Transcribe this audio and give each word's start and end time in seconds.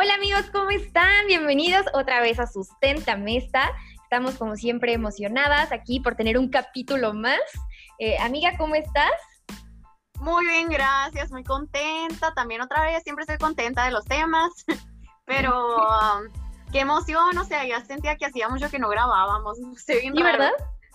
Hola 0.00 0.14
amigos, 0.14 0.48
¿cómo 0.52 0.70
están? 0.70 1.26
Bienvenidos 1.26 1.84
otra 1.92 2.20
vez 2.20 2.38
a 2.38 2.46
Sustenta 2.46 3.16
Mesta. 3.16 3.72
Estamos 4.04 4.36
como 4.36 4.54
siempre 4.54 4.92
emocionadas 4.92 5.72
aquí 5.72 5.98
por 5.98 6.14
tener 6.14 6.38
un 6.38 6.50
capítulo 6.50 7.14
más. 7.14 7.40
Eh, 7.98 8.16
amiga, 8.18 8.56
¿cómo 8.56 8.76
estás? 8.76 9.10
Muy 10.20 10.46
bien, 10.46 10.68
gracias, 10.68 11.32
muy 11.32 11.42
contenta. 11.42 12.32
También 12.32 12.60
otra 12.60 12.82
vez 12.82 13.02
siempre 13.02 13.24
estoy 13.24 13.38
contenta 13.38 13.86
de 13.86 13.90
los 13.90 14.04
temas, 14.04 14.52
pero 15.26 15.78
um, 15.78 16.28
qué 16.70 16.78
emoción, 16.78 17.36
o 17.36 17.42
sea, 17.42 17.66
ya 17.66 17.84
sentía 17.84 18.14
que 18.14 18.26
hacía 18.26 18.48
mucho 18.48 18.70
que 18.70 18.78
no 18.78 18.88
grabábamos. 18.88 19.58
Sí, 19.84 20.12
¿verdad? 20.14 20.52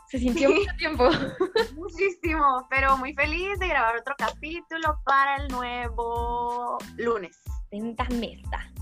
Se 0.07 0.18
sintió 0.18 0.50
mucho 0.50 0.71
tiempo. 0.78 1.10
Muchísimo, 1.75 2.68
pero 2.70 2.96
muy 2.97 3.14
feliz 3.15 3.60
de 3.60 3.68
grabar 3.68 3.97
otro 3.97 4.15
capítulo 4.18 4.97
para 5.04 5.38
el 5.38 5.47
nuevo 5.50 6.78
lunes. 6.96 7.42
Sustenta 7.43 8.06
Mesta. 8.11 8.72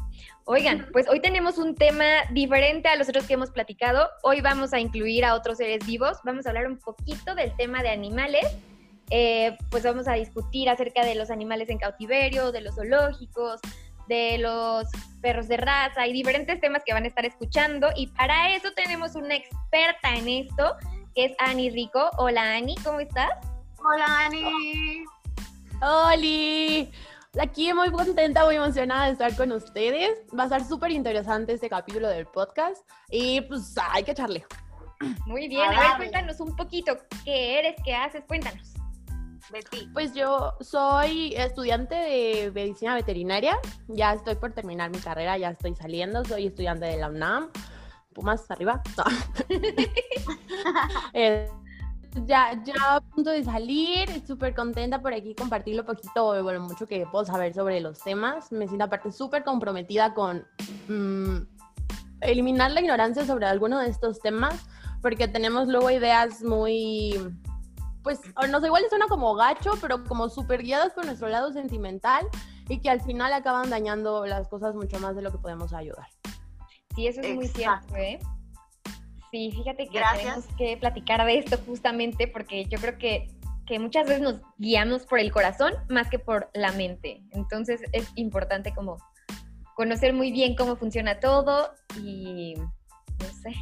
Oigan, 0.45 0.87
pues 0.91 1.07
hoy 1.07 1.19
tenemos 1.19 1.57
un 1.57 1.75
tema 1.75 2.23
diferente 2.31 2.89
a 2.89 2.95
los 2.95 3.07
otros 3.09 3.25
que 3.25 3.33
hemos 3.33 3.51
platicado. 3.51 4.09
Hoy 4.23 4.41
vamos 4.41 4.73
a 4.73 4.79
incluir 4.79 5.23
a 5.23 5.35
otros 5.35 5.57
seres 5.57 5.85
vivos. 5.85 6.17
Vamos 6.23 6.45
a 6.45 6.49
hablar 6.49 6.67
un 6.67 6.79
poquito 6.79 7.35
del 7.35 7.55
tema 7.55 7.83
de 7.83 7.89
animales. 7.89 8.45
Eh, 9.11 9.55
pues 9.69 9.83
vamos 9.83 10.07
a 10.07 10.13
discutir 10.13 10.69
acerca 10.69 11.05
de 11.05 11.15
los 11.15 11.29
animales 11.29 11.69
en 11.69 11.77
cautiverio, 11.77 12.51
de 12.51 12.61
los 12.61 12.75
zoológicos, 12.75 13.59
de 14.07 14.39
los 14.39 14.87
perros 15.21 15.47
de 15.47 15.57
raza 15.57 16.07
y 16.07 16.13
diferentes 16.13 16.59
temas 16.59 16.81
que 16.85 16.93
van 16.93 17.03
a 17.03 17.07
estar 17.07 17.25
escuchando. 17.25 17.89
Y 17.95 18.07
para 18.07 18.55
eso 18.55 18.71
tenemos 18.75 19.15
una 19.15 19.35
experta 19.35 20.15
en 20.15 20.27
esto, 20.27 20.75
que 21.13 21.25
es 21.25 21.33
Ani 21.39 21.69
Rico. 21.69 22.09
Hola 22.17 22.55
Ani, 22.55 22.75
¿cómo 22.83 22.99
estás? 22.99 23.29
Hola 23.77 24.25
Ani. 24.25 25.05
Oli. 25.81 26.91
Aquí 27.40 27.74
muy 27.74 27.90
contenta, 27.91 28.43
muy 28.43 28.55
emocionada 28.55 29.05
de 29.05 29.13
estar 29.13 29.34
con 29.37 29.54
ustedes. 29.54 30.20
Va 30.37 30.43
a 30.43 30.46
estar 30.48 30.65
súper 30.65 30.91
interesante 30.91 31.54
este 31.54 31.70
capítulo 31.70 32.10
del 32.10 32.26
podcast 32.26 32.85
y 33.10 33.40
pues 33.41 33.73
hay 33.90 34.04
que 34.04 34.12
echarle. 34.12 34.46
Muy 35.26 35.48
bien, 35.48 35.71
a, 35.71 35.79
ver, 35.79 35.98
cuéntanos 35.98 36.41
un 36.41 36.54
poquito. 36.57 36.98
¿Qué 37.23 37.60
eres? 37.60 37.76
¿Qué 37.85 37.96
haces? 37.96 38.26
Cuéntanos. 38.27 38.73
Betty. 39.49 39.88
Pues 39.93 40.13
yo 40.13 40.54
soy 40.60 41.34
estudiante 41.35 41.96
de 41.96 42.51
medicina 42.54 42.96
veterinaria. 42.96 43.57
Ya 43.88 44.13
estoy 44.13 44.35
por 44.35 44.51
terminar 44.51 44.90
mi 44.90 44.99
carrera, 44.99 45.38
ya 45.38 45.51
estoy 45.51 45.73
saliendo. 45.73 46.26
Soy 46.26 46.48
estudiante 46.48 46.85
de 46.85 46.98
la 46.98 47.10
UNAM. 47.10 47.49
Pumas 48.13 48.51
arriba. 48.51 48.82
eh, 51.13 51.49
ya, 52.26 52.62
ya 52.63 52.73
a 52.95 53.01
punto 53.01 53.29
de 53.29 53.43
salir, 53.43 54.09
súper 54.27 54.54
contenta 54.54 55.01
por 55.01 55.13
aquí 55.13 55.34
compartir 55.34 55.76
lo 55.76 55.85
poquito, 55.85 56.43
bueno, 56.43 56.62
mucho 56.62 56.87
que 56.87 57.05
puedo 57.05 57.26
saber 57.26 57.54
sobre 57.54 57.79
los 57.79 57.99
temas. 57.99 58.51
Me 58.51 58.67
siento 58.67 58.85
aparte 58.85 59.12
súper 59.12 59.43
comprometida 59.43 60.13
con 60.13 60.45
mm, 60.87 61.37
eliminar 62.21 62.71
la 62.71 62.82
ignorancia 62.82 63.26
sobre 63.26 63.45
alguno 63.45 63.79
de 63.79 63.89
estos 63.89 64.19
temas, 64.19 64.56
porque 65.01 65.28
tenemos 65.28 65.67
luego 65.67 65.89
ideas 65.89 66.44
muy, 66.44 67.19
pues, 68.03 68.19
no 68.50 68.59
sé, 68.59 68.67
igual 68.67 68.84
suena 68.89 69.07
como 69.07 69.34
gacho, 69.35 69.72
pero 69.81 70.03
como 70.03 70.29
súper 70.29 70.63
guiadas 70.63 70.94
por 70.94 71.06
nuestro 71.06 71.29
lado 71.29 71.51
sentimental 71.51 72.28
y 72.67 72.79
que 72.79 72.89
al 72.89 73.01
final 73.01 73.34
acaban 73.34 73.69
dañando 73.69 74.25
las 74.25 74.47
cosas 74.47 74.75
mucho 74.75 75.00
más 75.00 75.16
de 75.16 75.22
lo 75.22 75.31
que 75.31 75.38
podemos 75.38 75.73
ayudar. 75.73 76.07
Sí, 76.95 77.07
eso 77.07 77.22
es 77.22 77.35
muy 77.35 77.47
cierto, 77.47 77.95
¿eh? 77.95 78.19
Sí, 79.31 79.51
fíjate 79.51 79.88
que 79.88 80.01
tenemos 80.18 80.46
que 80.57 80.78
platicar 80.78 81.25
de 81.25 81.38
esto 81.38 81.57
justamente 81.66 82.28
porque 82.28 82.66
yo 82.66 82.79
creo 82.79 82.97
que, 82.97 83.28
que 83.66 83.79
muchas 83.79 84.06
veces 84.06 84.22
nos 84.22 84.41
guiamos 84.57 85.06
por 85.06 85.19
el 85.19 85.31
corazón 85.31 85.73
más 85.90 86.09
que 86.09 86.19
por 86.19 86.50
la 86.53 86.73
mente. 86.73 87.23
Entonces 87.31 87.81
es 87.94 88.12
importante 88.16 88.73
como 88.73 88.97
conocer 89.75 90.13
muy 90.13 90.31
bien 90.31 90.55
cómo 90.55 90.75
funciona 90.75 91.19
todo 91.19 91.73
y 91.97 92.55
no 92.55 93.25
sé. 93.41 93.53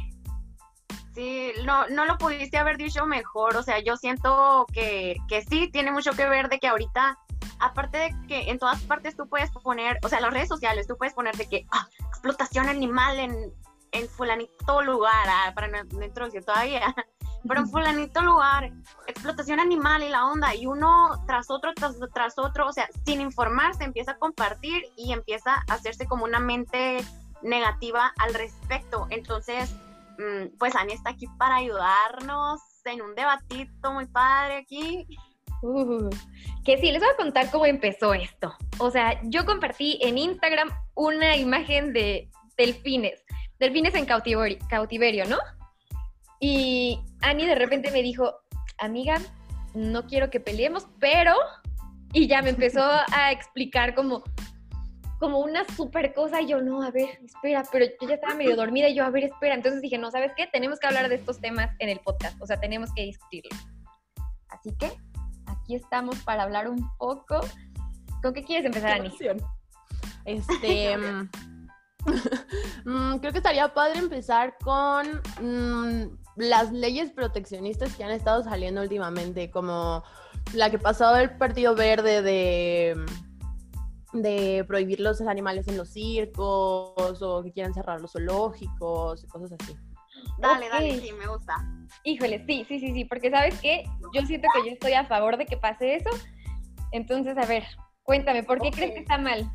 Sí, 1.14 1.52
no, 1.64 1.88
no 1.88 2.04
lo 2.04 2.18
pudiste 2.18 2.56
haber 2.58 2.76
dicho 2.76 3.04
mejor, 3.06 3.56
o 3.56 3.62
sea, 3.62 3.80
yo 3.80 3.96
siento 3.96 4.66
que, 4.72 5.16
que 5.28 5.42
sí, 5.42 5.68
tiene 5.72 5.90
mucho 5.90 6.12
que 6.12 6.28
ver 6.28 6.48
de 6.48 6.58
que 6.58 6.68
ahorita 6.68 7.18
aparte 7.60 7.98
de 7.98 8.16
que 8.26 8.50
en 8.50 8.58
todas 8.58 8.80
partes 8.82 9.16
tú 9.16 9.28
puedes 9.28 9.50
poner, 9.50 9.98
o 10.02 10.08
sea, 10.08 10.20
las 10.20 10.32
redes 10.32 10.48
sociales, 10.48 10.86
tú 10.86 10.96
puedes 10.96 11.14
poner 11.14 11.36
de 11.36 11.46
que 11.46 11.66
ah, 11.72 11.86
explotación 12.08 12.68
animal 12.68 13.18
en 13.18 13.52
en 13.92 14.08
fulanito 14.08 14.82
lugar, 14.82 15.26
ah, 15.28 15.52
para 15.54 15.68
no, 15.68 16.04
introducir 16.04 16.44
todavía, 16.44 16.94
pero 17.48 17.60
en 17.60 17.68
fulanito 17.68 18.22
lugar, 18.22 18.72
explotación 19.06 19.60
animal 19.60 20.02
y 20.02 20.08
la 20.08 20.26
onda, 20.26 20.54
y 20.54 20.66
uno 20.66 21.22
tras 21.26 21.50
otro, 21.50 21.72
tras, 21.74 21.96
tras 22.12 22.38
otro, 22.38 22.68
o 22.68 22.72
sea, 22.72 22.88
sin 23.04 23.20
informarse, 23.20 23.84
empieza 23.84 24.12
a 24.12 24.18
compartir 24.18 24.84
y 24.96 25.12
empieza 25.12 25.54
a 25.68 25.74
hacerse 25.74 26.06
como 26.06 26.24
una 26.24 26.40
mente 26.40 27.04
negativa 27.42 28.12
al 28.18 28.34
respecto. 28.34 29.06
Entonces, 29.10 29.74
mm, 30.18 30.58
pues 30.58 30.74
Ani 30.76 30.92
está 30.92 31.10
aquí 31.10 31.26
para 31.38 31.56
ayudarnos 31.56 32.60
en 32.84 33.02
un 33.02 33.14
debatito 33.14 33.92
muy 33.92 34.06
padre 34.06 34.58
aquí. 34.58 35.06
Uh, 35.62 36.08
que 36.64 36.78
sí, 36.78 36.90
les 36.90 37.00
voy 37.00 37.10
a 37.12 37.16
contar 37.16 37.50
cómo 37.50 37.66
empezó 37.66 38.14
esto. 38.14 38.54
O 38.78 38.90
sea, 38.90 39.20
yo 39.24 39.44
compartí 39.44 39.98
en 40.02 40.16
Instagram 40.16 40.70
una 40.94 41.36
imagen 41.36 41.92
de 41.92 42.30
delfines 42.56 43.22
delfines 43.60 43.94
en 43.94 44.06
cautiverio, 44.06 44.58
cautiverio, 44.68 45.26
¿no? 45.26 45.38
Y 46.40 46.98
Annie 47.20 47.46
de 47.46 47.54
repente 47.54 47.90
me 47.90 48.02
dijo, 48.02 48.34
amiga, 48.78 49.18
no 49.74 50.06
quiero 50.06 50.30
que 50.30 50.40
peleemos, 50.40 50.88
pero... 50.98 51.34
Y 52.12 52.26
ya 52.26 52.42
me 52.42 52.50
empezó 52.50 52.82
a 53.12 53.30
explicar 53.30 53.94
como, 53.94 54.24
como 55.20 55.38
una 55.38 55.64
super 55.76 56.12
cosa 56.12 56.40
y 56.40 56.48
yo, 56.48 56.60
no, 56.60 56.82
a 56.82 56.90
ver, 56.90 57.20
espera, 57.22 57.62
pero 57.70 57.84
yo 57.84 58.08
ya 58.08 58.14
estaba 58.14 58.34
medio 58.34 58.56
dormida 58.56 58.88
y 58.88 58.96
yo, 58.96 59.04
a 59.04 59.10
ver, 59.10 59.24
espera. 59.24 59.54
Entonces 59.54 59.82
dije, 59.82 59.98
no, 59.98 60.10
¿sabes 60.10 60.32
qué? 60.36 60.48
Tenemos 60.48 60.80
que 60.80 60.88
hablar 60.88 61.08
de 61.08 61.16
estos 61.16 61.40
temas 61.40 61.70
en 61.78 61.90
el 61.90 62.00
podcast, 62.00 62.40
o 62.40 62.46
sea, 62.46 62.58
tenemos 62.58 62.92
que 62.94 63.02
discutirlo. 63.02 63.50
Así 64.48 64.74
que 64.76 64.90
aquí 65.46 65.76
estamos 65.76 66.18
para 66.20 66.42
hablar 66.42 66.68
un 66.68 66.90
poco. 66.96 67.40
¿Con 68.22 68.32
qué 68.32 68.42
quieres 68.42 68.66
empezar, 68.66 68.92
Ani? 68.92 69.12
Este... 70.24 70.96
Mm, 72.84 73.18
creo 73.18 73.32
que 73.32 73.38
estaría 73.38 73.72
padre 73.74 73.98
empezar 73.98 74.56
con 74.64 75.06
mm, 75.42 76.18
las 76.36 76.72
leyes 76.72 77.10
proteccionistas 77.10 77.94
que 77.94 78.02
han 78.02 78.10
estado 78.10 78.42
saliendo 78.42 78.80
últimamente, 78.80 79.50
como 79.50 80.02
la 80.54 80.70
que 80.70 80.78
pasó 80.78 81.14
el 81.16 81.36
Partido 81.36 81.74
Verde 81.74 82.22
de, 82.22 83.04
de 84.14 84.64
prohibir 84.66 85.00
los 85.00 85.20
animales 85.20 85.68
en 85.68 85.76
los 85.76 85.90
circos 85.90 87.20
o 87.20 87.42
que 87.42 87.52
quieren 87.52 87.74
cerrar 87.74 88.00
los 88.00 88.12
zoológicos 88.12 89.24
y 89.24 89.26
cosas 89.26 89.52
así. 89.60 89.76
Dale, 90.38 90.68
dale, 90.68 91.00
sí, 91.00 91.12
me 91.12 91.26
gusta. 91.26 91.54
Híjole, 92.02 92.44
sí, 92.46 92.64
sí, 92.66 92.80
sí, 92.80 92.92
sí, 92.92 93.04
porque 93.04 93.30
sabes 93.30 93.58
qué, 93.60 93.84
yo 94.14 94.24
siento 94.26 94.48
que 94.54 94.68
yo 94.68 94.72
estoy 94.72 94.94
a 94.94 95.04
favor 95.04 95.36
de 95.36 95.46
que 95.46 95.56
pase 95.56 95.96
eso. 95.96 96.10
Entonces, 96.92 97.36
a 97.36 97.46
ver, 97.46 97.64
cuéntame, 98.04 98.42
¿por 98.42 98.60
qué 98.60 98.70
crees 98.70 98.92
que 98.92 99.00
está 99.00 99.18
mal? 99.18 99.50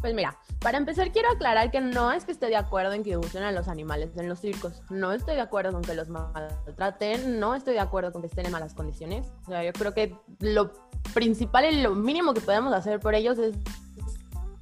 Pues 0.00 0.14
mira, 0.14 0.36
para 0.60 0.78
empezar 0.78 1.10
quiero 1.10 1.28
aclarar 1.30 1.70
que 1.70 1.80
no 1.80 2.12
es 2.12 2.24
que 2.24 2.32
esté 2.32 2.46
de 2.46 2.56
acuerdo 2.56 2.92
en 2.92 3.02
que 3.02 3.16
usen 3.16 3.42
a 3.42 3.50
los 3.50 3.66
animales 3.66 4.16
en 4.16 4.28
los 4.28 4.40
circos. 4.40 4.82
No 4.90 5.12
estoy 5.12 5.34
de 5.34 5.40
acuerdo 5.40 5.72
con 5.72 5.82
que 5.82 5.94
los 5.94 6.08
maltraten, 6.08 7.40
no 7.40 7.54
estoy 7.54 7.74
de 7.74 7.80
acuerdo 7.80 8.12
con 8.12 8.22
que 8.22 8.28
estén 8.28 8.46
en 8.46 8.52
malas 8.52 8.74
condiciones. 8.74 9.26
O 9.46 9.50
sea, 9.50 9.64
yo 9.64 9.72
creo 9.72 9.94
que 9.94 10.16
lo 10.38 10.72
principal 11.14 11.64
y 11.66 11.82
lo 11.82 11.94
mínimo 11.94 12.32
que 12.32 12.40
podemos 12.40 12.72
hacer 12.72 13.00
por 13.00 13.14
ellos 13.14 13.38
es 13.38 13.56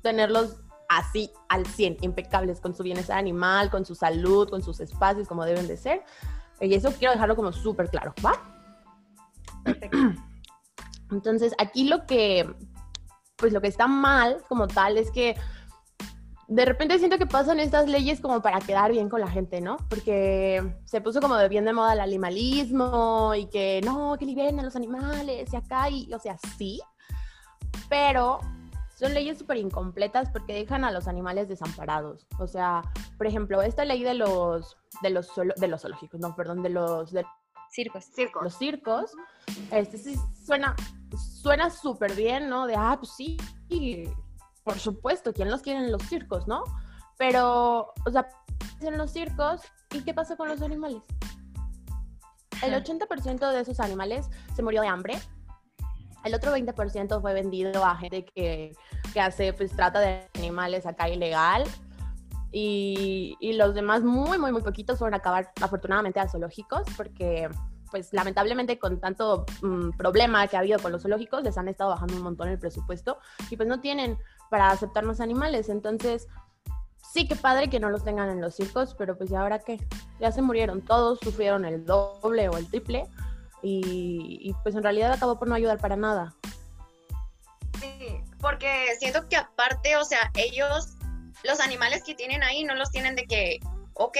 tenerlos 0.02 0.56
así 0.88 1.30
al 1.48 1.66
100, 1.66 1.98
impecables 2.00 2.60
con 2.60 2.74
su 2.74 2.82
bienestar 2.82 3.18
animal, 3.18 3.70
con 3.70 3.84
su 3.84 3.94
salud, 3.94 4.48
con 4.48 4.62
sus 4.62 4.80
espacios 4.80 5.28
como 5.28 5.44
deben 5.44 5.66
de 5.66 5.76
ser. 5.76 6.02
Y 6.60 6.74
eso 6.74 6.92
quiero 6.92 7.12
dejarlo 7.12 7.36
como 7.36 7.52
súper 7.52 7.90
claro, 7.90 8.14
¿va? 8.24 8.32
Entonces, 11.10 11.52
aquí 11.58 11.88
lo 11.88 12.06
que 12.06 12.48
pues 13.36 13.52
lo 13.52 13.60
que 13.60 13.68
está 13.68 13.86
mal 13.86 14.38
como 14.48 14.66
tal 14.66 14.98
es 14.98 15.10
que 15.10 15.36
de 16.48 16.64
repente 16.64 16.98
siento 16.98 17.18
que 17.18 17.26
pasan 17.26 17.58
estas 17.58 17.88
leyes 17.88 18.20
como 18.20 18.40
para 18.40 18.60
quedar 18.60 18.92
bien 18.92 19.08
con 19.08 19.20
la 19.20 19.28
gente, 19.28 19.60
¿no? 19.60 19.78
Porque 19.88 20.76
se 20.84 21.00
puso 21.00 21.20
como 21.20 21.36
de 21.36 21.48
bien 21.48 21.64
de 21.64 21.72
moda 21.72 21.94
el 21.94 22.00
animalismo 22.00 23.32
y 23.34 23.46
que 23.46 23.80
no, 23.84 24.16
que 24.18 24.26
liberen 24.26 24.60
a 24.60 24.62
los 24.62 24.76
animales 24.76 25.52
y 25.52 25.56
acá, 25.56 25.90
y 25.90 26.12
o 26.12 26.18
sea, 26.18 26.38
sí, 26.56 26.80
pero 27.88 28.40
son 28.96 29.12
leyes 29.12 29.38
súper 29.38 29.58
incompletas 29.58 30.30
porque 30.30 30.54
dejan 30.54 30.84
a 30.84 30.90
los 30.90 31.08
animales 31.08 31.48
desamparados. 31.48 32.26
O 32.38 32.46
sea, 32.46 32.82
por 33.18 33.26
ejemplo, 33.26 33.60
esta 33.62 33.84
ley 33.84 34.02
de 34.02 34.14
los, 34.14 34.76
de 35.02 35.10
los, 35.10 35.30
de 35.56 35.68
los 35.68 35.82
zoológicos, 35.82 36.20
no, 36.20 36.34
perdón, 36.34 36.62
de 36.62 36.70
los... 36.70 37.12
circos. 37.70 38.04
circos. 38.04 38.42
Los 38.42 38.58
circos, 38.58 39.12
este 39.70 39.98
sí 39.98 40.16
suena 40.44 40.74
suena 41.42 41.70
súper 41.70 42.14
bien, 42.14 42.48
¿no? 42.48 42.66
De, 42.66 42.74
ah, 42.76 42.96
pues 42.98 43.12
sí, 43.16 43.36
por 44.64 44.78
supuesto, 44.78 45.32
¿quién 45.32 45.50
los 45.50 45.62
quiere 45.62 45.80
en 45.80 45.92
los 45.92 46.02
circos, 46.02 46.48
no? 46.48 46.64
Pero, 47.16 47.92
o 48.04 48.10
sea, 48.10 48.28
en 48.80 48.98
los 48.98 49.12
circos, 49.12 49.62
¿y 49.92 50.00
qué 50.02 50.12
pasa 50.12 50.36
con 50.36 50.48
los 50.48 50.60
animales? 50.62 51.02
El 52.62 52.74
80% 52.74 53.52
de 53.52 53.60
esos 53.60 53.80
animales 53.80 54.28
se 54.54 54.62
murió 54.62 54.82
de 54.82 54.88
hambre. 54.88 55.18
El 56.24 56.34
otro 56.34 56.56
20% 56.56 57.20
fue 57.20 57.34
vendido 57.34 57.84
a 57.84 57.96
gente 57.96 58.24
que 58.24 58.72
que 59.16 59.22
hace 59.22 59.54
pues 59.54 59.74
trata 59.74 59.98
de 60.00 60.28
animales 60.34 60.84
acá 60.84 61.08
ilegal. 61.08 61.64
Y, 62.52 63.36
y 63.40 63.54
los 63.54 63.74
demás 63.74 64.02
muy, 64.02 64.38
muy, 64.38 64.52
muy 64.52 64.62
poquitos 64.62 64.98
fueron 64.98 65.14
a 65.14 65.18
acabar 65.18 65.52
afortunadamente 65.60 66.20
a 66.20 66.28
zoológicos 66.28 66.82
porque 66.96 67.50
pues 67.90 68.12
lamentablemente 68.12 68.78
con 68.78 69.00
tanto 69.00 69.46
mm, 69.62 69.90
problema 69.96 70.46
que 70.48 70.56
ha 70.56 70.60
habido 70.60 70.78
con 70.78 70.92
los 70.92 71.02
zoológicos, 71.02 71.42
les 71.42 71.56
han 71.58 71.68
estado 71.68 71.90
bajando 71.90 72.16
un 72.16 72.22
montón 72.22 72.48
el 72.48 72.58
presupuesto 72.58 73.18
y 73.50 73.56
pues 73.56 73.68
no 73.68 73.80
tienen 73.80 74.18
para 74.50 74.70
aceptar 74.70 75.04
los 75.04 75.20
animales. 75.20 75.68
Entonces, 75.68 76.28
sí 77.12 77.26
que 77.26 77.36
padre 77.36 77.68
que 77.68 77.80
no 77.80 77.90
los 77.90 78.04
tengan 78.04 78.30
en 78.30 78.40
los 78.40 78.54
circos, 78.54 78.94
pero 78.98 79.16
pues 79.16 79.30
ya 79.30 79.40
ahora 79.40 79.58
qué, 79.60 79.78
ya 80.20 80.32
se 80.32 80.42
murieron 80.42 80.82
todos, 80.82 81.18
sufrieron 81.20 81.64
el 81.64 81.84
doble 81.84 82.48
o 82.48 82.56
el 82.56 82.68
triple 82.68 83.06
y, 83.62 84.38
y 84.40 84.54
pues 84.62 84.74
en 84.74 84.82
realidad 84.82 85.12
acabó 85.12 85.38
por 85.38 85.48
no 85.48 85.54
ayudar 85.54 85.78
para 85.78 85.96
nada. 85.96 86.34
Sí, 87.80 88.20
porque 88.40 88.94
siento 88.98 89.28
que 89.28 89.36
aparte, 89.36 89.96
o 89.96 90.04
sea, 90.04 90.30
ellos, 90.34 90.95
los 91.44 91.60
animales 91.60 92.02
que 92.04 92.14
tienen 92.14 92.42
ahí 92.42 92.64
no 92.64 92.74
los 92.74 92.90
tienen 92.90 93.16
de 93.16 93.26
que, 93.26 93.60
ok, 93.94 94.18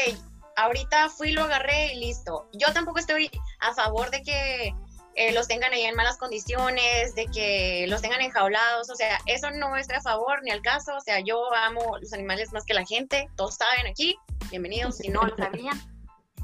ahorita 0.57 1.11
fui, 1.11 1.33
lo 1.33 1.45
agarré 1.45 1.95
y 1.95 2.01
listo. 2.01 2.49
Yo 2.53 2.73
tampoco 2.73 2.99
estoy 2.99 3.31
a 3.61 3.75
favor 3.75 4.11
de 4.11 4.23
que 4.23 4.75
eh, 5.15 5.33
los 5.33 5.49
tengan 5.49 5.73
ahí 5.73 5.83
en 5.83 5.97
malas 5.97 6.19
condiciones, 6.19 7.15
de 7.15 7.27
que 7.27 7.87
los 7.89 8.03
tengan 8.03 8.21
enjaulados, 8.21 8.91
o 8.91 8.95
sea, 8.95 9.19
eso 9.27 9.51
no 9.51 9.77
es 9.77 9.89
a 9.91 10.01
favor 10.03 10.43
ni 10.43 10.51
al 10.51 10.61
caso, 10.61 10.95
o 10.95 11.01
sea, 11.01 11.21
yo 11.21 11.53
amo 11.55 11.99
los 11.99 12.13
animales 12.13 12.53
más 12.53 12.65
que 12.65 12.75
la 12.75 12.85
gente, 12.85 13.29
todos 13.35 13.55
saben 13.55 13.87
aquí, 13.91 14.19
bienvenidos 14.51 14.99
si 14.99 15.09
no 15.09 15.23
lo 15.23 15.35
sabían. 15.37 15.81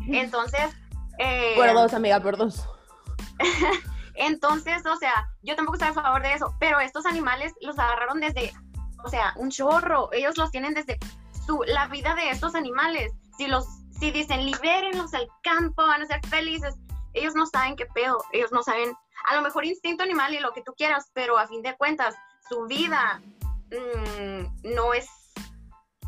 Entonces... 0.08 0.70
Eh, 1.18 1.52
por 1.54 1.72
dos, 1.74 1.92
amiga, 1.92 2.20
por 2.20 2.38
dos. 2.38 2.66
Entonces, 4.14 4.84
o 4.86 4.96
sea, 4.96 5.28
yo 5.42 5.54
tampoco 5.56 5.76
estoy 5.76 5.90
a 5.90 5.94
favor 5.94 6.22
de 6.22 6.34
eso, 6.34 6.54
pero 6.58 6.80
estos 6.80 7.04
animales 7.06 7.52
los 7.60 7.78
agarraron 7.78 8.20
desde, 8.20 8.52
o 9.04 9.08
sea, 9.08 9.34
un 9.36 9.50
chorro, 9.50 10.12
ellos 10.12 10.36
los 10.36 10.50
tienen 10.50 10.74
desde 10.74 10.98
su, 11.46 11.62
la 11.66 11.88
vida 11.88 12.14
de 12.14 12.30
estos 12.30 12.54
animales. 12.54 13.12
Si 13.36 13.46
los 13.46 13.66
si 14.02 14.10
dicen 14.10 14.44
libérenlos 14.44 15.14
al 15.14 15.28
campo, 15.44 15.86
van 15.86 16.02
a 16.02 16.06
ser 16.06 16.20
felices, 16.26 16.74
ellos 17.14 17.36
no 17.36 17.46
saben 17.46 17.76
qué 17.76 17.86
pedo, 17.86 18.18
ellos 18.32 18.50
no 18.50 18.64
saben, 18.64 18.92
a 19.30 19.36
lo 19.36 19.42
mejor 19.42 19.64
instinto 19.64 20.02
animal 20.02 20.34
y 20.34 20.40
lo 20.40 20.52
que 20.52 20.62
tú 20.62 20.72
quieras, 20.76 21.08
pero 21.14 21.38
a 21.38 21.46
fin 21.46 21.62
de 21.62 21.76
cuentas, 21.76 22.16
su 22.48 22.66
vida 22.66 23.22
mm, 23.70 24.74
no 24.74 24.92
es, 24.92 25.06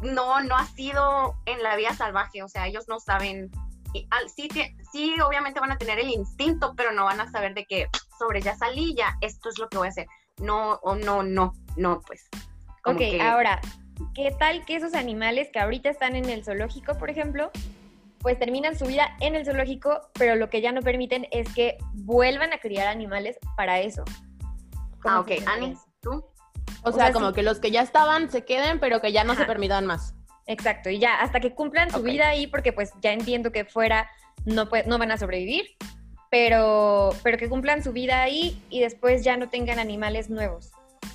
no, 0.00 0.40
no 0.40 0.56
ha 0.56 0.66
sido 0.66 1.36
en 1.46 1.62
la 1.62 1.76
vida 1.76 1.94
salvaje, 1.94 2.42
o 2.42 2.48
sea, 2.48 2.66
ellos 2.66 2.86
no 2.88 2.98
saben, 2.98 3.48
sí, 4.34 4.48
sí, 4.90 5.14
obviamente 5.20 5.60
van 5.60 5.70
a 5.70 5.78
tener 5.78 6.00
el 6.00 6.10
instinto, 6.10 6.74
pero 6.76 6.90
no 6.90 7.04
van 7.04 7.20
a 7.20 7.30
saber 7.30 7.54
de 7.54 7.64
que 7.64 7.86
sobre 8.18 8.42
ya 8.42 8.56
salí, 8.56 8.96
ya 8.96 9.16
esto 9.20 9.50
es 9.50 9.58
lo 9.60 9.68
que 9.68 9.78
voy 9.78 9.86
a 9.86 9.90
hacer. 9.90 10.08
No, 10.38 10.80
o 10.82 10.96
no, 10.96 11.22
no, 11.22 11.52
no, 11.76 12.00
pues. 12.00 12.28
Ok, 12.84 13.00
ahora, 13.20 13.60
¿qué 14.14 14.34
tal 14.38 14.64
que 14.64 14.76
esos 14.76 14.94
animales 14.94 15.48
que 15.52 15.58
ahorita 15.58 15.90
están 15.90 16.16
en 16.16 16.28
el 16.28 16.44
zoológico, 16.44 16.96
por 16.98 17.10
ejemplo, 17.10 17.50
pues 18.20 18.38
terminan 18.38 18.78
su 18.78 18.86
vida 18.86 19.16
en 19.20 19.34
el 19.34 19.44
zoológico, 19.44 20.08
pero 20.14 20.34
lo 20.34 20.48
que 20.48 20.62
ya 20.62 20.72
no 20.72 20.80
permiten 20.80 21.26
es 21.30 21.52
que 21.52 21.76
vuelvan 21.92 22.52
a 22.52 22.58
criar 22.58 22.86
animales 22.86 23.38
para 23.56 23.80
eso. 23.80 24.02
Ah, 25.04 25.20
ok. 25.20 25.32
Ani, 25.46 25.76
¿tú? 26.00 26.24
O, 26.82 26.92
sea, 26.92 27.12
como 27.12 27.32
que 27.32 27.42
los 27.42 27.60
que 27.60 27.70
ya 27.70 27.82
estaban 27.82 28.30
se 28.30 28.44
queden, 28.44 28.80
pero 28.80 29.00
que 29.00 29.12
ya 29.12 29.24
no 29.24 29.34
se 29.34 29.44
permitan 29.44 29.84
más. 29.86 30.14
Exacto, 30.46 30.90
y 30.90 30.98
ya 30.98 31.20
hasta 31.20 31.40
que 31.40 31.54
cumplan 31.54 31.90
su 31.90 32.02
vida 32.02 32.28
ahí, 32.28 32.46
porque 32.46 32.72
pues 32.72 32.92
ya 33.00 33.12
entiendo 33.12 33.52
que 33.52 33.64
fuera 33.64 34.10
no, 34.44 34.68
no 34.86 34.98
van 34.98 35.10
a 35.10 35.16
sobrevivir, 35.16 35.64
pero, 36.30 37.10
pero 37.22 37.38
que 37.38 37.48
cumplan 37.48 37.82
su 37.82 37.92
vida 37.92 38.22
ahí 38.22 38.62
y 38.68 38.80
después 38.80 39.24
ya 39.24 39.36
no 39.36 39.48
tengan 39.48 39.78
animales 39.78 40.30
nuevos. 40.30 40.72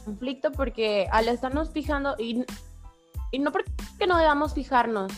Conflicto 0.10 0.52
porque 0.52 1.08
al 1.12 1.28
estarnos 1.28 1.70
fijando, 1.70 2.16
y, 2.18 2.44
y 3.32 3.40
no 3.40 3.52
porque 3.52 3.72
no 4.08 4.18
debamos 4.18 4.56
fijarnos, 4.56 5.12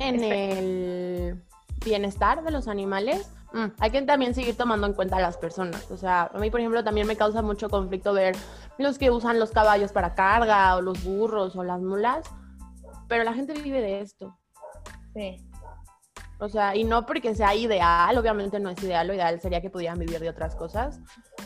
en 0.00 0.24
el 0.24 1.44
bienestar 1.84 2.42
de 2.42 2.50
los 2.50 2.66
animales, 2.66 3.30
mm, 3.52 3.66
hay 3.78 3.90
que 3.92 4.02
también 4.02 4.34
seguir 4.34 4.56
tomando 4.56 4.88
en 4.88 4.94
cuenta 4.94 5.18
a 5.18 5.20
las 5.20 5.36
personas. 5.36 5.88
O 5.90 5.96
sea, 5.96 6.30
a 6.34 6.38
mí, 6.38 6.50
por 6.50 6.58
ejemplo, 6.58 6.82
también 6.82 7.06
me 7.06 7.16
causa 7.16 7.42
mucho 7.42 7.68
conflicto 7.68 8.12
ver 8.12 8.34
los 8.78 8.98
que 8.98 9.10
usan 9.10 9.38
los 9.38 9.52
caballos 9.52 9.92
para 9.92 10.14
carga, 10.14 10.74
o 10.76 10.82
los 10.82 11.04
burros, 11.04 11.54
o 11.54 11.62
las 11.62 11.80
mulas, 11.80 12.26
pero 13.06 13.22
la 13.22 13.34
gente 13.34 13.52
vive 13.52 13.80
de 13.80 14.00
esto. 14.00 14.36
Sí. 15.14 15.46
O 16.40 16.48
sea, 16.48 16.74
y 16.74 16.84
no 16.84 17.04
porque 17.04 17.34
sea 17.34 17.54
ideal, 17.54 18.16
obviamente 18.16 18.58
no 18.58 18.70
es 18.70 18.82
ideal, 18.82 19.06
lo 19.06 19.12
ideal 19.12 19.38
sería 19.42 19.60
que 19.60 19.68
pudieran 19.68 19.98
vivir 19.98 20.18
de 20.20 20.30
otras 20.30 20.56
cosas, 20.56 20.98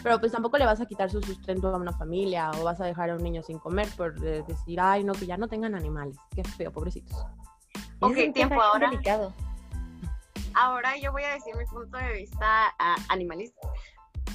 pero 0.04 0.20
pues 0.20 0.30
tampoco 0.30 0.56
le 0.56 0.66
vas 0.66 0.80
a 0.80 0.86
quitar 0.86 1.10
su 1.10 1.20
sustento 1.20 1.74
a 1.74 1.76
una 1.76 1.92
familia 1.92 2.52
o 2.52 2.62
vas 2.62 2.80
a 2.80 2.84
dejar 2.84 3.10
a 3.10 3.16
un 3.16 3.22
niño 3.22 3.42
sin 3.42 3.58
comer 3.58 3.88
por 3.96 4.14
decir, 4.20 4.78
ay, 4.80 5.02
no, 5.02 5.12
que 5.12 5.26
ya 5.26 5.36
no 5.36 5.48
tengan 5.48 5.74
animales. 5.74 6.16
Qué 6.32 6.44
feo, 6.44 6.70
pobrecitos. 6.70 7.26
Ok, 7.98 8.14
tiempo 8.32 8.62
ahora. 8.62 8.90
Ahora 10.54 10.96
yo 10.98 11.10
voy 11.10 11.24
a 11.24 11.34
decir 11.34 11.56
mi 11.56 11.64
punto 11.64 11.98
de 11.98 12.12
vista 12.12 12.72
animalista, 13.08 13.68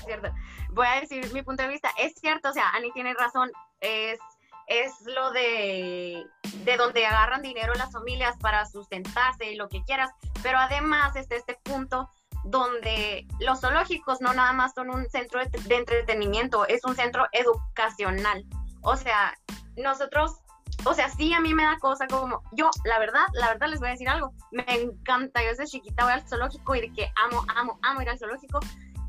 ¿cierto? 0.03 0.29
Voy 0.71 0.87
a 0.87 0.99
decir 0.99 1.33
mi 1.33 1.41
punto 1.41 1.63
de 1.63 1.69
vista. 1.69 1.89
Es 1.97 2.15
cierto, 2.15 2.49
o 2.49 2.53
sea, 2.53 2.69
Ani 2.71 2.91
tiene 2.91 3.13
razón, 3.13 3.49
es, 3.79 4.19
es 4.69 4.93
lo 5.05 5.31
de, 5.31 6.25
de 6.63 6.77
donde 6.77 7.05
agarran 7.05 7.41
dinero 7.41 7.73
las 7.73 7.91
familias 7.91 8.37
para 8.37 8.65
sustentarse 8.65 9.51
y 9.51 9.55
lo 9.55 9.67
que 9.67 9.83
quieras, 9.83 10.11
pero 10.43 10.59
además 10.59 11.15
está 11.15 11.35
este 11.35 11.59
punto 11.63 12.09
donde 12.45 13.27
los 13.39 13.59
zoológicos 13.59 14.21
no 14.21 14.33
nada 14.33 14.53
más 14.53 14.73
son 14.73 14.89
un 14.89 15.09
centro 15.09 15.41
de 15.43 15.75
entretenimiento, 15.75 16.65
es 16.67 16.85
un 16.85 16.95
centro 16.95 17.25
educacional. 17.33 18.45
O 18.81 18.95
sea, 18.95 19.35
nosotros 19.75 20.39
o 20.85 20.93
sea, 20.93 21.09
sí 21.09 21.33
a 21.33 21.41
mí 21.41 21.53
me 21.53 21.63
da 21.63 21.77
cosa 21.79 22.07
como, 22.07 22.41
yo, 22.53 22.69
la 22.85 22.99
verdad, 22.99 23.25
la 23.33 23.47
verdad 23.49 23.67
les 23.67 23.79
voy 23.79 23.89
a 23.89 23.91
decir 23.91 24.07
algo, 24.07 24.31
me 24.51 24.63
encanta, 24.67 25.41
yo 25.41 25.49
desde 25.49 25.65
chiquita 25.65 26.03
voy 26.03 26.13
al 26.13 26.27
zoológico 26.27 26.75
y 26.75 26.91
que 26.93 27.11
amo, 27.25 27.43
amo, 27.55 27.79
amo 27.81 28.01
ir 28.01 28.09
al 28.09 28.17
zoológico 28.17 28.59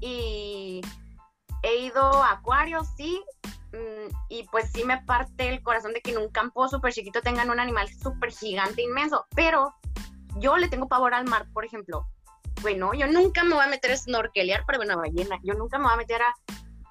y 0.01 0.81
he 1.63 1.77
ido 1.77 2.03
a 2.03 2.33
acuarios, 2.33 2.89
sí, 2.97 3.23
y 4.29 4.45
pues 4.51 4.71
sí 4.73 4.85
me 4.85 5.03
parte 5.03 5.49
el 5.49 5.63
corazón 5.63 5.93
de 5.93 6.01
que 6.01 6.11
en 6.11 6.19
un 6.19 6.29
campo 6.29 6.69
súper 6.69 6.93
chiquito 6.93 7.21
tengan 7.21 7.51
un 7.51 7.61
animal 7.61 7.89
súper 7.89 8.33
gigante, 8.33 8.83
inmenso, 8.83 9.27
pero 9.35 9.75
yo 10.37 10.57
le 10.57 10.69
tengo 10.69 10.89
pavor 10.89 11.15
al 11.15 11.27
mar, 11.27 11.47
por 11.53 11.65
ejemplo. 11.65 12.07
Bueno, 12.63 12.93
yo 12.95 13.07
nunca 13.07 13.43
me 13.45 13.55
voy 13.55 13.65
a 13.65 13.69
meter 13.69 13.93
a 13.93 13.97
snorkelear 13.97 14.67
para 14.67 14.81
una 14.81 14.97
ballena, 14.97 15.39
yo 15.43 15.55
nunca 15.55 15.79
me 15.79 15.85
voy 15.85 15.95
a 15.95 15.97
meter 15.97 16.23
a... 16.23 16.35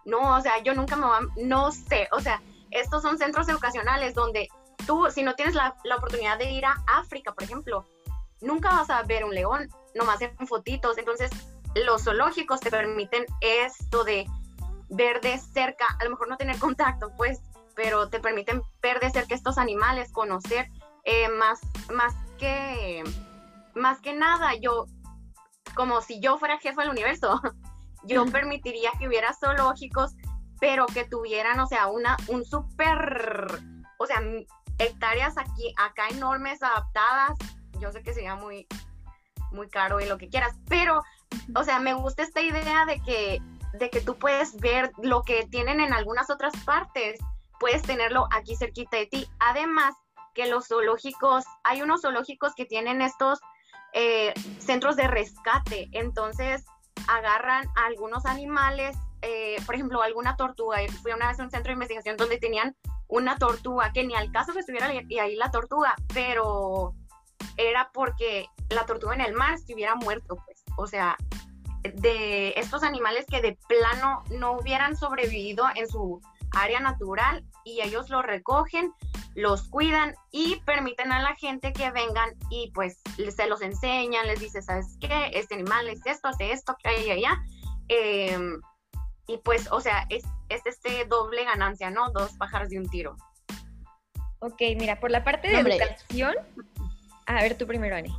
No, 0.06 0.36
o 0.36 0.42
sea, 0.42 0.64
yo 0.64 0.74
nunca 0.74 0.96
me 0.96 1.06
voy 1.06 1.18
a... 1.18 1.44
No 1.44 1.72
sé, 1.72 2.08
o 2.12 2.20
sea, 2.20 2.42
estos 2.72 3.02
son 3.02 3.18
centros 3.18 3.48
educacionales 3.50 4.16
donde 4.16 4.48
tú, 4.86 5.08
si 5.12 5.24
no 5.24 5.36
tienes 5.36 5.56
la, 5.56 5.76
oportunidad 5.96 6.38
de 6.38 6.52
ir 6.52 6.66
a 6.66 6.76
África, 6.88 7.34
por 7.34 7.44
ejemplo, 7.44 7.86
nunca 8.42 8.70
vas 8.70 8.90
a 8.90 9.04
ver 9.04 9.24
un 9.24 9.34
león, 9.34 9.70
nomás 9.96 10.22
en 10.22 10.36
fotitos. 10.48 10.98
Entonces, 10.98 11.30
los 11.76 12.04
zoológicos 12.04 12.60
te 12.60 12.72
permiten 12.72 13.26
esto 13.42 14.04
de 14.04 14.26
ver 14.90 15.22
de 15.22 15.38
cerca, 15.38 15.86
a 16.00 16.04
lo 16.04 16.12
mejor 16.12 16.30
no 16.30 16.38
tener 16.38 16.58
contacto, 16.58 17.12
pues, 17.18 17.42
pero 17.76 18.10
te 18.10 18.20
permiten 18.20 18.62
ver 18.82 19.00
de 19.00 19.10
cerca 19.10 19.36
estos 19.36 19.58
animales, 19.58 20.12
conocer 20.12 20.70
eh, 21.04 21.30
más, 21.30 21.60
más 21.94 22.14
que, 22.38 23.04
más 23.76 24.02
que 24.02 24.14
nada, 24.14 24.54
yo, 24.56 24.86
como 25.76 26.02
si 26.02 26.20
yo 26.20 26.38
fuera 26.38 26.60
jefe 26.60 26.82
del 26.82 26.90
universo, 26.90 27.40
yo 28.04 28.26
permitiría 28.26 28.92
que 29.00 29.08
hubiera 29.08 29.34
zoológicos, 29.34 30.16
pero 30.60 30.86
que 30.88 31.06
tuvieran, 31.06 31.60
o 31.60 31.68
sea, 31.68 31.88
una, 31.88 32.18
un 32.28 32.44
súper, 32.44 33.48
o 33.98 34.06
sea, 34.06 34.22
hectáreas 34.78 35.38
aquí, 35.38 35.74
acá 35.78 36.08
enormes, 36.10 36.62
adaptadas. 36.64 37.38
Yo 37.80 37.92
sé 37.92 38.02
que 38.02 38.14
sería 38.14 38.36
muy, 38.36 38.68
muy 39.52 39.70
caro 39.70 40.00
y 40.00 40.06
lo 40.06 40.18
que 40.18 40.30
quieras, 40.30 40.56
pero, 40.68 41.02
o 41.56 41.64
sea, 41.64 41.80
me 41.80 41.94
gusta 41.94 42.24
esta 42.24 42.42
idea 42.42 42.86
de 42.86 43.00
que, 43.02 43.42
de 43.74 43.90
que 43.90 44.02
tú 44.02 44.18
puedes 44.18 44.58
ver 44.58 44.92
lo 45.02 45.24
que 45.24 45.46
tienen 45.48 45.80
en 45.80 45.94
algunas 45.94 46.30
otras 46.30 46.54
partes, 46.66 47.20
puedes 47.60 47.82
tenerlo 47.82 48.28
aquí 48.32 48.56
cerquita 48.56 48.98
de 48.98 49.06
ti. 49.06 49.28
Además, 49.40 49.94
que 50.34 50.48
los 50.48 50.68
zoológicos, 50.68 51.46
hay 51.64 51.82
unos 51.82 52.02
zoológicos 52.02 52.54
que 52.56 52.66
tienen 52.66 53.02
estos 53.02 53.40
eh, 53.94 54.34
centros 54.60 54.96
de 54.96 55.08
rescate, 55.08 55.90
entonces 55.92 56.64
agarran 57.08 57.68
a 57.76 57.86
algunos 57.88 58.26
animales, 58.26 58.96
eh, 59.22 59.58
por 59.66 59.76
ejemplo, 59.76 60.02
alguna 60.02 60.36
tortuga. 60.36 60.78
Fui 61.02 61.12
una 61.12 61.28
vez 61.28 61.40
a 61.40 61.44
un 61.44 61.52
centro 61.52 61.70
de 61.70 61.74
investigación 61.74 62.18
donde 62.18 62.38
tenían 62.38 62.76
una 63.08 63.38
tortuga, 63.38 63.92
que 63.92 64.06
ni 64.06 64.16
al 64.16 64.32
caso 64.32 64.54
que 64.54 64.60
estuviera 64.60 64.88
ahí 64.88 65.36
la 65.36 65.52
tortuga, 65.52 65.96
pero 66.14 66.94
era 67.58 67.90
porque 67.94 68.46
la 68.70 68.86
tortuga 68.86 69.16
en 69.16 69.22
el 69.22 69.34
mar 69.34 69.56
estuviera 69.56 69.96
muerto, 69.96 70.38
pues. 70.46 70.64
O 70.78 70.88
sea, 70.88 71.18
de 71.84 72.54
estos 72.58 72.84
animales 72.84 73.26
que 73.30 73.42
de 73.42 73.58
plano 73.68 74.24
no 74.32 74.54
hubieran 74.54 74.96
sobrevivido 74.96 75.66
en 75.76 75.88
su 75.88 76.22
área 76.52 76.80
natural 76.80 77.46
y 77.64 77.82
ellos 77.82 78.10
lo 78.10 78.22
recogen, 78.22 78.92
los 79.36 79.68
cuidan 79.70 80.16
y 80.32 80.58
permiten 80.66 81.12
a 81.12 81.22
la 81.22 81.36
gente 81.36 81.74
que 81.74 81.92
vengan 81.92 82.32
y 82.50 82.72
pues 82.74 83.00
se 83.36 83.48
los 83.48 83.62
enseñan, 83.62 84.28
les 84.28 84.40
dice, 84.40 84.62
¿sabes 84.62 84.98
qué? 85.00 85.32
Este 85.34 85.56
animal 85.56 85.88
es 85.88 86.06
esto, 86.06 86.28
hace 86.28 86.52
esto, 86.52 86.76
que 86.82 86.90
hay 86.90 87.12
allá. 87.12 87.38
Em, 87.88 88.60
y 89.28 89.38
pues, 89.38 89.72
o 89.72 89.80
sea, 89.80 90.06
es 90.10 90.24
es 90.50 90.66
este 90.66 91.06
doble 91.06 91.46
ganancia, 91.46 91.90
¿no? 91.90 92.12
Dos 92.12 92.34
pájaros 92.34 92.70
de 92.70 92.80
un 92.80 92.90
tiro. 92.90 93.16
Ok, 94.40 94.62
mira, 94.78 95.00
por 95.00 95.12
la 95.12 95.24
parte 95.24 95.48
de 95.48 95.60
educación, 95.60 96.36
a 97.26 97.36
ver 97.36 97.58
tú 97.58 97.68
primero, 97.68 97.96
Ani. 97.96 98.16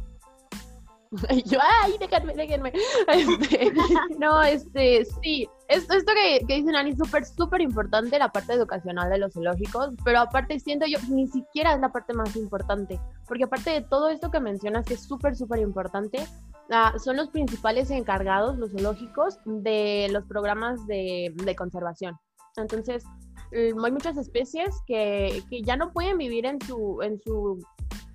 Yo, 1.46 1.58
ay, 1.82 1.96
déjenme, 1.98 2.34
déjenme. 2.34 2.72
Este, 3.08 3.72
no, 4.18 4.42
este, 4.42 5.04
sí, 5.04 5.48
esto, 5.68 5.94
esto 5.94 6.12
que, 6.14 6.46
que 6.46 6.56
dicen 6.56 6.76
Ani 6.76 6.90
es 6.90 6.98
súper, 6.98 7.24
súper 7.24 7.60
importante, 7.60 8.18
la 8.18 8.30
parte 8.30 8.52
educacional 8.52 9.10
de 9.10 9.18
los 9.18 9.32
zoológicos, 9.32 9.90
pero 10.04 10.20
aparte 10.20 10.60
siento 10.60 10.86
yo, 10.86 10.98
ni 11.08 11.26
siquiera 11.26 11.74
es 11.74 11.80
la 11.80 11.90
parte 11.90 12.12
más 12.12 12.36
importante, 12.36 13.00
porque 13.26 13.44
aparte 13.44 13.70
de 13.70 13.82
todo 13.82 14.08
esto 14.08 14.30
que 14.30 14.38
mencionas, 14.38 14.86
que 14.86 14.94
es 14.94 15.02
súper, 15.02 15.34
súper 15.34 15.58
importante, 15.60 16.24
ah, 16.70 16.94
son 17.02 17.16
los 17.16 17.30
principales 17.30 17.90
encargados, 17.90 18.56
los 18.58 18.70
zoológicos, 18.70 19.38
de 19.44 20.08
los 20.12 20.24
programas 20.26 20.86
de, 20.86 21.34
de 21.34 21.56
conservación. 21.56 22.16
Entonces, 22.56 23.04
mm, 23.52 23.84
hay 23.84 23.92
muchas 23.92 24.16
especies 24.16 24.80
que, 24.86 25.42
que, 25.50 25.62
ya 25.62 25.76
no 25.76 25.92
pueden 25.92 26.18
vivir 26.18 26.46
en 26.46 26.60
su, 26.60 27.00
en 27.02 27.20
su 27.20 27.60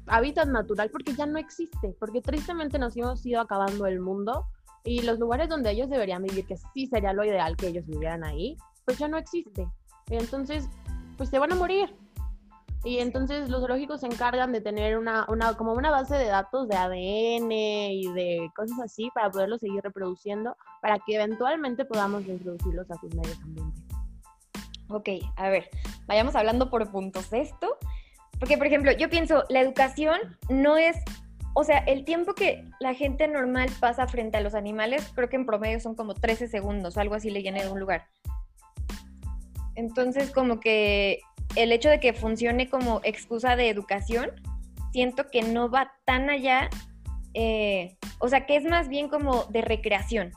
hábitat 0.08 0.48
natural 0.48 0.90
porque 0.92 1.14
ya 1.14 1.26
no 1.26 1.38
existe, 1.38 1.96
porque 2.00 2.22
tristemente 2.22 2.80
nos 2.80 2.96
hemos 2.98 3.26
ido 3.26 3.42
acabando 3.42 3.86
el 3.86 4.00
mundo 4.00 4.46
y 4.84 5.02
los 5.02 5.20
lugares 5.20 5.50
donde 5.50 5.72
ellos 5.72 5.90
deberían 5.90 6.24
vivir, 6.24 6.46
que 6.46 6.58
sí 6.58 6.88
sería 6.88 7.14
lo 7.14 7.26
ideal 7.26 7.58
que 7.58 7.68
ellos 7.68 7.86
vivieran 7.88 8.24
ahí, 8.24 8.56
pues 8.86 9.00
ya 9.00 9.08
no 9.08 9.18
existe. 9.18 9.68
Entonces, 10.10 10.70
pues 11.18 11.30
se 11.30 11.40
van 11.40 11.52
a 11.52 11.56
morir. 11.56 11.96
Y 12.84 13.00
entonces 13.00 13.50
los 13.50 13.62
zoológicos 13.62 14.02
se 14.02 14.06
encargan 14.06 14.52
de 14.52 14.62
tener 14.62 15.00
una, 15.00 15.26
una, 15.28 15.58
como 15.58 15.74
una 15.74 15.90
base 15.90 16.16
de 16.16 16.28
datos 16.28 16.68
de 16.68 16.76
ADN 16.76 17.52
y 17.52 18.14
de 18.14 18.52
cosas 18.56 18.80
así 18.80 19.10
para 19.16 19.32
poderlos 19.32 19.60
seguir 19.62 19.82
reproduciendo, 19.82 20.56
para 20.84 21.00
que 21.00 21.16
eventualmente 21.16 21.84
podamos 21.86 22.28
introducirlos 22.28 22.90
a 22.92 22.96
sus 23.00 23.16
medios 23.16 23.42
ambientes. 23.42 23.84
Ok, 24.90 25.10
a 25.36 25.50
ver, 25.50 25.68
vayamos 26.06 26.36
hablando 26.36 26.70
por 26.70 26.92
puntos 26.92 27.34
esto. 27.34 27.76
Porque, 28.46 28.60
por 28.60 28.68
ejemplo, 28.68 28.92
yo 28.92 29.10
pienso, 29.10 29.44
la 29.50 29.60
educación 29.60 30.20
no 30.50 30.78
es, 30.78 30.98
o 31.56 31.64
sea, 31.64 31.80
el 31.80 32.06
tiempo 32.06 32.36
que 32.36 32.64
la 32.80 32.94
gente 32.94 33.28
normal 33.28 33.72
pasa 33.80 34.06
frente 34.06 34.38
a 34.38 34.42
los 34.42 34.54
animales, 34.54 35.12
creo 35.16 35.30
que 35.30 35.36
en 35.36 35.48
promedio 35.48 35.80
son 35.80 35.96
como 35.96 36.14
13 36.14 36.48
segundos 36.48 36.96
algo 36.96 37.16
así 37.16 37.32
le 37.32 37.42
llené 37.42 37.64
en 37.64 37.72
un 37.72 37.80
lugar. 37.80 38.06
Entonces, 39.74 40.30
como 40.30 40.60
que 40.60 41.22
el 41.56 41.72
hecho 41.72 41.90
de 41.90 42.00
que 42.00 42.14
funcione 42.14 42.70
como 42.70 43.02
excusa 43.04 43.56
de 43.56 43.68
educación, 43.68 44.30
siento 44.94 45.32
que 45.32 45.42
no 45.42 45.72
va 45.72 45.94
tan 46.06 46.30
allá, 46.30 46.70
eh, 47.34 47.98
o 48.20 48.28
sea, 48.30 48.46
que 48.46 48.58
es 48.58 48.64
más 48.66 48.90
bien 48.90 49.10
como 49.10 49.46
de 49.46 49.64
recreación. 49.64 50.34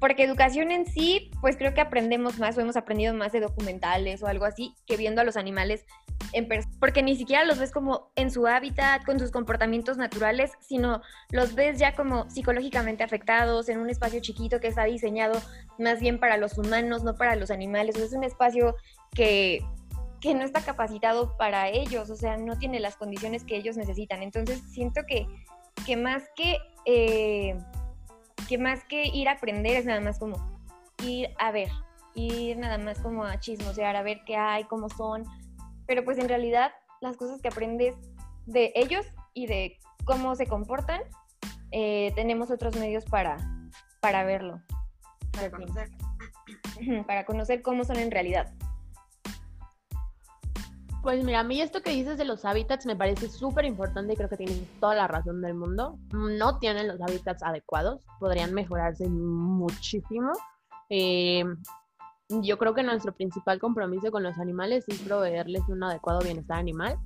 Porque 0.00 0.24
educación 0.24 0.70
en 0.70 0.86
sí, 0.86 1.30
pues 1.40 1.56
creo 1.56 1.74
que 1.74 1.82
aprendemos 1.82 2.38
más 2.38 2.56
o 2.56 2.60
hemos 2.60 2.76
aprendido 2.76 3.14
más 3.14 3.32
de 3.32 3.40
documentales 3.40 4.22
o 4.22 4.26
algo 4.26 4.46
así 4.46 4.74
que 4.86 4.96
viendo 4.96 5.20
a 5.20 5.24
los 5.24 5.36
animales 5.36 5.84
en 6.32 6.48
porque 6.78 7.02
ni 7.02 7.16
siquiera 7.16 7.44
los 7.44 7.58
ves 7.58 7.72
como 7.72 8.10
en 8.14 8.30
su 8.30 8.46
hábitat, 8.46 9.04
con 9.04 9.18
sus 9.18 9.30
comportamientos 9.30 9.96
naturales, 9.96 10.52
sino 10.60 11.02
los 11.30 11.54
ves 11.54 11.78
ya 11.78 11.94
como 11.94 12.28
psicológicamente 12.30 13.02
afectados 13.02 13.68
en 13.68 13.78
un 13.78 13.90
espacio 13.90 14.20
chiquito 14.20 14.60
que 14.60 14.68
está 14.68 14.84
diseñado 14.84 15.40
más 15.78 16.00
bien 16.00 16.18
para 16.18 16.36
los 16.36 16.56
humanos, 16.58 17.02
no 17.02 17.14
para 17.14 17.36
los 17.36 17.50
animales. 17.50 17.96
es 17.96 18.12
un 18.12 18.24
espacio 18.24 18.76
que, 19.12 19.60
que 20.20 20.34
no 20.34 20.44
está 20.44 20.60
capacitado 20.60 21.36
para 21.36 21.68
ellos, 21.68 22.10
o 22.10 22.16
sea, 22.16 22.36
no 22.36 22.58
tiene 22.58 22.80
las 22.80 22.96
condiciones 22.96 23.44
que 23.44 23.56
ellos 23.56 23.76
necesitan. 23.76 24.22
Entonces 24.22 24.62
siento 24.72 25.02
que, 25.06 25.26
que 25.86 25.96
más 25.96 26.24
que... 26.36 26.58
Eh, 26.86 27.56
que 28.50 28.58
más 28.58 28.82
que 28.82 29.04
ir 29.06 29.28
a 29.28 29.34
aprender 29.34 29.76
es 29.76 29.84
nada 29.84 30.00
más 30.00 30.18
como 30.18 30.34
ir 31.04 31.28
a 31.38 31.52
ver, 31.52 31.68
ir 32.16 32.58
nada 32.58 32.78
más 32.78 32.98
como 32.98 33.22
a 33.22 33.38
chismosear, 33.38 33.94
a 33.94 34.02
ver 34.02 34.22
qué 34.26 34.34
hay, 34.34 34.64
cómo 34.64 34.88
son, 34.88 35.22
pero 35.86 36.04
pues 36.04 36.18
en 36.18 36.28
realidad 36.28 36.72
las 37.00 37.16
cosas 37.16 37.40
que 37.40 37.46
aprendes 37.46 37.94
de 38.46 38.72
ellos 38.74 39.06
y 39.34 39.46
de 39.46 39.78
cómo 40.04 40.34
se 40.34 40.48
comportan, 40.48 41.00
eh, 41.70 42.10
tenemos 42.16 42.50
otros 42.50 42.74
medios 42.74 43.04
para, 43.04 43.36
para 44.00 44.24
verlo. 44.24 44.60
Para 45.30 45.52
conocer. 45.52 45.88
Para 47.06 47.24
conocer 47.24 47.62
cómo 47.62 47.84
son 47.84 47.98
en 47.98 48.10
realidad. 48.10 48.52
Pues 51.02 51.24
mira, 51.24 51.40
a 51.40 51.44
mí 51.44 51.62
esto 51.62 51.80
que 51.80 51.92
dices 51.92 52.18
de 52.18 52.26
los 52.26 52.44
hábitats 52.44 52.84
me 52.84 52.94
parece 52.94 53.28
súper 53.30 53.64
importante 53.64 54.12
y 54.12 54.16
creo 54.16 54.28
que 54.28 54.36
tienen 54.36 54.68
toda 54.80 54.94
la 54.94 55.08
razón 55.08 55.40
del 55.40 55.54
mundo. 55.54 55.98
No 56.12 56.58
tienen 56.58 56.88
los 56.88 57.00
hábitats 57.00 57.42
adecuados, 57.42 58.04
podrían 58.18 58.52
mejorarse 58.52 59.08
muchísimo. 59.08 60.32
Eh, 60.90 61.44
yo 62.28 62.58
creo 62.58 62.74
que 62.74 62.82
nuestro 62.82 63.12
principal 63.12 63.58
compromiso 63.58 64.10
con 64.10 64.22
los 64.22 64.38
animales 64.38 64.84
es 64.88 64.98
proveerles 65.00 65.62
un 65.68 65.82
adecuado 65.82 66.20
bienestar 66.20 66.58
animal. 66.58 66.98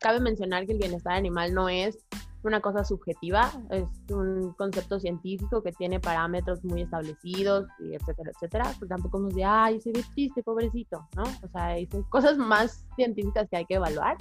Cabe 0.00 0.20
mencionar 0.20 0.66
que 0.66 0.72
el 0.72 0.78
bienestar 0.78 1.14
animal 1.14 1.52
no 1.54 1.68
es 1.68 1.98
una 2.42 2.60
cosa 2.60 2.84
subjetiva, 2.84 3.52
es 3.70 3.84
un 4.10 4.54
concepto 4.54 4.98
científico 4.98 5.62
que 5.62 5.72
tiene 5.72 6.00
parámetros 6.00 6.64
muy 6.64 6.82
establecidos, 6.82 7.66
y 7.80 7.94
etcétera, 7.94 8.30
etcétera. 8.34 8.74
Por 8.78 8.88
tampoco 8.88 9.18
nos 9.18 9.34
de, 9.34 9.44
ay, 9.44 9.80
se 9.80 9.92
ve 9.92 10.02
triste, 10.14 10.42
pobrecito, 10.42 11.06
¿no? 11.16 11.22
O 11.22 11.48
sea, 11.52 11.76
son 11.90 12.02
cosas 12.04 12.38
más 12.38 12.86
científicas 12.96 13.48
que 13.50 13.58
hay 13.58 13.66
que 13.66 13.74
evaluar. 13.74 14.16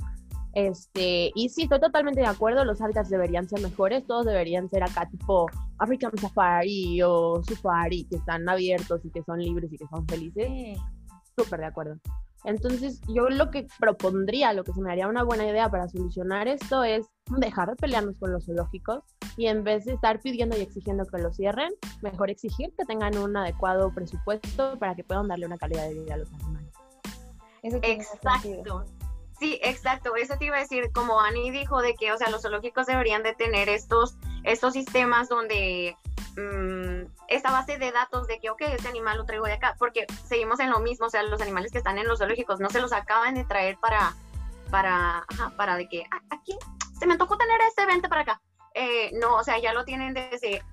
Este, 0.53 1.31
y 1.35 1.49
sí, 1.49 1.63
estoy 1.63 1.79
totalmente 1.79 2.21
de 2.21 2.27
acuerdo, 2.27 2.65
los 2.65 2.81
hábitats 2.81 3.09
deberían 3.09 3.47
ser 3.47 3.61
mejores, 3.61 4.05
todos 4.07 4.25
deberían 4.25 4.67
ser 4.69 4.83
acá 4.83 5.07
tipo 5.07 5.45
African 5.77 6.11
Safari 6.17 7.01
o 7.03 7.41
Safari, 7.43 8.05
que 8.05 8.17
están 8.17 8.49
abiertos 8.49 9.05
y 9.05 9.11
que 9.11 9.23
son 9.23 9.39
libres 9.39 9.71
y 9.71 9.77
que 9.77 9.87
son 9.87 10.07
felices. 10.07 10.79
Súper 11.37 11.59
de 11.59 11.65
acuerdo. 11.67 11.99
Entonces, 12.43 13.01
yo 13.07 13.29
lo 13.29 13.51
que 13.51 13.67
propondría, 13.79 14.53
lo 14.53 14.63
que 14.63 14.73
se 14.73 14.81
me 14.81 14.91
haría 14.91 15.07
una 15.07 15.23
buena 15.23 15.45
idea 15.45 15.69
para 15.69 15.87
solucionar 15.89 16.47
esto 16.47 16.83
es 16.83 17.07
dejar 17.37 17.69
de 17.69 17.75
pelearnos 17.75 18.17
con 18.17 18.31
los 18.31 18.45
zoológicos 18.45 19.03
y 19.37 19.47
en 19.47 19.63
vez 19.63 19.85
de 19.85 19.93
estar 19.93 20.19
pidiendo 20.21 20.57
y 20.57 20.61
exigiendo 20.61 21.05
que 21.05 21.17
lo 21.17 21.33
cierren, 21.33 21.73
mejor 22.01 22.29
exigir 22.29 22.73
que 22.77 22.85
tengan 22.85 23.17
un 23.17 23.35
adecuado 23.35 23.93
presupuesto 23.93 24.77
para 24.79 24.95
que 24.95 25.03
puedan 25.03 25.27
darle 25.27 25.45
una 25.45 25.57
calidad 25.57 25.87
de 25.87 25.93
vida 25.95 26.13
a 26.15 26.17
los 26.17 26.33
animales. 26.33 26.73
Exacto. 27.63 28.85
Sí, 29.39 29.57
exacto. 29.63 30.15
Eso 30.17 30.35
te 30.37 30.45
iba 30.45 30.57
a 30.57 30.59
decir, 30.59 30.91
como 30.93 31.21
Ani 31.21 31.51
dijo, 31.51 31.81
de 31.81 31.95
que, 31.95 32.11
o 32.11 32.17
sea, 32.17 32.29
los 32.29 32.41
zoológicos 32.41 32.87
deberían 32.87 33.23
de 33.23 33.33
tener 33.33 33.69
estos, 33.69 34.17
estos 34.43 34.73
sistemas 34.73 35.29
donde 35.29 35.95
mm, 36.37 37.11
esta 37.27 37.51
base 37.51 37.77
de 37.77 37.91
datos 37.91 38.27
de 38.27 38.39
que, 38.39 38.49
ok, 38.49 38.61
este 38.61 38.87
animal 38.87 39.17
lo 39.17 39.25
traigo 39.25 39.45
de 39.45 39.53
acá, 39.53 39.75
porque 39.79 40.05
seguimos 40.27 40.59
en 40.59 40.69
lo 40.69 40.79
mismo, 40.79 41.07
o 41.07 41.09
sea, 41.09 41.23
los 41.23 41.41
animales 41.41 41.71
que 41.71 41.77
están 41.77 41.97
en 41.97 42.07
los 42.07 42.19
zoológicos 42.19 42.59
no 42.59 42.69
se 42.69 42.81
los 42.81 42.93
acaban 42.93 43.35
de 43.35 43.45
traer 43.45 43.77
para, 43.77 44.15
para, 44.71 45.25
ajá, 45.27 45.51
para 45.57 45.75
de 45.75 45.87
que, 45.87 46.03
ah, 46.11 46.21
aquí, 46.31 46.57
se 46.97 47.07
me 47.07 47.17
tocó 47.17 47.37
tener 47.37 47.59
este 47.61 47.83
evento 47.83 48.09
para 48.09 48.21
acá. 48.21 48.41
Eh, 48.73 49.11
no, 49.13 49.35
o 49.35 49.43
sea, 49.43 49.59
ya 49.59 49.73
lo 49.73 49.83
tienen 49.83 50.13
desde 50.13 50.63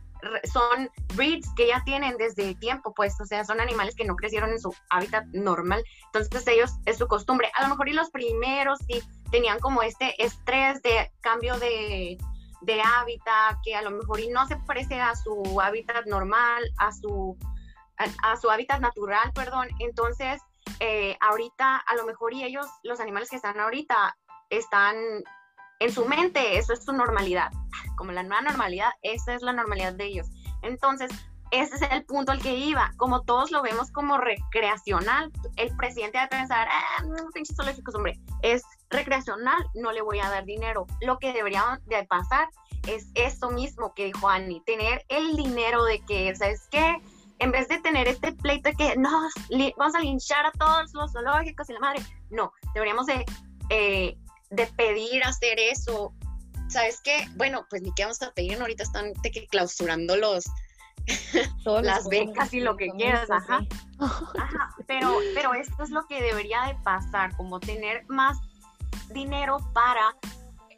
son 0.44 0.90
breeds 1.14 1.48
que 1.56 1.68
ya 1.68 1.82
tienen 1.84 2.16
desde 2.16 2.54
tiempo, 2.54 2.92
pues, 2.94 3.20
o 3.20 3.26
sea, 3.26 3.44
son 3.44 3.60
animales 3.60 3.94
que 3.94 4.04
no 4.04 4.16
crecieron 4.16 4.50
en 4.50 4.60
su 4.60 4.74
hábitat 4.90 5.24
normal, 5.32 5.84
entonces 6.06 6.46
ellos 6.46 6.72
es 6.86 6.98
su 6.98 7.06
costumbre. 7.06 7.50
A 7.54 7.62
lo 7.62 7.68
mejor 7.68 7.88
y 7.88 7.92
los 7.92 8.10
primeros 8.10 8.78
sí 8.88 9.02
tenían 9.30 9.58
como 9.60 9.82
este 9.82 10.22
estrés 10.22 10.82
de 10.82 11.12
cambio 11.20 11.58
de, 11.58 12.18
de 12.62 12.80
hábitat, 12.80 13.58
que 13.64 13.74
a 13.74 13.82
lo 13.82 13.90
mejor 13.90 14.20
y 14.20 14.28
no 14.28 14.46
se 14.46 14.56
parece 14.56 15.00
a 15.00 15.14
su 15.14 15.60
hábitat 15.60 16.06
normal, 16.06 16.64
a 16.78 16.92
su, 16.92 17.36
a, 17.98 18.36
su 18.36 18.50
hábitat 18.50 18.80
natural, 18.80 19.32
perdón. 19.34 19.68
Entonces, 19.80 20.40
eh, 20.80 21.16
ahorita 21.20 21.76
a 21.76 21.94
lo 21.94 22.04
mejor 22.04 22.32
y 22.32 22.44
ellos, 22.44 22.66
los 22.82 23.00
animales 23.00 23.30
que 23.30 23.36
están 23.36 23.58
ahorita, 23.58 24.16
están 24.50 24.96
en 25.80 25.92
su 25.92 26.06
mente, 26.06 26.58
eso 26.58 26.72
es 26.72 26.84
su 26.84 26.92
normalidad 26.92 27.50
como 27.96 28.12
la 28.12 28.22
nueva 28.22 28.42
normalidad, 28.42 28.90
esa 29.02 29.34
es 29.34 29.42
la 29.42 29.52
normalidad 29.52 29.94
de 29.94 30.06
ellos. 30.06 30.28
Entonces, 30.62 31.10
ese 31.50 31.76
es 31.76 31.82
el 31.92 32.04
punto 32.04 32.32
al 32.32 32.42
que 32.42 32.54
iba. 32.54 32.92
Como 32.96 33.22
todos 33.22 33.50
lo 33.50 33.62
vemos 33.62 33.92
como 33.92 34.18
recreacional, 34.18 35.30
el 35.56 35.76
presidente 35.76 36.18
va 36.18 36.28
pensar, 36.28 36.68
ah, 36.70 37.02
no, 37.04 37.28
pinches 37.32 37.56
zoológicos, 37.56 37.94
hombre, 37.94 38.18
es 38.42 38.62
recreacional, 38.96 39.64
no 39.74 39.92
le 39.92 40.02
voy 40.02 40.18
a 40.18 40.28
dar 40.28 40.44
dinero. 40.44 40.86
Lo 41.00 41.18
que 41.18 41.32
debería 41.32 41.80
de 41.86 42.04
pasar 42.04 42.48
es 42.88 43.08
esto 43.14 43.50
mismo 43.50 43.94
que 43.94 44.06
dijo 44.06 44.28
Annie, 44.28 44.62
tener 44.66 45.04
el 45.08 45.36
dinero 45.36 45.84
de 45.84 46.00
que, 46.00 46.34
¿sabes 46.34 46.66
qué? 46.70 47.00
En 47.38 47.52
vez 47.52 47.68
de 47.68 47.78
tener 47.80 48.08
este 48.08 48.32
pleito 48.32 48.70
de 48.70 48.76
que 48.76 48.96
no, 48.96 49.28
vamos 49.76 49.94
a 49.94 50.00
linchar 50.00 50.46
a 50.46 50.52
todos 50.52 50.92
los 50.94 51.12
zoológicos 51.12 51.68
y 51.70 51.74
la 51.74 51.80
madre, 51.80 52.02
no, 52.30 52.52
deberíamos 52.74 53.06
de, 53.06 53.24
eh, 53.70 54.16
de 54.50 54.66
pedir 54.68 55.22
hacer 55.24 55.58
eso 55.60 56.14
¿sabes 56.68 57.00
qué? 57.02 57.28
Bueno, 57.36 57.66
pues 57.68 57.82
ni 57.82 57.92
qué 57.94 58.04
vamos 58.04 58.20
a 58.22 58.32
pedir, 58.32 58.60
ahorita 58.60 58.82
están 58.82 59.12
clausurando 59.50 60.16
los 60.16 60.44
las 61.64 62.08
becas 62.08 62.52
y 62.52 62.60
lo 62.60 62.76
que 62.76 62.90
quieras, 62.90 63.30
ajá. 63.30 63.60
ajá. 64.00 64.74
Pero, 64.86 65.18
pero 65.34 65.54
esto 65.54 65.84
es 65.84 65.90
lo 65.90 66.06
que 66.06 66.20
debería 66.20 66.62
de 66.64 66.74
pasar, 66.82 67.36
como 67.36 67.60
tener 67.60 68.04
más 68.08 68.38
dinero 69.10 69.58
para 69.72 70.14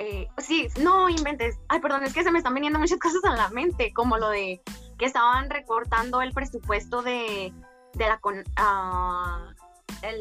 eh, 0.01 0.29
sí, 0.39 0.69
no 0.81 1.09
inventes. 1.09 1.59
Ay, 1.69 1.81
perdón, 1.81 2.05
es 2.05 2.15
que 2.15 2.23
se 2.23 2.31
me 2.31 2.39
están 2.39 2.55
viniendo 2.55 2.79
muchas 2.79 2.99
cosas 3.01 3.25
a 3.25 3.35
la 3.35 3.49
mente, 3.51 3.93
como 3.93 4.17
lo 4.17 4.29
de 4.31 4.63
que 4.97 5.07
estaban 5.07 5.51
recortando 5.51 6.23
el 6.23 6.33
presupuesto 6.33 7.03
de, 7.03 7.53
de 7.95 8.07
la 8.09 8.19
con, 8.19 8.45
ah, 8.57 9.53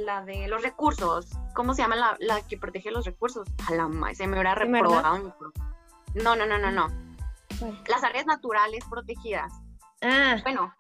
la 0.06 0.24
de 0.26 0.48
los 0.48 0.64
recursos. 0.64 1.28
¿Cómo 1.54 1.74
se 1.76 1.82
llama 1.84 1.96
la, 1.96 2.16
la 2.20 2.42
que 2.42 2.58
protege 2.58 2.90
los 2.92 3.06
recursos? 3.06 3.48
A 3.68 3.74
la 3.76 3.88
ma- 3.88 4.14
se 4.16 4.26
me 4.28 4.34
hubiera 4.34 4.56
reprobado. 4.56 5.36
No, 6.16 6.36
no, 6.36 6.46
no, 6.48 6.58
no, 6.58 6.72
no. 6.72 6.88
Las 7.88 8.04
áreas 8.04 8.26
naturales 8.26 8.84
protegidas. 8.90 9.52
Ah, 10.02 10.38
Bueno, 10.44 10.74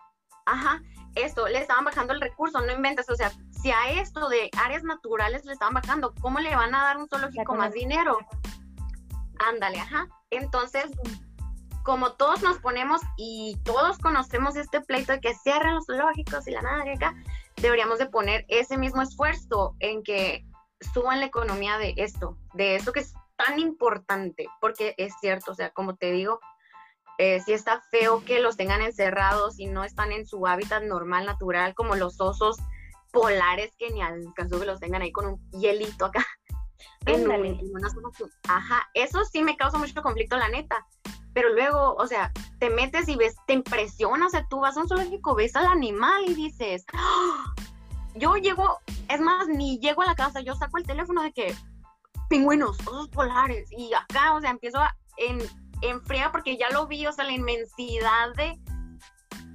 ajá, 0.46 0.82
esto, 1.16 1.48
le 1.48 1.60
estaban 1.60 1.86
bajando 1.86 2.14
el 2.14 2.22
recurso, 2.22 2.62
no 2.62 2.72
inventes, 2.72 3.10
o 3.10 3.16
sea, 3.16 3.32
si 3.68 3.72
a 3.72 4.00
esto 4.00 4.30
de 4.30 4.50
áreas 4.58 4.86
naturales 4.86 5.44
le 5.44 5.52
estaban 5.52 5.74
bajando, 5.74 6.14
¿cómo 6.22 6.40
le 6.40 6.56
van 6.56 6.74
a 6.74 6.84
dar 6.86 6.96
un 6.96 7.10
zoológico 7.10 7.54
más 7.54 7.74
dinero? 7.74 8.18
Ándale, 9.40 9.78
ajá. 9.78 10.08
Entonces, 10.30 10.86
como 11.84 12.14
todos 12.14 12.42
nos 12.44 12.60
ponemos 12.60 13.02
y 13.18 13.58
todos 13.66 13.98
conocemos 13.98 14.56
este 14.56 14.80
pleito 14.80 15.12
de 15.12 15.20
que 15.20 15.34
cierren 15.34 15.76
los 15.76 15.86
zoológicos 15.86 16.48
y 16.48 16.52
la 16.52 16.62
madre 16.62 16.94
acá, 16.94 17.14
deberíamos 17.58 18.00
de 18.00 18.06
poner 18.06 18.46
ese 18.48 18.78
mismo 18.78 19.02
esfuerzo 19.02 19.76
en 19.80 20.02
que 20.02 20.46
suban 20.94 21.20
la 21.20 21.26
economía 21.26 21.78
de 21.78 21.94
esto, 21.98 22.38
de 22.54 22.78
esto 22.78 22.94
que 22.94 23.02
es 23.02 23.16
tan 23.36 23.60
importante, 23.60 24.48
porque 24.62 24.96
es 24.96 25.14
cierto, 25.20 25.52
o 25.52 25.56
sea, 25.56 25.72
como 25.72 25.98
te 25.98 26.14
digo, 26.14 26.40
eh, 27.18 27.42
sí 27.42 27.52
está 27.52 27.82
feo 27.92 28.24
que 28.24 28.40
los 28.40 28.56
tengan 28.56 28.82
encerrados 28.82 29.60
y 29.60 29.66
no 29.66 29.84
están 29.84 30.14
en 30.14 30.26
su 30.26 30.48
hábitat 30.48 30.84
normal, 30.84 31.26
natural, 31.26 31.76
como 31.76 31.96
los 31.96 32.22
osos 32.22 32.56
polares, 33.22 33.72
que 33.78 33.90
ni 33.92 34.02
al 34.02 34.22
caso 34.36 34.60
que 34.60 34.66
los 34.66 34.80
tengan 34.80 35.02
ahí 35.02 35.12
con 35.12 35.26
un 35.26 35.52
hielito 35.52 36.06
acá. 36.06 36.26
en 37.06 37.22
un- 37.26 37.46
en 37.60 37.76
una 37.76 37.90
zona. 37.90 38.10
Ajá, 38.48 38.88
eso 38.94 39.24
sí 39.26 39.42
me 39.44 39.56
causa 39.58 39.78
mucho 39.78 40.02
conflicto, 40.02 40.38
la 40.38 40.50
neta. 40.50 40.86
Pero 41.34 41.54
luego, 41.54 41.94
o 41.96 42.08
sea, 42.08 42.32
te 42.60 42.70
metes 42.70 43.08
y 43.08 43.16
ves, 43.16 43.36
te 43.46 43.54
impresiona, 43.54 44.26
o 44.26 44.30
sea, 44.30 44.46
tú 44.50 44.60
vas 44.60 44.76
a 44.76 44.82
un 44.82 44.88
zoológico, 44.88 45.36
ves 45.36 45.56
al 45.56 45.68
animal 45.68 46.24
y 46.28 46.34
dices, 46.34 46.84
¡Ah! 46.94 47.54
yo 48.16 48.36
llego, 48.38 48.80
es 49.08 49.20
más, 49.22 49.48
ni 49.48 49.80
llego 49.80 50.02
a 50.02 50.08
la 50.08 50.16
casa, 50.16 50.42
yo 50.42 50.56
saco 50.56 50.78
el 50.80 50.86
teléfono 50.86 51.22
de 51.22 51.32
que 51.32 51.56
pingüinos, 52.30 52.80
osos 52.88 53.08
polares, 53.10 53.70
y 53.72 53.94
acá, 53.94 54.34
o 54.34 54.42
sea, 54.42 54.50
empiezo 54.50 54.80
a, 54.80 54.96
en, 55.18 55.40
en 55.82 56.02
fría 56.06 56.32
porque 56.32 56.58
ya 56.58 56.70
lo 56.72 56.88
vi, 56.88 57.06
o 57.06 57.12
sea, 57.14 57.26
la 57.26 57.34
inmensidad 57.34 58.34
de, 58.36 58.60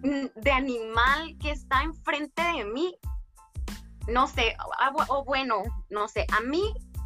mm, 0.04 0.40
de 0.40 0.52
animal 0.52 1.37
que 1.40 1.50
está 1.50 1.83
enfrente 1.83 2.42
de 2.42 2.64
mí. 2.64 2.97
No 4.09 4.26
sé, 4.26 4.56
o, 5.09 5.14
o- 5.14 5.25
bueno, 5.25 5.62
no 5.90 6.09
sé, 6.09 6.26
a 6.32 6.40
mí, 6.40 6.62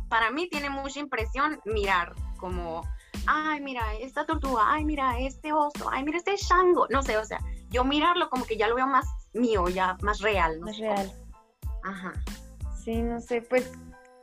para 0.08 0.30
mí 0.30 0.48
tiene 0.48 0.70
mucha 0.70 1.00
impresión 1.00 1.60
mirar 1.64 2.14
como, 2.38 2.82
ay, 3.26 3.60
mira, 3.60 3.82
esta 4.00 4.24
tortuga, 4.24 4.62
ay, 4.66 4.84
mira, 4.84 5.18
este 5.18 5.52
oso, 5.52 5.88
ay, 5.90 6.04
mira, 6.04 6.18
este 6.18 6.36
chango, 6.36 6.86
no 6.90 7.02
sé, 7.02 7.16
o 7.16 7.24
sea, 7.24 7.38
yo 7.70 7.84
mirarlo 7.84 8.28
como 8.30 8.44
que 8.44 8.56
ya 8.56 8.68
lo 8.68 8.76
veo 8.76 8.86
más 8.86 9.06
mío, 9.34 9.68
ya 9.68 9.96
más 10.02 10.20
real, 10.20 10.60
no 10.60 10.66
más 10.66 10.78
real. 10.78 11.12
Ajá. 11.84 12.12
Sí, 12.84 13.02
no 13.02 13.20
sé, 13.20 13.42
pues 13.42 13.70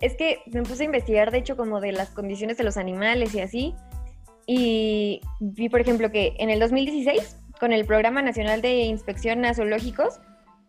es 0.02 0.16
que 0.16 0.42
me 0.48 0.64
puse 0.64 0.84
a 0.84 0.86
investigar, 0.86 1.32
de 1.32 1.38
hecho, 1.40 1.56
como 1.58 1.80
de 1.80 1.92
las 1.92 2.10
condiciones 2.10 2.58
de 2.58 2.64
los 2.64 2.78
animales 2.78 3.34
y 3.36 3.42
así. 3.42 3.76
Y 4.46 5.22
vi, 5.40 5.70
por 5.70 5.80
ejemplo, 5.80 6.12
que 6.12 6.36
en 6.40 6.50
el 6.50 6.60
2016, 6.60 7.38
con 7.60 7.72
el 7.72 7.86
Programa 7.86 8.22
Nacional 8.22 8.62
de 8.62 8.74
Inspección 8.84 9.46
a 9.46 9.54
Zoológicos, 9.54 10.20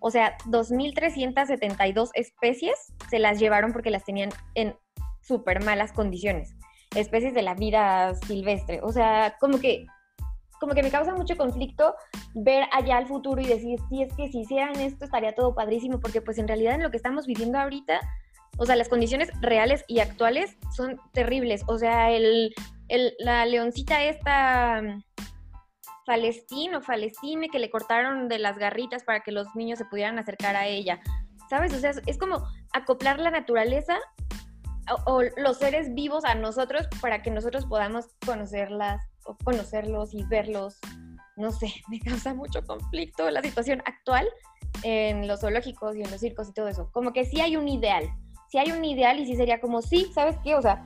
o 0.07 0.11
sea, 0.11 0.37
2.372 0.49 2.11
especies 2.13 2.93
se 3.09 3.19
las 3.19 3.39
llevaron 3.41 3.73
porque 3.73 3.89
las 3.89 4.05
tenían 4.05 4.29
en 4.55 4.77
súper 5.23 5.65
malas 5.65 5.93
condiciones. 5.93 6.55
Especies 6.95 7.33
de 7.33 7.41
la 7.41 7.55
vida 7.55 8.15
silvestre. 8.15 8.81
O 8.83 8.93
sea, 8.93 9.37
como 9.41 9.59
que, 9.59 9.87
como 10.61 10.75
que 10.75 10.83
me 10.83 10.91
causa 10.91 11.15
mucho 11.15 11.39
conflicto 11.39 11.95
ver 12.35 12.65
allá 12.73 12.99
al 12.99 13.07
futuro 13.07 13.41
y 13.41 13.47
decir, 13.47 13.79
sí, 13.89 14.03
es 14.03 14.13
que 14.15 14.29
si 14.31 14.41
hicieran 14.41 14.79
esto 14.79 15.07
estaría 15.07 15.35
todo 15.35 15.55
padrísimo, 15.55 15.99
porque 16.01 16.21
pues 16.21 16.37
en 16.37 16.49
realidad 16.49 16.75
en 16.75 16.83
lo 16.83 16.91
que 16.91 16.99
estamos 16.99 17.27
viviendo 17.27 17.59
ahorita, 17.59 17.99
o 18.59 18.67
sea, 18.67 18.77
las 18.77 18.91
condiciones 18.91 19.31
reales 19.41 19.85
y 19.89 20.01
actuales 20.01 20.59
son 20.77 21.01
terribles. 21.15 21.63
O 21.67 21.79
sea, 21.79 22.11
el, 22.11 22.55
el- 22.89 23.15
la 23.19 23.47
leoncita 23.47 24.05
esta 24.05 24.83
Falestín 26.07 26.75
o 26.75 26.81
Falestine 26.81 27.49
que 27.49 27.59
le 27.59 27.71
cortaron 27.71 28.29
de 28.29 28.39
las 28.39 28.59
garritas 28.59 29.05
para 29.05 29.21
que 29.21 29.33
los 29.33 29.55
niños 29.55 29.79
se 29.79 29.85
pudieran 29.85 30.19
acercar 30.19 30.57
a 30.57 30.67
ella. 30.67 31.01
¿Sabes? 31.49 31.73
O 31.75 31.79
sea, 31.79 31.93
es, 32.07 32.19
como 32.19 32.47
acoplar 32.73 33.19
la 33.19 33.31
naturaleza 33.31 33.99
o, 35.07 35.13
o 35.13 35.23
los 35.37 35.59
seres 35.59 35.95
vivos 35.95 36.25
a 36.25 36.35
nosotros 36.35 36.87
para 37.01 37.23
que 37.23 37.31
nosotros 37.31 37.67
podamos 37.67 38.07
conocerlas 38.25 39.03
o 39.25 39.37
conocerlos 39.45 40.15
y 40.15 40.25
verlos. 40.25 40.79
No 41.37 41.51
sé, 41.51 41.73
me 41.89 42.01
causa 42.01 42.35
mucho 42.35 42.63
conflicto 42.65 43.31
la 43.31 43.43
situación 43.43 43.83
actual 43.87 44.27
en 44.83 45.29
los 45.29 45.41
zoológicos 45.41 45.97
y 45.97 46.03
en 46.03 46.11
los 46.11 46.21
circos 46.21 46.49
y 46.49 46.53
todo 46.53 46.69
eso. 46.69 46.91
Como 46.93 47.13
que 47.13 47.25
sí 47.25 47.41
hay 47.41 47.57
un 47.57 47.69
ideal, 47.69 48.09
sí 48.51 48.59
hay 48.59 48.73
un 48.73 48.85
ideal 48.85 49.19
y 49.19 49.27
sí 49.27 49.37
sería 49.37 49.61
como, 49.61 49.83
sí, 49.83 50.11
¿sabes 50.15 50.37
qué? 50.43 50.55
O 50.55 50.63
sea, 50.63 50.85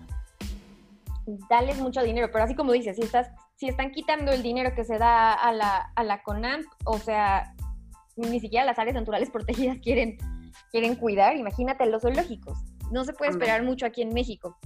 dales 1.48 1.78
mucho 1.78 2.02
dinero, 2.02 2.28
pero 2.32 2.44
así 2.44 2.54
como 2.54 2.72
dices, 2.72 2.96
si 2.96 3.02
estás, 3.02 3.30
si 3.58 3.68
están 3.68 3.90
quitando 3.90 4.30
el 4.30 4.42
dinero 4.42 4.72
que 4.74 4.84
se 4.84 4.98
da 4.98 5.32
a 5.32 5.52
la, 5.52 5.92
a 5.96 6.04
la 6.04 6.22
CONAMP, 6.22 6.64
o 6.84 6.98
sea, 6.98 7.54
ni 8.16 8.38
siquiera 8.38 8.64
las 8.64 8.78
áreas 8.78 8.94
naturales 8.94 9.30
protegidas 9.32 9.78
quieren, 9.82 10.16
quieren 10.70 10.94
cuidar, 10.94 11.36
imagínate 11.36 11.84
los 11.86 12.02
zoológicos. 12.02 12.56
No 12.92 13.04
se 13.04 13.12
puede 13.12 13.32
esperar 13.32 13.64
mucho 13.64 13.84
aquí 13.84 14.00
en 14.00 14.14
México. 14.14 14.56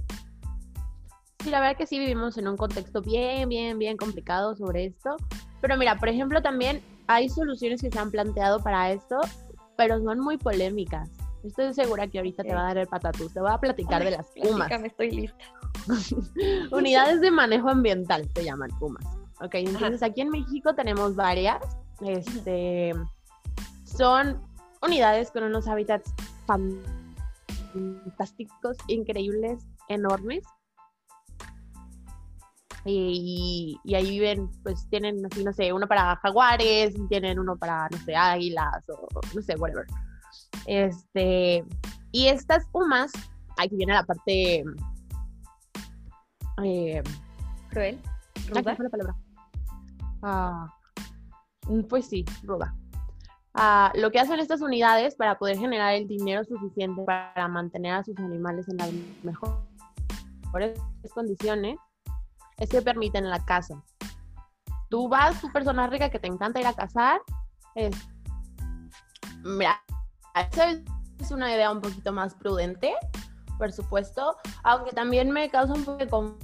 Sí, 1.42 1.50
la 1.50 1.60
verdad 1.60 1.76
que 1.76 1.86
sí 1.86 1.98
vivimos 1.98 2.36
en 2.38 2.46
un 2.46 2.56
contexto 2.56 3.00
bien, 3.00 3.48
bien, 3.48 3.78
bien 3.78 3.96
complicado 3.96 4.54
sobre 4.54 4.84
esto. 4.84 5.16
Pero 5.60 5.76
mira, 5.76 5.96
por 5.98 6.08
ejemplo, 6.08 6.40
también 6.42 6.82
hay 7.08 7.28
soluciones 7.30 7.80
que 7.80 7.90
se 7.90 7.98
han 7.98 8.10
planteado 8.10 8.62
para 8.62 8.92
esto, 8.92 9.18
pero 9.76 10.00
son 10.02 10.20
muy 10.20 10.36
polémicas. 10.36 11.10
Estoy 11.42 11.74
segura 11.74 12.06
que 12.06 12.18
ahorita 12.18 12.44
te 12.44 12.54
va 12.54 12.60
a 12.60 12.64
dar 12.64 12.78
el 12.78 12.86
patatús. 12.86 13.32
Te 13.32 13.40
voy 13.40 13.50
a 13.50 13.58
platicar 13.58 14.04
de 14.04 14.12
las 14.12 14.26
pumas. 14.28 14.68
Platícame, 14.68 14.86
estoy 14.86 15.10
lista. 15.10 15.44
Unidades 16.70 17.20
de 17.20 17.30
manejo 17.30 17.68
ambiental 17.68 18.28
se 18.34 18.44
llaman 18.44 18.70
pumas. 18.78 19.04
Ok, 19.40 19.54
entonces 19.54 20.02
aquí 20.02 20.20
en 20.20 20.30
México 20.30 20.74
tenemos 20.74 21.16
varias. 21.16 21.62
Este, 22.00 22.92
son 23.84 24.40
unidades 24.80 25.30
con 25.30 25.44
unos 25.44 25.68
hábitats 25.68 26.12
fantásticos, 26.46 28.76
increíbles, 28.86 29.64
enormes. 29.88 30.44
Y, 32.84 33.78
y 33.84 33.94
ahí 33.94 34.10
viven, 34.10 34.50
pues 34.64 34.88
tienen 34.90 35.24
así, 35.26 35.44
no 35.44 35.52
sé, 35.52 35.72
uno 35.72 35.86
para 35.86 36.16
jaguares, 36.16 36.94
tienen 37.08 37.38
uno 37.38 37.56
para, 37.56 37.88
no 37.90 37.98
sé, 37.98 38.16
águilas 38.16 38.88
o 38.88 39.06
no 39.34 39.42
sé, 39.42 39.54
whatever. 39.54 39.86
Este, 40.66 41.64
y 42.10 42.26
estas 42.26 42.66
pumas, 42.68 43.12
aquí 43.56 43.76
viene 43.76 43.92
la 43.92 44.04
parte 44.04 44.64
eh, 46.62 47.02
Cruel. 47.70 48.00
ruda. 48.48 48.62
¿cuál 48.62 48.76
fue 48.76 48.84
la 48.84 48.90
palabra? 48.90 49.16
Ah, 50.22 50.66
mm, 51.68 51.82
pues 51.82 52.06
sí, 52.06 52.24
ruda. 52.42 52.74
Ah, 53.54 53.92
lo 53.94 54.10
que 54.10 54.18
hacen 54.18 54.40
estas 54.40 54.62
unidades 54.62 55.14
para 55.14 55.38
poder 55.38 55.58
generar 55.58 55.94
el 55.94 56.08
dinero 56.08 56.42
suficiente 56.44 57.02
para 57.04 57.48
mantener 57.48 57.94
a 57.94 58.04
sus 58.04 58.16
animales 58.18 58.66
en 58.68 58.78
las 58.78 58.90
mejores 59.22 60.80
condiciones 61.14 61.76
es 62.58 62.70
que 62.70 62.80
permiten 62.80 63.28
la 63.28 63.44
caza. 63.44 63.82
Tú 64.88 65.08
vas, 65.08 65.40
tu 65.40 65.50
persona 65.52 65.86
rica 65.86 66.10
que 66.10 66.18
te 66.18 66.28
encanta 66.28 66.60
ir 66.60 66.66
a 66.66 66.74
cazar, 66.74 67.20
es, 67.74 67.94
mira, 69.42 69.82
esa 70.34 70.70
es 70.70 71.30
una 71.30 71.54
idea 71.54 71.70
un 71.70 71.80
poquito 71.80 72.12
más 72.12 72.34
prudente, 72.34 72.94
por 73.62 73.72
supuesto, 73.72 74.34
aunque 74.64 74.90
también 74.90 75.30
me 75.30 75.48
causa 75.48 75.72
un 75.72 75.84
poco 75.84 76.36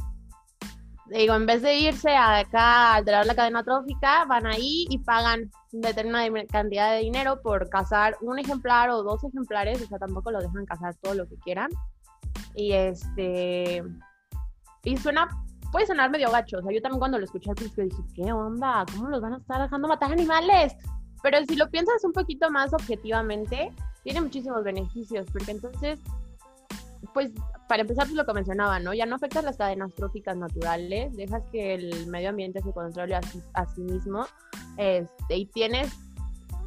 de 1.06 1.18
digo, 1.18 1.34
en 1.34 1.46
vez 1.46 1.62
de 1.62 1.74
irse 1.74 2.14
acá 2.14 2.92
a 2.92 2.94
alterar 2.94 3.26
la 3.26 3.34
cadena 3.34 3.64
trófica, 3.64 4.24
van 4.26 4.46
ahí 4.46 4.86
y 4.88 4.98
pagan 4.98 5.50
determinada 5.72 6.28
cantidad 6.46 6.92
de 6.92 7.00
dinero 7.00 7.40
por 7.42 7.68
cazar 7.70 8.16
un 8.20 8.38
ejemplar 8.38 8.90
o 8.90 9.02
dos 9.02 9.24
ejemplares, 9.24 9.82
o 9.82 9.86
sea, 9.86 9.98
tampoco 9.98 10.30
lo 10.30 10.38
dejan 10.40 10.64
cazar 10.64 10.94
todo 11.02 11.14
lo 11.14 11.26
que 11.26 11.34
quieran. 11.38 11.70
Y 12.54 12.70
este, 12.72 13.82
y 14.84 14.96
suena, 14.96 15.28
puede 15.72 15.86
sonar 15.86 16.10
medio 16.10 16.30
gacho, 16.30 16.58
o 16.58 16.62
sea, 16.62 16.72
yo 16.72 16.80
también 16.80 17.00
cuando 17.00 17.18
lo 17.18 17.24
escuché 17.24 17.50
al 17.50 17.56
principio 17.56 17.82
dije, 17.82 18.02
¿qué 18.14 18.32
onda? 18.32 18.86
¿Cómo 18.94 19.08
los 19.08 19.20
van 19.20 19.32
a 19.32 19.38
estar 19.38 19.60
dejando 19.60 19.88
matar 19.88 20.12
animales? 20.12 20.72
Pero 21.20 21.38
si 21.48 21.56
lo 21.56 21.68
piensas 21.68 22.04
un 22.04 22.12
poquito 22.12 22.48
más 22.48 22.72
objetivamente, 22.72 23.72
tiene 24.04 24.20
muchísimos 24.20 24.62
beneficios, 24.64 25.26
porque 25.32 25.50
entonces, 25.50 26.00
pues, 27.14 27.30
para 27.68 27.82
empezar, 27.82 28.04
pues 28.06 28.16
lo 28.16 28.24
que 28.24 28.32
mencionaba, 28.32 28.80
¿no? 28.80 28.94
Ya 28.94 29.06
no 29.06 29.16
afectas 29.16 29.44
las 29.44 29.56
cadenas 29.56 29.94
tróficas 29.94 30.36
naturales, 30.36 31.14
dejas 31.16 31.42
que 31.50 31.74
el 31.74 32.06
medio 32.06 32.30
ambiente 32.30 32.62
se 32.62 32.72
controle 32.72 33.14
a 33.14 33.22
sí, 33.22 33.42
a 33.54 33.66
sí 33.66 33.82
mismo, 33.82 34.26
este, 34.76 35.36
y 35.36 35.46
tienes, 35.46 35.92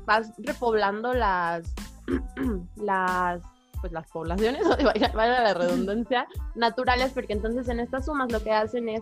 vas 0.06 0.32
repoblando 0.38 1.13
las, 1.13 1.74
las, 2.76 3.41
pues 3.82 3.91
las 3.91 4.08
poblaciones, 4.08 4.62
vaya, 4.84 5.12
vaya 5.13 5.44
la 5.44 5.54
redundancia, 5.54 6.28
naturales, 6.56 7.12
porque 7.13 7.34
entonces 7.34 7.67
en 7.70 7.80
estas 7.80 8.06
sumas 8.06 8.32
lo 8.32 8.41
que 8.44 8.52
hacen 8.52 8.89
es 8.89 9.02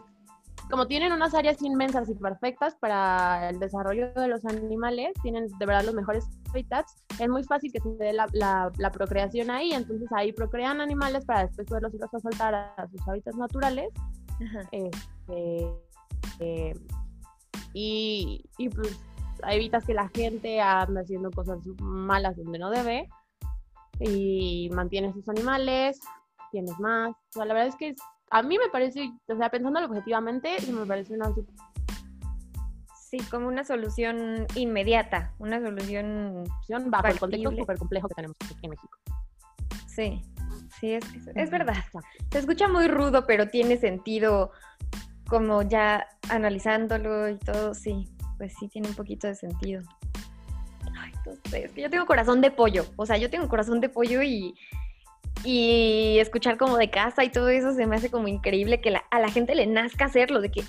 como 0.69 0.87
tienen 0.87 1.11
unas 1.11 1.33
áreas 1.33 1.61
inmensas 1.61 2.09
y 2.09 2.15
perfectas 2.15 2.75
para 2.75 3.49
el 3.49 3.59
desarrollo 3.59 4.13
de 4.13 4.27
los 4.27 4.45
animales, 4.45 5.13
tienen 5.23 5.47
de 5.47 5.65
verdad 5.65 5.83
los 5.85 5.95
mejores 5.95 6.25
hábitats, 6.49 6.95
es 7.19 7.27
muy 7.29 7.43
fácil 7.43 7.71
que 7.71 7.79
se 7.79 7.89
dé 7.95 8.13
la, 8.13 8.27
la, 8.33 8.91
procreación 8.91 9.49
ahí, 9.49 9.71
entonces 9.71 10.07
ahí 10.15 10.31
procrean 10.31 10.81
animales 10.81 11.25
para 11.25 11.45
después 11.45 11.67
poderlos 11.67 11.93
ir 11.93 12.03
a 12.03 12.19
soltar 12.19 12.53
a, 12.53 12.87
sus 12.89 13.07
hábitats 13.07 13.37
naturales. 13.37 13.89
Este, 14.71 15.67
eh, 16.39 16.73
y, 17.73 18.41
y 18.57 18.69
pues 18.69 18.99
evitas 19.47 19.85
que 19.85 19.93
la 19.93 20.09
gente 20.09 20.61
ande 20.61 21.01
haciendo 21.01 21.29
cosas 21.31 21.59
malas 21.81 22.37
donde 22.37 22.59
no 22.59 22.69
debe 22.69 23.09
y 23.99 24.69
mantienes 24.73 25.13
sus 25.13 25.27
animales, 25.29 25.99
tienes 26.51 26.77
más. 26.79 27.11
O 27.11 27.31
sea, 27.31 27.45
la 27.45 27.53
verdad 27.53 27.69
es 27.69 27.75
que 27.75 27.95
a 28.31 28.41
mí 28.41 28.57
me 28.57 28.69
parece, 28.69 29.11
o 29.27 29.37
sea, 29.37 29.49
pensándolo 29.49 29.87
objetivamente, 29.87 30.57
me 30.71 30.85
parece 30.85 31.13
una... 31.13 31.33
Sí, 33.09 33.17
como 33.31 33.47
una 33.47 33.63
solución 33.63 34.45
inmediata, 34.55 35.33
una 35.39 35.59
solución... 35.59 36.43
Bajo 36.87 37.07
el 37.07 37.19
contexto 37.19 37.51
súper 37.51 37.77
complejo 37.77 38.07
que 38.07 38.15
tenemos 38.15 38.37
aquí 38.43 38.59
en 38.63 38.69
México. 38.69 38.97
Sí, 39.87 40.21
sí, 40.79 40.93
es, 40.93 41.03
es 41.35 41.49
verdad. 41.49 41.75
Se 42.31 42.39
escucha 42.39 42.67
muy 42.67 42.87
rudo, 42.87 43.25
pero 43.25 43.47
tiene 43.47 43.77
sentido 43.77 44.51
como 45.27 45.61
ya 45.61 46.07
analizándolo 46.29 47.29
y 47.29 47.37
todo, 47.37 47.73
sí, 47.73 48.07
pues 48.37 48.53
sí 48.59 48.67
tiene 48.67 48.89
un 48.89 48.95
poquito 48.95 49.27
de 49.27 49.35
sentido. 49.35 49.81
Ay, 50.97 51.11
entonces, 51.15 51.65
es 51.65 51.71
que 51.71 51.81
yo 51.83 51.89
tengo 51.89 52.05
corazón 52.05 52.41
de 52.41 52.51
pollo, 52.51 52.85
o 52.95 53.05
sea, 53.05 53.17
yo 53.17 53.29
tengo 53.29 53.47
corazón 53.47 53.79
de 53.79 53.89
pollo 53.89 54.21
y, 54.23 54.55
y 55.43 56.17
escuchar 56.19 56.57
como 56.57 56.77
de 56.77 56.89
casa 56.89 57.23
y 57.23 57.29
todo 57.29 57.49
eso 57.49 57.73
se 57.73 57.87
me 57.87 57.95
hace 57.95 58.11
como 58.11 58.27
increíble 58.27 58.81
que 58.81 58.93
a 59.09 59.19
la 59.19 59.29
gente 59.29 59.55
le 59.55 59.67
nazca 59.67 60.05
hacerlo, 60.05 60.41
de 60.41 60.51
que 60.51 60.63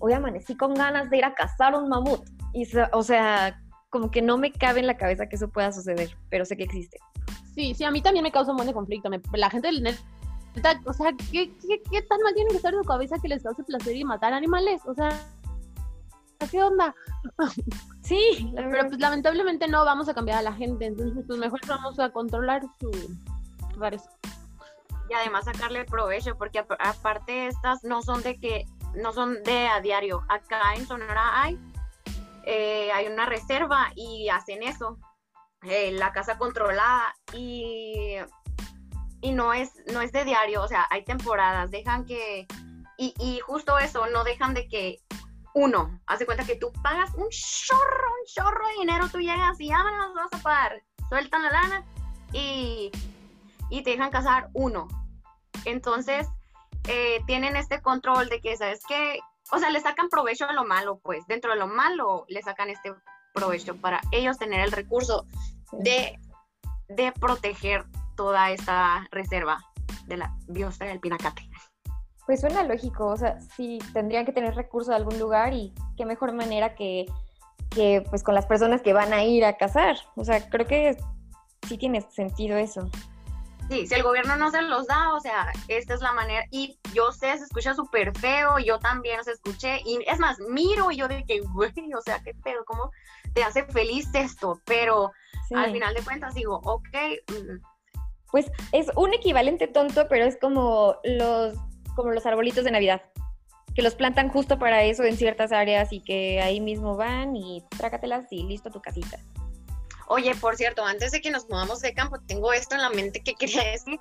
hoy 0.00 0.12
amanecí 0.12 0.56
con 0.56 0.74
ganas 0.74 1.10
de 1.10 1.18
ir 1.18 1.24
a 1.24 1.34
cazar 1.34 1.74
un 1.74 1.88
mamut. 1.88 2.22
Y, 2.52 2.66
o 2.92 3.02
sea, 3.02 3.62
como 3.90 4.10
que 4.10 4.22
no 4.22 4.38
me 4.38 4.52
cabe 4.52 4.80
en 4.80 4.86
la 4.86 4.96
cabeza 4.96 5.28
que 5.28 5.36
eso 5.36 5.48
pueda 5.48 5.72
suceder, 5.72 6.16
pero 6.30 6.44
sé 6.44 6.56
que 6.56 6.64
existe. 6.64 6.98
Sí, 7.54 7.74
sí, 7.74 7.84
a 7.84 7.90
mí 7.90 8.02
también 8.02 8.22
me 8.22 8.32
causa 8.32 8.50
un 8.50 8.56
buen 8.56 8.66
de 8.66 8.74
conflicto. 8.74 9.08
la 9.32 9.50
gente 9.50 9.70
o 10.84 10.92
sea, 10.92 11.12
¿qué, 11.30 11.52
qué, 11.90 12.02
tan 12.02 12.20
mal 12.22 12.34
tiene 12.34 12.50
que 12.50 12.56
estar 12.56 12.72
en 12.72 12.80
su 12.80 12.86
cabeza 12.86 13.16
que 13.20 13.28
les 13.28 13.42
cause 13.42 13.62
placer 13.64 13.94
y 13.94 14.04
matar 14.04 14.32
animales? 14.32 14.80
O 14.86 14.94
sea, 14.94 15.10
¿qué 16.50 16.62
onda? 16.62 16.94
Sí, 18.02 18.52
pero 18.54 18.86
pues 18.88 19.00
lamentablemente 19.00 19.66
no 19.66 19.84
vamos 19.84 20.08
a 20.08 20.14
cambiar 20.14 20.38
a 20.38 20.42
la 20.42 20.52
gente, 20.52 20.86
entonces 20.86 21.24
pues 21.26 21.40
mejor 21.40 21.60
vamos 21.66 21.98
a 21.98 22.10
controlar 22.10 22.62
su 22.78 22.90
y 25.08 25.14
además 25.14 25.44
sacarle 25.44 25.84
provecho, 25.84 26.36
porque 26.36 26.58
aparte 26.58 27.46
estas 27.46 27.84
no 27.84 28.02
son 28.02 28.22
de 28.22 28.38
que, 28.38 28.66
no 28.94 29.12
son 29.12 29.42
de 29.44 29.68
a 29.68 29.80
diario. 29.80 30.24
Acá 30.28 30.74
en 30.74 30.86
Sonora 30.86 31.42
hay, 31.42 31.58
eh, 32.44 32.90
hay 32.92 33.06
una 33.06 33.26
reserva 33.26 33.92
y 33.94 34.28
hacen 34.28 34.62
eso, 34.62 34.98
eh, 35.62 35.92
la 35.92 36.12
casa 36.12 36.38
controlada 36.38 37.14
y, 37.32 38.16
y 39.20 39.32
no, 39.32 39.52
es, 39.52 39.72
no 39.92 40.00
es 40.00 40.12
de 40.12 40.24
diario, 40.24 40.62
o 40.62 40.68
sea, 40.68 40.86
hay 40.90 41.04
temporadas, 41.04 41.70
dejan 41.70 42.04
que, 42.04 42.46
y, 42.98 43.14
y 43.18 43.40
justo 43.40 43.78
eso, 43.78 44.06
no 44.08 44.24
dejan 44.24 44.54
de 44.54 44.68
que 44.68 45.00
uno, 45.54 46.00
hace 46.06 46.26
cuenta 46.26 46.44
que 46.44 46.56
tú 46.56 46.70
pagas 46.82 47.14
un 47.14 47.28
chorro, 47.30 48.08
un 48.20 48.26
chorro 48.26 48.66
de 48.68 48.74
dinero, 48.80 49.08
tú 49.10 49.18
llegas 49.18 49.58
y 49.60 49.68
ya 49.68 49.78
las 49.78 50.14
vas 50.14 50.40
a 50.40 50.42
pagar, 50.42 50.82
sueltan 51.08 51.42
la 51.44 51.50
lana 51.50 51.84
y 52.32 52.90
y 53.70 53.82
te 53.82 53.90
dejan 53.90 54.10
casar 54.10 54.48
uno. 54.52 54.88
Entonces, 55.64 56.28
eh, 56.88 57.20
tienen 57.26 57.56
este 57.56 57.80
control 57.80 58.28
de 58.28 58.40
que, 58.40 58.56
¿sabes 58.56 58.80
qué? 58.86 59.18
O 59.52 59.58
sea, 59.58 59.70
le 59.70 59.80
sacan 59.80 60.08
provecho 60.08 60.48
a 60.48 60.52
lo 60.52 60.64
malo, 60.64 60.98
pues 61.02 61.26
dentro 61.26 61.52
de 61.52 61.58
lo 61.58 61.66
malo 61.66 62.24
le 62.28 62.42
sacan 62.42 62.70
este 62.70 62.94
provecho 63.34 63.76
para 63.76 64.00
ellos 64.12 64.38
tener 64.38 64.60
el 64.60 64.72
recurso 64.72 65.26
de, 65.72 66.18
de 66.88 67.12
proteger 67.12 67.84
toda 68.16 68.50
esta 68.50 69.06
reserva 69.10 69.58
de 70.06 70.16
la 70.16 70.34
biosfera 70.48 70.90
del 70.90 71.00
Pinacate. 71.00 71.48
Pues 72.24 72.40
suena 72.40 72.64
lógico, 72.64 73.06
o 73.06 73.16
sea, 73.16 73.40
sí 73.56 73.78
tendrían 73.92 74.24
que 74.24 74.32
tener 74.32 74.54
recursos 74.54 74.88
de 74.88 74.96
algún 74.96 75.18
lugar 75.18 75.54
y 75.54 75.72
qué 75.96 76.04
mejor 76.04 76.32
manera 76.32 76.74
que, 76.74 77.06
que 77.70 78.02
pues 78.10 78.24
con 78.24 78.34
las 78.34 78.46
personas 78.46 78.82
que 78.82 78.92
van 78.92 79.12
a 79.12 79.22
ir 79.22 79.44
a 79.44 79.56
cazar. 79.56 79.96
O 80.16 80.24
sea, 80.24 80.48
creo 80.48 80.66
que 80.66 80.96
sí 81.68 81.78
tiene 81.78 82.00
sentido 82.00 82.56
eso. 82.56 82.90
Sí, 83.68 83.86
si 83.86 83.94
el 83.94 84.02
gobierno 84.04 84.36
no 84.36 84.50
se 84.50 84.62
los 84.62 84.86
da, 84.86 85.12
o 85.12 85.20
sea, 85.20 85.50
esta 85.66 85.94
es 85.94 86.00
la 86.00 86.12
manera, 86.12 86.44
y 86.50 86.78
yo 86.94 87.10
sé, 87.10 87.36
se 87.36 87.44
escucha 87.44 87.74
súper 87.74 88.16
feo, 88.16 88.58
yo 88.58 88.78
también 88.78 89.22
se 89.24 89.32
escuché, 89.32 89.80
y 89.84 89.98
es 90.06 90.20
más, 90.20 90.38
miro 90.48 90.90
y 90.90 90.96
yo 90.96 91.08
de 91.08 91.24
que, 91.24 91.40
güey, 91.40 91.72
o 91.92 92.00
sea, 92.00 92.20
qué 92.22 92.32
pedo, 92.44 92.64
¿cómo 92.64 92.90
te 93.34 93.42
hace 93.42 93.64
feliz 93.64 94.08
esto? 94.14 94.60
Pero 94.64 95.12
al 95.54 95.72
final 95.72 95.94
de 95.94 96.02
cuentas 96.02 96.34
digo, 96.34 96.60
ok. 96.64 96.96
Mm. 97.28 97.62
Pues 98.30 98.50
es 98.72 98.88
un 98.96 99.14
equivalente 99.14 99.68
tonto, 99.68 100.08
pero 100.08 100.24
es 100.24 100.36
como 100.38 100.96
los, 101.04 101.56
como 101.94 102.10
los 102.10 102.26
arbolitos 102.26 102.64
de 102.64 102.70
Navidad, 102.70 103.02
que 103.74 103.82
los 103.82 103.94
plantan 103.94 104.28
justo 104.28 104.58
para 104.58 104.82
eso 104.82 105.04
en 105.04 105.16
ciertas 105.16 105.52
áreas 105.52 105.92
y 105.92 106.02
que 106.02 106.40
ahí 106.40 106.60
mismo 106.60 106.96
van 106.96 107.36
y 107.36 107.64
trácatelas 107.76 108.26
y 108.30 108.44
listo 108.44 108.70
tu 108.70 108.80
casita. 108.80 109.18
Oye, 110.08 110.34
por 110.36 110.56
cierto, 110.56 110.84
antes 110.84 111.12
de 111.12 111.20
que 111.20 111.30
nos 111.30 111.48
movamos 111.48 111.80
de 111.80 111.92
campo, 111.92 112.18
tengo 112.26 112.52
esto 112.52 112.74
en 112.74 112.82
la 112.82 112.90
mente 112.90 113.22
que 113.22 113.34
quería 113.34 113.64
decir, 113.72 113.98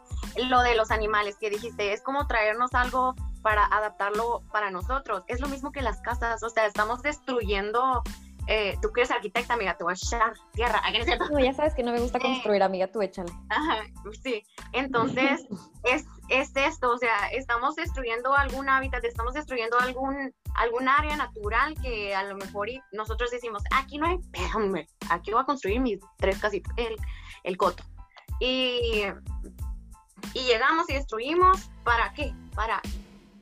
lo 0.49 0.61
de 0.61 0.75
los 0.75 0.91
animales 0.91 1.35
que 1.39 1.49
dijiste, 1.49 1.93
es 1.93 2.01
como 2.01 2.27
traernos 2.27 2.73
algo 2.73 3.15
para 3.41 3.65
adaptarlo 3.65 4.41
para 4.51 4.71
nosotros. 4.71 5.23
Es 5.27 5.39
lo 5.39 5.47
mismo 5.47 5.71
que 5.71 5.81
las 5.81 6.01
casas, 6.01 6.41
o 6.43 6.49
sea, 6.49 6.65
estamos 6.65 7.01
destruyendo 7.01 8.03
eh, 8.47 8.77
tú 8.81 8.91
que 8.91 9.01
eres 9.01 9.11
arquitecta, 9.11 9.55
amiga, 9.55 9.75
te 9.75 9.83
voy 9.83 9.91
a 9.91 9.95
echar 9.95 10.33
tierra. 10.53 10.81
No, 11.31 11.39
ya 11.39 11.53
sabes 11.53 11.73
que 11.73 11.83
no 11.83 11.91
me 11.91 11.99
gusta 11.99 12.19
construir, 12.19 12.61
amiga, 12.61 12.87
tú 12.87 13.01
échale. 13.01 13.31
Ajá, 13.49 13.83
sí. 14.21 14.43
Entonces, 14.73 15.47
es, 15.83 16.05
es 16.29 16.51
esto, 16.55 16.91
o 16.91 16.97
sea, 16.97 17.27
estamos 17.29 17.75
destruyendo 17.75 18.35
algún 18.35 18.69
hábitat, 18.69 19.03
estamos 19.03 19.33
destruyendo 19.33 19.79
algún, 19.79 20.33
algún 20.55 20.87
área 20.87 21.15
natural 21.15 21.75
que 21.81 22.15
a 22.15 22.23
lo 22.23 22.35
mejor 22.35 22.69
nosotros 22.91 23.31
decimos, 23.31 23.63
aquí 23.71 23.97
no 23.97 24.07
hay 24.07 24.17
pedo, 24.31 24.85
aquí 25.09 25.31
voy 25.31 25.41
a 25.41 25.45
construir 25.45 25.79
mis 25.79 25.99
tres 26.17 26.39
casitas, 26.39 26.71
el, 26.77 26.95
el 27.43 27.57
coto. 27.57 27.83
Y, 28.39 29.03
y 30.33 30.39
llegamos 30.45 30.89
y 30.89 30.93
destruimos, 30.93 31.69
¿para 31.83 32.13
qué? 32.13 32.33
Para, 32.53 32.81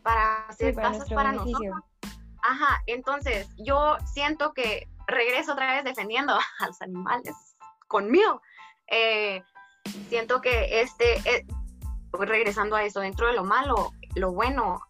para 0.01 0.47
hacer 0.47 0.75
casas 0.75 1.09
para 1.09 1.31
nosotros. 1.31 1.75
Ajá, 2.43 2.83
entonces 2.87 3.47
yo 3.57 3.95
siento 4.05 4.53
que 4.53 4.89
regreso 5.07 5.53
otra 5.53 5.75
vez 5.75 5.83
defendiendo 5.83 6.33
a 6.59 6.67
los 6.67 6.81
animales 6.81 7.35
conmigo. 7.87 8.41
Eh, 8.87 9.43
siento 10.09 10.41
que 10.41 10.81
este, 10.81 11.17
eh, 11.29 11.45
regresando 12.13 12.75
a 12.75 12.83
eso, 12.83 12.99
dentro 12.99 13.27
de 13.27 13.33
lo 13.33 13.43
malo, 13.43 13.91
lo 14.15 14.31
bueno, 14.31 14.81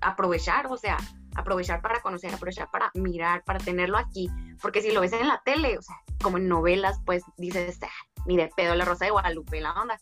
aprovechar, 0.00 0.66
o 0.66 0.76
sea, 0.76 0.98
aprovechar 1.34 1.82
para 1.82 2.00
conocer, 2.00 2.32
aprovechar 2.32 2.70
para 2.70 2.90
mirar, 2.94 3.42
para 3.44 3.58
tenerlo 3.58 3.98
aquí, 3.98 4.30
porque 4.60 4.82
si 4.82 4.92
lo 4.92 5.00
ves 5.00 5.12
en 5.12 5.28
la 5.28 5.42
tele, 5.44 5.78
o 5.78 5.82
sea, 5.82 5.96
como 6.22 6.38
en 6.38 6.48
novelas, 6.48 7.00
pues 7.04 7.22
dices, 7.36 7.78
ah, 7.82 7.88
ni 8.26 8.36
de 8.36 8.50
pedo 8.56 8.74
la 8.74 8.84
rosa 8.84 9.04
de 9.04 9.10
Guadalupe, 9.10 9.60
la 9.60 9.72
onda. 9.72 10.00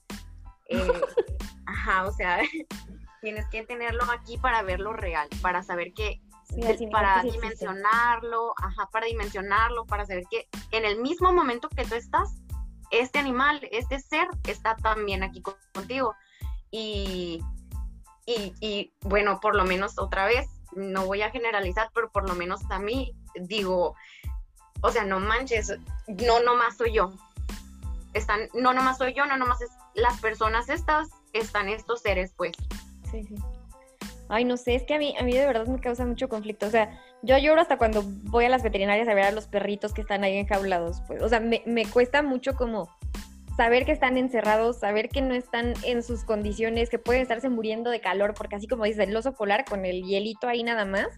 Eh, 0.69 0.93
ajá, 1.67 2.07
o 2.07 2.13
sea, 2.13 2.41
tienes 3.23 3.47
que 3.49 3.65
tenerlo 3.65 4.05
aquí 4.11 4.39
para 4.39 4.63
verlo 4.63 4.93
real, 4.93 5.29
para 5.41 5.63
saber 5.63 5.93
que 5.95 6.21
para 6.91 7.23
dimensionarlo, 7.23 8.55
ajá, 8.57 8.89
para 8.93 9.07
dimensionarlo, 9.07 9.87
para 9.87 10.07
saber 10.07 10.25
que 10.31 10.49
en 10.71 10.85
el 10.85 11.01
mismo 11.01 11.33
momento 11.33 11.69
que 11.69 11.85
tú 11.85 11.95
estás, 11.95 12.29
este 12.91 13.19
animal, 13.19 13.61
este 13.73 13.99
ser 13.99 14.29
está 14.47 14.77
también 14.77 15.23
aquí 15.23 15.43
contigo. 15.73 16.15
Y, 16.71 17.43
y, 18.27 18.55
y, 18.61 18.93
bueno, 19.01 19.41
por 19.41 19.57
lo 19.57 19.65
menos 19.65 19.99
otra 19.99 20.27
vez, 20.27 20.49
no 20.75 21.07
voy 21.07 21.23
a 21.23 21.31
generalizar, 21.31 21.91
pero 21.95 22.11
por 22.11 22.29
lo 22.29 22.35
menos 22.35 22.61
a 22.71 22.79
mí 22.79 23.15
digo, 23.35 23.95
o 24.83 24.91
sea, 24.91 25.05
no 25.05 25.21
manches, 25.21 25.79
no 26.07 26.41
nomás 26.41 26.77
soy 26.77 26.93
yo. 26.93 27.13
Están, 28.15 28.49
no 28.55 28.75
nomás 28.75 28.99
soy 28.99 29.15
yo, 29.15 29.25
no 29.27 29.39
nomás 29.39 29.63
es 29.63 29.71
las 29.95 30.21
personas 30.21 30.69
estas, 30.69 31.09
están 31.33 31.69
estos 31.69 32.03
seres, 32.03 32.35
pues. 32.37 32.53
Sí, 33.11 33.23
sí. 33.25 33.37
Ay, 34.33 34.47
no 34.47 34.57
sé, 34.57 34.75
es 34.75 34.85
que 34.85 34.95
a 34.95 34.99
mí, 34.99 35.15
a 35.19 35.23
mí 35.23 35.35
de 35.35 35.45
verdad 35.45 35.67
me 35.67 35.79
causa 35.79 36.07
mucho 36.07 36.27
conflicto. 36.29 36.67
O 36.67 36.71
sea, 36.71 36.99
yo 37.21 37.37
lloro 37.37 37.61
hasta 37.61 37.77
cuando 37.77 38.03
voy 38.03 38.47
a 38.47 38.49
las 38.49 38.63
veterinarias 38.63 39.07
a 39.07 39.13
ver 39.15 39.25
a 39.25 39.31
los 39.31 39.47
perritos 39.47 39.93
que 39.93 40.01
están 40.01 40.25
ahí 40.25 40.39
enjaulados. 40.39 41.03
Pues, 41.07 41.23
o 41.23 41.29
sea, 41.29 41.39
me, 41.39 41.63
me 41.67 41.85
cuesta 41.85 42.23
mucho 42.23 42.55
como 42.55 42.89
saber 43.59 43.85
que 43.85 43.93
están 43.93 44.17
encerrados, 44.17 44.81
saber 44.81 45.11
que 45.11 45.21
no 45.21 45.35
están 45.35 45.75
en 45.85 46.03
sus 46.03 46.25
condiciones, 46.25 46.89
que 46.89 46.99
pueden 46.99 47.21
estarse 47.21 47.51
muriendo 47.51 47.91
de 47.91 48.01
calor, 48.01 48.33
porque 48.33 48.57
así 48.57 48.67
como 48.67 48.85
dices, 48.85 49.07
el 49.07 49.15
oso 49.15 49.35
polar 49.35 49.67
con 49.67 49.85
el 49.85 50.03
hielito 50.03 50.49
ahí 50.49 50.63
nada 50.63 50.87
más. 50.87 51.09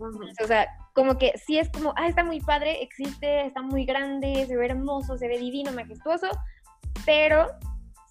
O 0.00 0.46
sea, 0.46 0.68
como 0.94 1.18
que 1.18 1.34
sí 1.36 1.58
es 1.58 1.68
como, 1.68 1.92
ah, 1.96 2.08
está 2.08 2.24
muy 2.24 2.40
padre, 2.40 2.82
existe, 2.82 3.44
está 3.44 3.60
muy 3.60 3.84
grande, 3.84 4.46
se 4.46 4.56
ve 4.56 4.66
hermoso, 4.66 5.18
se 5.18 5.28
ve 5.28 5.38
divino, 5.38 5.70
majestuoso, 5.72 6.28
pero 7.04 7.48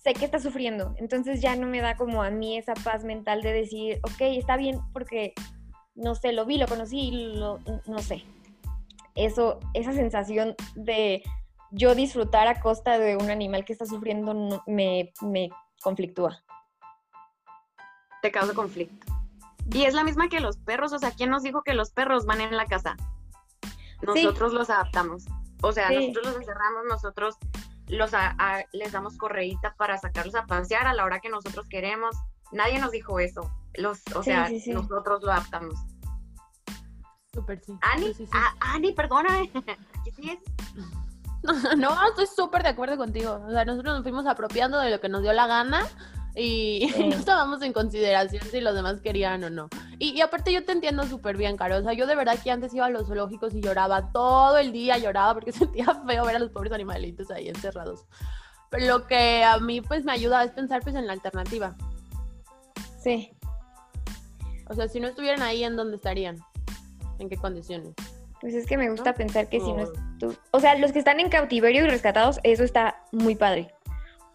sé 0.07 0.13
que 0.13 0.25
está 0.25 0.39
sufriendo. 0.39 0.95
Entonces 0.97 1.41
ya 1.41 1.55
no 1.55 1.67
me 1.67 1.81
da 1.81 1.97
como 1.97 2.23
a 2.23 2.29
mí 2.29 2.57
esa 2.57 2.73
paz 2.75 3.03
mental 3.03 3.41
de 3.41 3.51
decir, 3.51 3.99
ok, 4.03 4.21
está 4.21 4.55
bien 4.55 4.79
porque 4.93 5.33
no 5.95 6.15
sé, 6.15 6.31
lo 6.31 6.45
vi, 6.45 6.57
lo 6.57 6.67
conocí, 6.67 7.11
lo, 7.35 7.59
no 7.85 7.99
sé. 7.99 8.23
Eso, 9.15 9.59
esa 9.73 9.93
sensación 9.93 10.55
de 10.75 11.23
yo 11.71 11.95
disfrutar 11.95 12.47
a 12.47 12.61
costa 12.61 12.99
de 12.99 13.17
un 13.17 13.29
animal 13.29 13.65
que 13.65 13.73
está 13.73 13.85
sufriendo 13.85 14.63
me, 14.67 15.11
me 15.21 15.49
conflictúa. 15.81 16.41
Te 18.21 18.31
causa 18.31 18.53
conflicto. 18.53 19.05
Y 19.73 19.83
es 19.83 19.93
la 19.93 20.03
misma 20.03 20.29
que 20.29 20.39
los 20.39 20.57
perros, 20.57 20.93
o 20.93 20.99
sea, 20.99 21.11
¿quién 21.11 21.29
nos 21.29 21.43
dijo 21.43 21.63
que 21.63 21.73
los 21.73 21.91
perros 21.91 22.25
van 22.25 22.39
en 22.39 22.55
la 22.55 22.65
casa? 22.65 22.95
Nosotros 24.01 24.53
los 24.53 24.69
adaptamos. 24.69 25.25
O 25.61 25.73
sea, 25.73 25.89
nosotros 25.89 26.27
los 26.27 26.35
encerramos, 26.37 26.85
nosotros 26.87 27.37
los 27.87 28.11
les 28.73 28.91
damos 28.91 29.17
correíta 29.17 29.75
para 29.77 29.97
sacarlos 29.97 30.35
a 30.35 30.45
pasear 30.45 30.87
a 30.87 30.93
la 30.93 31.05
hora 31.05 31.19
que 31.19 31.29
nosotros 31.29 31.67
queremos. 31.69 32.15
Nadie 32.51 32.79
nos 32.79 32.91
dijo 32.91 33.19
eso. 33.19 33.51
Los, 33.75 34.01
o 34.15 34.23
sea, 34.23 34.49
nosotros 34.67 35.21
lo 35.23 35.31
adaptamos. 35.31 35.75
Súper 37.33 37.61
sí. 37.63 37.73
Ani, 37.81 38.13
ah, 38.33 38.55
Ani, 38.59 38.89
es? 38.95 40.39
No, 41.77 42.07
estoy 42.09 42.25
súper 42.27 42.63
de 42.63 42.69
acuerdo 42.69 42.97
contigo. 42.97 43.41
O 43.47 43.51
sea, 43.51 43.63
nosotros 43.63 43.95
nos 43.95 44.03
fuimos 44.03 44.25
apropiando 44.25 44.79
de 44.79 44.89
lo 44.89 44.99
que 44.99 45.09
nos 45.09 45.21
dio 45.21 45.33
la 45.33 45.47
gana 45.47 45.87
y 46.35 46.91
no 46.99 47.15
estábamos 47.15 47.61
en 47.61 47.73
consideración 47.73 48.43
si 48.49 48.59
los 48.59 48.75
demás 48.75 49.01
querían 49.01 49.43
o 49.43 49.49
no. 49.49 49.69
Y, 49.99 50.21
aparte 50.21 50.53
yo 50.53 50.63
te 50.63 50.71
entiendo 50.71 51.05
súper 51.05 51.37
bien, 51.37 51.57
Caro. 51.57 51.77
O 51.77 51.81
sea, 51.81 51.93
yo 51.93 52.05
de 52.05 52.15
verdad 52.15 52.37
que 52.43 52.51
antes 52.51 52.73
iba 52.73 52.85
a 52.85 52.89
los 52.89 53.07
zoológicos 53.07 53.55
y 53.55 53.61
lloraba 53.61 54.11
todo 54.11 54.57
el 54.57 54.71
día, 54.71 54.97
lloraba 54.97 55.33
porque 55.33 55.51
sentía 55.53 55.85
feo 56.05 56.25
ver 56.25 56.35
a 56.35 56.39
los 56.39 56.51
pobres 56.51 56.71
animalitos 56.71 57.31
ahí 57.31 57.49
encerrados. 57.49 58.05
Pero 58.69 58.85
lo 58.85 59.07
que 59.07 59.43
a 59.43 59.57
mí 59.59 59.81
pues 59.81 60.03
me 60.03 60.11
ayuda 60.11 60.43
es 60.43 60.51
pensar 60.51 60.81
pues 60.83 60.95
en 60.95 61.07
la 61.07 61.13
alternativa. 61.13 61.75
Sí. 63.01 63.31
O 64.69 64.73
sea, 64.73 64.87
si 64.87 64.99
no 64.99 65.07
estuvieran 65.07 65.41
ahí, 65.41 65.63
¿en 65.63 65.75
dónde 65.75 65.95
estarían? 65.95 66.37
¿En 67.19 67.29
qué 67.29 67.37
condiciones? 67.37 67.93
Pues 68.41 68.53
es 68.53 68.67
que 68.67 68.77
me 68.77 68.89
gusta 68.89 69.13
pensar 69.13 69.49
que 69.49 69.59
si 69.59 69.71
no 69.73 69.83
es 69.83 69.89
tú. 70.19 70.35
O 70.51 70.59
sea, 70.59 70.77
los 70.77 70.91
que 70.91 70.99
están 70.99 71.19
en 71.19 71.29
cautiverio 71.29 71.85
y 71.85 71.89
rescatados, 71.89 72.39
eso 72.43 72.63
está 72.63 73.01
muy 73.11 73.35
padre. 73.35 73.73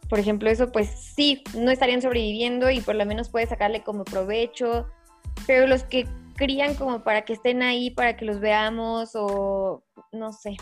Por 0.08 0.18
ejemplo, 0.18 0.50
eso 0.50 0.72
pues 0.72 0.88
sí, 0.88 1.44
no 1.54 1.70
estarían 1.70 2.02
sobreviviendo 2.02 2.70
y 2.70 2.80
por 2.80 2.96
lo 2.96 3.06
menos 3.06 3.28
puedes 3.28 3.50
sacarle 3.50 3.82
como 3.82 4.04
provecho. 4.04 4.88
Pero 5.46 5.66
los 5.66 5.84
que 5.84 6.06
crían 6.36 6.74
como 6.74 7.02
para 7.02 7.22
que 7.22 7.34
estén 7.34 7.62
ahí, 7.62 7.90
para 7.90 8.16
que 8.16 8.24
los 8.24 8.40
veamos 8.40 9.10
o 9.14 9.84
no 10.12 10.32
sé. 10.32 10.56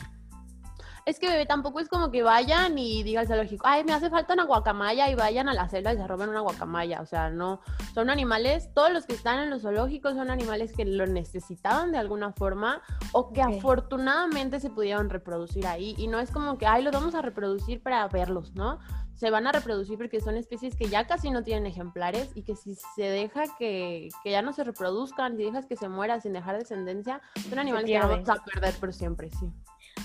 Es 1.06 1.18
que 1.18 1.44
tampoco 1.46 1.80
es 1.80 1.88
como 1.88 2.11
que 2.11 2.22
vayan 2.22 2.78
y 2.78 3.02
diga 3.02 3.22
el 3.22 3.26
zoológico, 3.26 3.66
ay, 3.66 3.85
me 3.85 3.92
hace 3.92 4.11
falta 4.11 4.35
una 4.35 4.44
guacamaya 4.44 5.11
y 5.11 5.14
vayan 5.14 5.48
a 5.48 5.54
la 5.54 5.68
selva 5.68 5.92
y 5.92 5.96
se 5.96 6.06
roben 6.06 6.28
una 6.28 6.40
guacamaya. 6.40 7.00
O 7.00 7.06
sea, 7.06 7.30
no, 7.30 7.61
son 7.94 8.11
animales, 8.11 8.72
todos 8.74 8.92
los 8.92 9.06
que 9.06 9.14
están 9.14 9.40
en 9.40 9.50
los 9.50 9.62
zoológicos 9.62 10.14
son 10.14 10.30
animales 10.30 10.72
que 10.72 10.85
lo 10.85 11.06
necesitaban 11.06 11.92
de 11.92 11.98
alguna 11.98 12.33
forma 12.33 12.83
o 13.12 13.33
que 13.33 13.42
afortunadamente 13.42 14.61
se 14.61 14.70
pudieron 14.70 15.09
reproducir 15.09 15.66
ahí. 15.66 15.94
Y 15.98 16.06
no 16.06 16.20
es 16.20 16.30
como 16.30 16.59
que, 16.59 16.66
ay, 16.66 16.83
los 16.83 16.92
vamos 16.92 17.14
a 17.14 17.22
reproducir 17.22 17.83
para 17.83 18.06
verlos, 18.09 18.52
¿no? 18.54 18.78
Se 19.20 19.28
van 19.28 19.46
a 19.46 19.52
reproducir 19.52 19.98
porque 19.98 20.18
son 20.18 20.38
especies 20.38 20.74
que 20.74 20.88
ya 20.88 21.06
casi 21.06 21.30
no 21.30 21.44
tienen 21.44 21.66
ejemplares 21.66 22.30
y 22.35 22.42
que 22.42 22.56
si 22.56 22.74
se 22.96 23.02
deja 23.02 23.42
que, 23.59 24.09
que 24.24 24.30
ya 24.30 24.40
no 24.40 24.54
se 24.54 24.64
reproduzcan, 24.64 25.37
si 25.37 25.44
dejas 25.44 25.66
que 25.66 25.76
se 25.76 25.90
mueran 25.90 26.22
sin 26.22 26.33
dejar 26.33 26.56
descendencia, 26.56 27.20
son 27.50 27.59
animales 27.59 27.85
que 27.85 27.98
vamos 27.98 28.26
a 28.30 28.42
perder 28.42 28.72
por 28.76 28.94
siempre, 28.94 29.28
sí. 29.38 29.46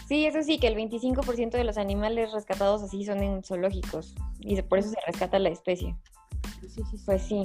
Sí, 0.06 0.25
eso 0.25 0.43
sí, 0.43 0.60
que 0.60 0.67
el 0.67 0.75
25% 0.75 1.51
de 1.51 1.63
los 1.63 1.78
animales 1.78 2.34
rescatados 2.34 2.84
así 2.84 3.06
son 3.06 3.23
en 3.23 3.41
zoológicos 3.41 4.13
y 4.41 4.62
por 4.63 4.80
eso 4.80 4.89
se 4.89 4.97
rescata 5.08 5.39
la 5.39 5.47
especie. 5.47 5.95
Sí, 6.60 6.84
sí, 6.91 6.97
Pues 7.06 7.21
sí. 7.21 7.43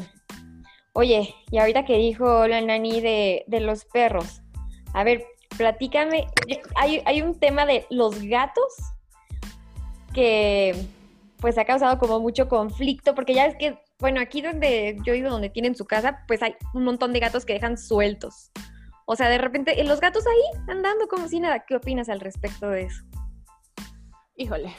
Oye, 0.95 1.33
y 1.53 1.59
ahorita 1.59 1.85
que 1.85 1.99
dijo 1.99 2.49
la 2.49 2.61
nani 2.61 3.01
de, 3.01 3.45
de 3.47 3.61
los 3.61 3.85
perros, 3.85 4.43
a 4.93 5.05
ver, 5.05 5.25
platícame, 5.57 6.27
hay, 6.75 7.01
hay 7.07 7.23
un 7.23 7.39
tema 7.39 7.65
de 7.65 7.87
los 7.91 8.21
gatos 8.25 8.75
que 10.13 10.75
pues 11.41 11.57
ha 11.59 11.65
causado 11.65 11.99
como 11.99 12.21
mucho 12.21 12.49
conflicto, 12.49 13.15
porque 13.15 13.35
ya 13.35 13.47
es 13.47 13.57
que, 13.57 13.79
bueno, 13.99 14.21
aquí 14.21 14.43
donde 14.43 14.99
yo 15.05 15.15
vivo, 15.15 15.31
donde 15.31 15.51
tienen 15.51 15.75
su 15.75 15.87
casa, 15.87 16.25
pues 16.29 16.43
hay 16.43 16.55
un 16.75 16.85
montón 16.85 17.13
de 17.13 17.21
gatos 17.21 17.45
que 17.45 17.55
dejan 17.55 17.79
sueltos. 17.79 18.51
O 19.07 19.17
sea, 19.17 19.29
de 19.29 19.39
repente, 19.39 19.83
los 19.85 20.01
gatos 20.01 20.25
ahí 20.27 20.63
andando 20.69 21.09
como 21.09 21.27
si 21.27 21.41
nada. 21.41 21.65
¿Qué 21.67 21.77
opinas 21.77 22.09
al 22.09 22.21
respecto 22.21 22.69
de 22.69 22.83
eso? 22.83 23.03
Híjole, 24.37 24.73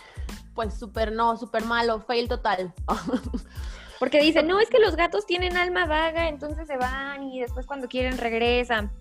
pues 0.55 0.73
súper 0.73 1.11
no, 1.11 1.35
súper 1.35 1.65
malo, 1.65 1.99
fail 2.01 2.27
total. 2.29 2.73
Porque 3.99 4.21
dicen, 4.21 4.47
no, 4.47 4.59
es 4.59 4.69
que 4.69 4.79
los 4.79 4.95
gatos 4.95 5.25
tienen 5.25 5.57
alma 5.57 5.85
vaga, 5.85 6.27
entonces 6.27 6.65
se 6.65 6.77
van 6.77 7.23
y 7.23 7.41
después 7.41 7.65
cuando 7.65 7.87
quieren 7.87 8.17
regresan. 8.17 8.91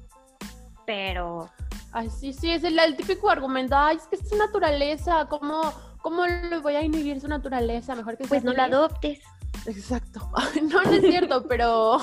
Pero... 0.84 1.48
Ay, 1.92 2.08
sí, 2.10 2.32
sí, 2.32 2.52
es 2.52 2.62
el, 2.62 2.78
el 2.78 2.96
típico 2.96 3.30
argumento, 3.30 3.76
ay, 3.76 3.96
es 3.96 4.06
que 4.06 4.14
es 4.14 4.32
naturaleza, 4.36 5.26
¿cómo, 5.28 5.72
¿cómo 6.02 6.26
lo 6.26 6.62
voy 6.62 6.76
a 6.76 6.82
inhibir 6.82 7.20
su 7.20 7.28
naturaleza? 7.28 7.94
Mejor 7.94 8.16
que 8.16 8.26
Pues 8.26 8.44
no 8.44 8.52
la 8.52 8.64
adoptes. 8.64 9.20
Exacto. 9.66 10.30
no, 10.62 10.82
no 10.82 10.90
es 10.90 11.02
cierto, 11.02 11.44
pero, 11.48 11.98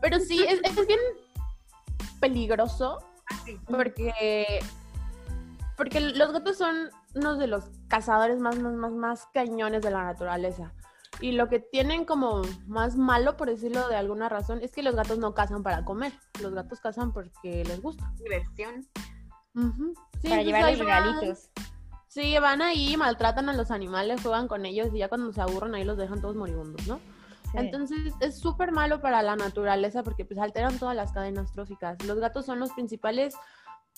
pero 0.00 0.18
sí, 0.20 0.44
es, 0.48 0.60
es 0.62 0.86
bien 0.86 1.00
peligroso 2.20 2.98
porque, 3.68 4.60
porque 5.76 6.00
los 6.00 6.32
gatos 6.32 6.56
son 6.56 6.90
uno 7.14 7.36
de 7.36 7.46
los 7.46 7.64
cazadores 7.88 8.38
más, 8.38 8.58
más, 8.58 8.74
más, 8.74 8.92
más 8.92 9.26
cañones 9.32 9.82
de 9.82 9.90
la 9.90 10.04
naturaleza. 10.04 10.72
Y 11.20 11.32
lo 11.32 11.48
que 11.48 11.60
tienen 11.60 12.04
como 12.04 12.42
más 12.66 12.96
malo, 12.96 13.36
por 13.36 13.48
decirlo 13.48 13.88
de 13.88 13.96
alguna 13.96 14.28
razón, 14.28 14.60
es 14.62 14.72
que 14.72 14.82
los 14.82 14.96
gatos 14.96 15.18
no 15.18 15.32
cazan 15.32 15.62
para 15.62 15.84
comer. 15.84 16.12
Los 16.42 16.52
gatos 16.52 16.80
cazan 16.80 17.12
porque 17.12 17.64
les 17.64 17.80
gusta. 17.80 18.12
Diversión. 18.18 18.86
para 19.54 19.72
pues 20.20 20.44
llevar 20.44 20.70
los 20.70 20.78
regalitos. 20.78 21.50
Sí, 22.14 22.38
van 22.38 22.62
ahí, 22.62 22.96
maltratan 22.96 23.48
a 23.48 23.52
los 23.54 23.72
animales, 23.72 24.22
juegan 24.22 24.46
con 24.46 24.64
ellos 24.66 24.90
y 24.94 24.98
ya 24.98 25.08
cuando 25.08 25.32
se 25.32 25.40
aburren 25.40 25.74
ahí 25.74 25.82
los 25.82 25.96
dejan 25.96 26.20
todos 26.20 26.36
moribundos, 26.36 26.86
¿no? 26.86 27.00
Entonces 27.54 28.14
es 28.20 28.38
súper 28.38 28.70
malo 28.70 29.00
para 29.00 29.20
la 29.20 29.34
naturaleza 29.34 30.04
porque 30.04 30.24
pues 30.24 30.38
alteran 30.38 30.78
todas 30.78 30.94
las 30.94 31.10
cadenas 31.10 31.50
tróficas. 31.50 32.00
Los 32.04 32.20
gatos 32.20 32.46
son 32.46 32.60
los 32.60 32.70
principales 32.70 33.34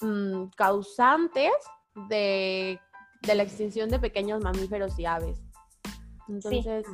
mm, 0.00 0.44
causantes 0.57 1.52
de, 2.09 2.81
la 3.26 3.42
extinción 3.42 3.90
de 3.90 3.98
pequeños 3.98 4.42
mamíferos 4.42 4.98
y 4.98 5.05
aves. 5.05 5.38
Entonces, 6.26 6.87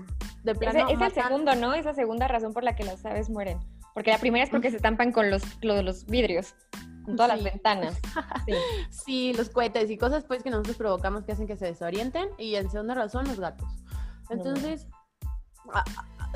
de 0.42 0.54
plano, 0.56 0.88
es, 0.88 1.00
el 1.00 1.12
segundo, 1.12 1.54
¿no? 1.54 1.72
Es 1.74 1.84
la 1.84 1.94
segunda 1.94 2.26
razón 2.26 2.52
por 2.52 2.64
la 2.64 2.74
que 2.74 2.82
las 2.82 3.04
aves 3.06 3.30
mueren. 3.30 3.60
Porque 3.94 4.10
la 4.10 4.18
primera 4.18 4.42
es 4.42 4.50
porque 4.50 4.72
se 4.72 4.80
tampan 4.80 5.12
con 5.12 5.30
los, 5.30 5.42
los 5.62 6.04
vidrios, 6.06 6.56
con 7.04 7.16
todas 7.16 7.28
las 7.28 7.42
ventanas. 7.42 7.98
Sí. 8.46 8.54
sí. 8.90 9.32
los 9.34 9.50
cohetes 9.50 9.88
y 9.90 9.96
cosas 9.96 10.24
pues 10.24 10.42
que 10.42 10.50
nosotros 10.50 10.76
provocamos 10.76 11.24
que 11.24 11.32
hacen 11.32 11.46
que 11.46 11.56
se 11.56 11.66
desorienten. 11.66 12.28
Y 12.38 12.56
en 12.56 12.70
segunda 12.70 12.94
razón, 12.94 13.28
los 13.28 13.38
gatos. 13.38 13.68
Entonces, 14.30 14.88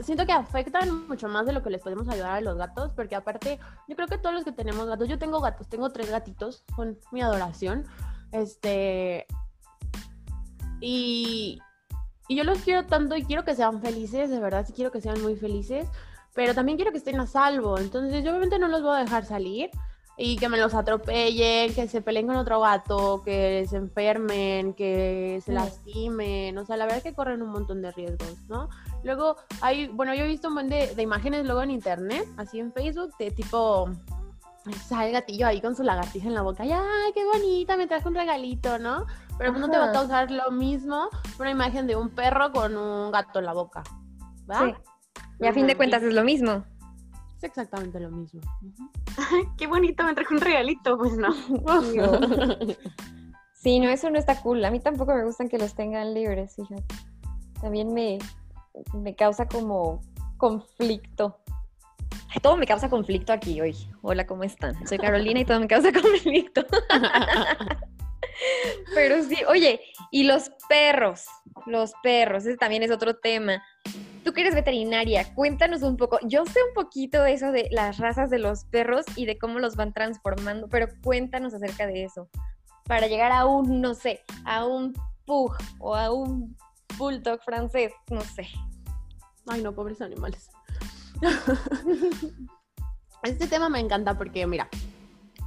siento 0.02 0.26
que 0.26 0.33
afectan 0.33 1.09
mucho 1.09 1.29
más 1.29 1.46
de 1.46 1.52
lo 1.52 1.62
que 1.62 1.70
les 1.70 1.83
podemos 1.83 2.09
ayudar 2.09 2.37
a 2.37 2.40
los 2.40 2.57
gatos, 2.57 2.92
porque 2.94 3.16
aparte, 3.16 3.59
yo 3.88 3.96
creo 3.96 4.09
que 4.09 4.18
todos 4.18 4.35
los 4.35 4.44
que 4.44 4.52
tenemos 4.52 4.87
gatos, 4.87 5.09
yo 5.09 5.18
tengo 5.18 5.40
gatos, 5.40 5.68
tengo 5.68 5.90
tres 5.90 6.11
gatitos, 6.11 6.64
con 6.74 6.98
mi 7.12 7.22
adoración, 7.22 7.85
este, 8.33 9.26
y, 10.81 11.61
y 12.29 12.37
yo 12.37 12.44
los 12.44 12.59
quiero 12.61 12.87
tanto 12.87 13.16
y 13.16 13.24
quiero 13.24 13.44
que 13.44 13.55
sean 13.55 13.81
felices, 13.81 14.31
de 14.31 14.40
verdad, 14.40 14.66
sí 14.66 14.72
quiero 14.72 14.90
que 14.90 15.00
sean 15.00 15.20
muy 15.22 15.37
felices, 15.37 15.88
pero 16.35 16.55
también 16.55 16.76
quiero 16.76 16.92
que 16.92 16.98
estén 16.98 17.18
a 17.18 17.26
salvo, 17.26 17.79
entonces 17.79 18.22
yo 18.22 18.31
obviamente 18.31 18.59
no 18.59 18.68
los 18.68 18.83
voy 18.83 18.96
a 18.96 19.00
dejar 19.00 19.24
salir, 19.24 19.70
y 20.18 20.37
que 20.37 20.48
me 20.48 20.57
los 20.57 20.74
atropellen, 20.74 21.74
que 21.74 21.88
se 21.88 22.00
peleen 22.00 22.26
con 22.26 22.37
otro 22.37 22.61
gato, 22.61 23.20
que 23.22 23.66
se 23.68 23.76
enfermen, 23.76 24.72
que 24.72 25.42
se 25.44 25.52
lastimen, 25.52 26.57
o 26.57 26.64
sea, 26.64 26.76
la 26.79 26.85
verdad 26.85 26.98
es 26.98 27.05
que 27.05 27.14
corren 27.14 27.42
un 27.42 27.50
montón 27.50 27.83
de 27.83 27.92
riesgos, 27.92 28.35
¿no? 28.48 28.70
Luego 29.05 29.37
hay, 29.61 29.88
bueno, 29.88 30.14
yo 30.14 30.24
he 30.24 30.29
visto 30.29 30.48
un 30.48 30.55
montón 30.55 30.70
de, 30.70 31.02
imágenes 31.02 31.44
luego 31.44 31.62
en 31.62 31.70
internet, 31.70 32.26
así 32.38 32.59
en 32.59 32.72
Facebook, 32.72 33.14
de 33.18 33.31
tipo, 33.31 33.90
sale 34.87 35.09
el 35.09 35.12
gatillo 35.12 35.46
ahí 35.46 35.61
con 35.61 35.76
su 35.76 35.83
lagartija 35.83 36.26
en 36.26 36.35
la 36.35 36.42
boca, 36.42 36.64
y 36.64 36.72
¡ay, 36.72 37.12
qué 37.14 37.24
bonita! 37.24 37.76
Me 37.76 37.87
traje 37.87 38.09
un 38.09 38.14
regalito, 38.14 38.79
¿no? 38.79 39.05
Pero 39.37 39.52
pues 39.52 39.61
no 39.61 39.70
te 39.70 39.76
va 39.76 39.90
a 39.90 39.92
causar 39.92 40.31
lo 40.31 40.50
mismo 40.50 41.11
una 41.38 41.50
imagen 41.50 41.87
de 41.87 41.94
un 41.94 42.09
perro 42.09 42.52
con 42.52 42.74
un 42.74 43.11
gato 43.12 43.38
en 43.38 43.44
la 43.44 43.52
boca, 43.52 43.83
¿va? 44.50 44.64
Sí. 44.64 44.74
Y 45.40 45.46
a 45.46 45.52
fin 45.52 45.66
de 45.66 45.76
cuentas 45.76 46.02
es 46.02 46.14
lo 46.14 46.24
mismo. 46.24 46.64
Es 47.37 47.44
exactamente 47.44 48.01
lo 48.01 48.11
mismo. 48.11 48.40
Qué 49.59 49.66
bonito, 49.66 50.05
me 50.05 50.14
traje 50.14 50.35
un 50.35 50.40
regalito, 50.40 50.96
pues 50.96 51.16
no. 51.16 51.33
sí, 53.53 53.79
no, 53.79 53.90
eso 53.90 54.11
no 54.11 54.18
está 54.18 54.40
cool. 54.40 54.64
A 54.64 54.70
mí 54.70 54.81
tampoco 54.81 55.14
me 55.14 55.25
gustan 55.25 55.49
que 55.49 55.59
los 55.59 55.75
tengan 55.75 56.14
libres, 56.14 56.57
fíjate. 56.57 56.94
También 57.61 57.92
me, 57.92 58.18
me 58.94 59.14
causa 59.14 59.46
como 59.46 60.01
conflicto. 60.38 61.38
todo 62.40 62.57
me 62.57 62.66
causa 62.66 62.88
conflicto 62.88 63.35
aquí 63.35 63.61
hoy. 63.61 63.77
Hola, 64.01 64.27
¿cómo 64.27 64.44
están? 64.44 64.87
Soy 64.87 64.99
Carolina 64.99 65.40
y 65.40 65.44
todo 65.44 65.61
me 65.61 65.68
causa 65.68 65.92
conflicto. 66.03 66.64
Pero 68.94 69.22
sí, 69.25 69.37
oye, 69.49 69.81
y 70.11 70.25
los 70.25 70.51
perros, 70.68 71.27
los 71.66 71.92
perros, 72.03 72.46
ese 72.46 72.57
también 72.57 72.83
es 72.83 72.90
otro 72.90 73.16
tema. 73.16 73.62
Tú 74.27 74.33
que 74.33 74.41
eres 74.41 74.57
veterinaria, 74.57 75.33
cuéntanos 75.35 75.83
un 75.83 75.97
poco. 75.97 76.19
Yo 76.25 76.45
sé 76.47 76.59
un 76.69 76.75
poquito 76.75 77.23
de 77.23 77.33
eso 77.33 77.53
de 77.53 77.69
las 77.71 77.99
razas 77.99 78.29
de 78.29 78.41
los 78.41 78.65
perros 78.65 79.07
y 79.15 79.25
de 79.25 79.39
cómo 79.39 79.61
los 79.61 79.77
van 79.77 79.93
transformando, 79.93 80.69
pero 80.69 80.89
cuéntanos 81.01 81.55
acerca 81.55 81.87
de 81.87 82.03
eso. 82.03 82.29
Para 82.87 83.07
llegar 83.07 83.31
a 83.31 83.47
un, 83.47 83.81
no 83.81 83.95
sé, 83.95 84.25
a 84.45 84.67
un 84.67 84.95
pug 85.27 85.55
o 85.79 85.95
a 85.95 86.12
un 86.12 86.57
bulldog 86.99 87.41
francés, 87.45 87.93
no 88.11 88.21
sé. 88.21 88.49
Ay, 89.47 89.62
no, 89.62 89.73
pobres 89.73 90.01
animales. 90.01 90.51
este 93.23 93.47
tema 93.47 93.69
me 93.69 93.79
encanta 93.79 94.19
porque, 94.19 94.45
mira, 94.45 94.69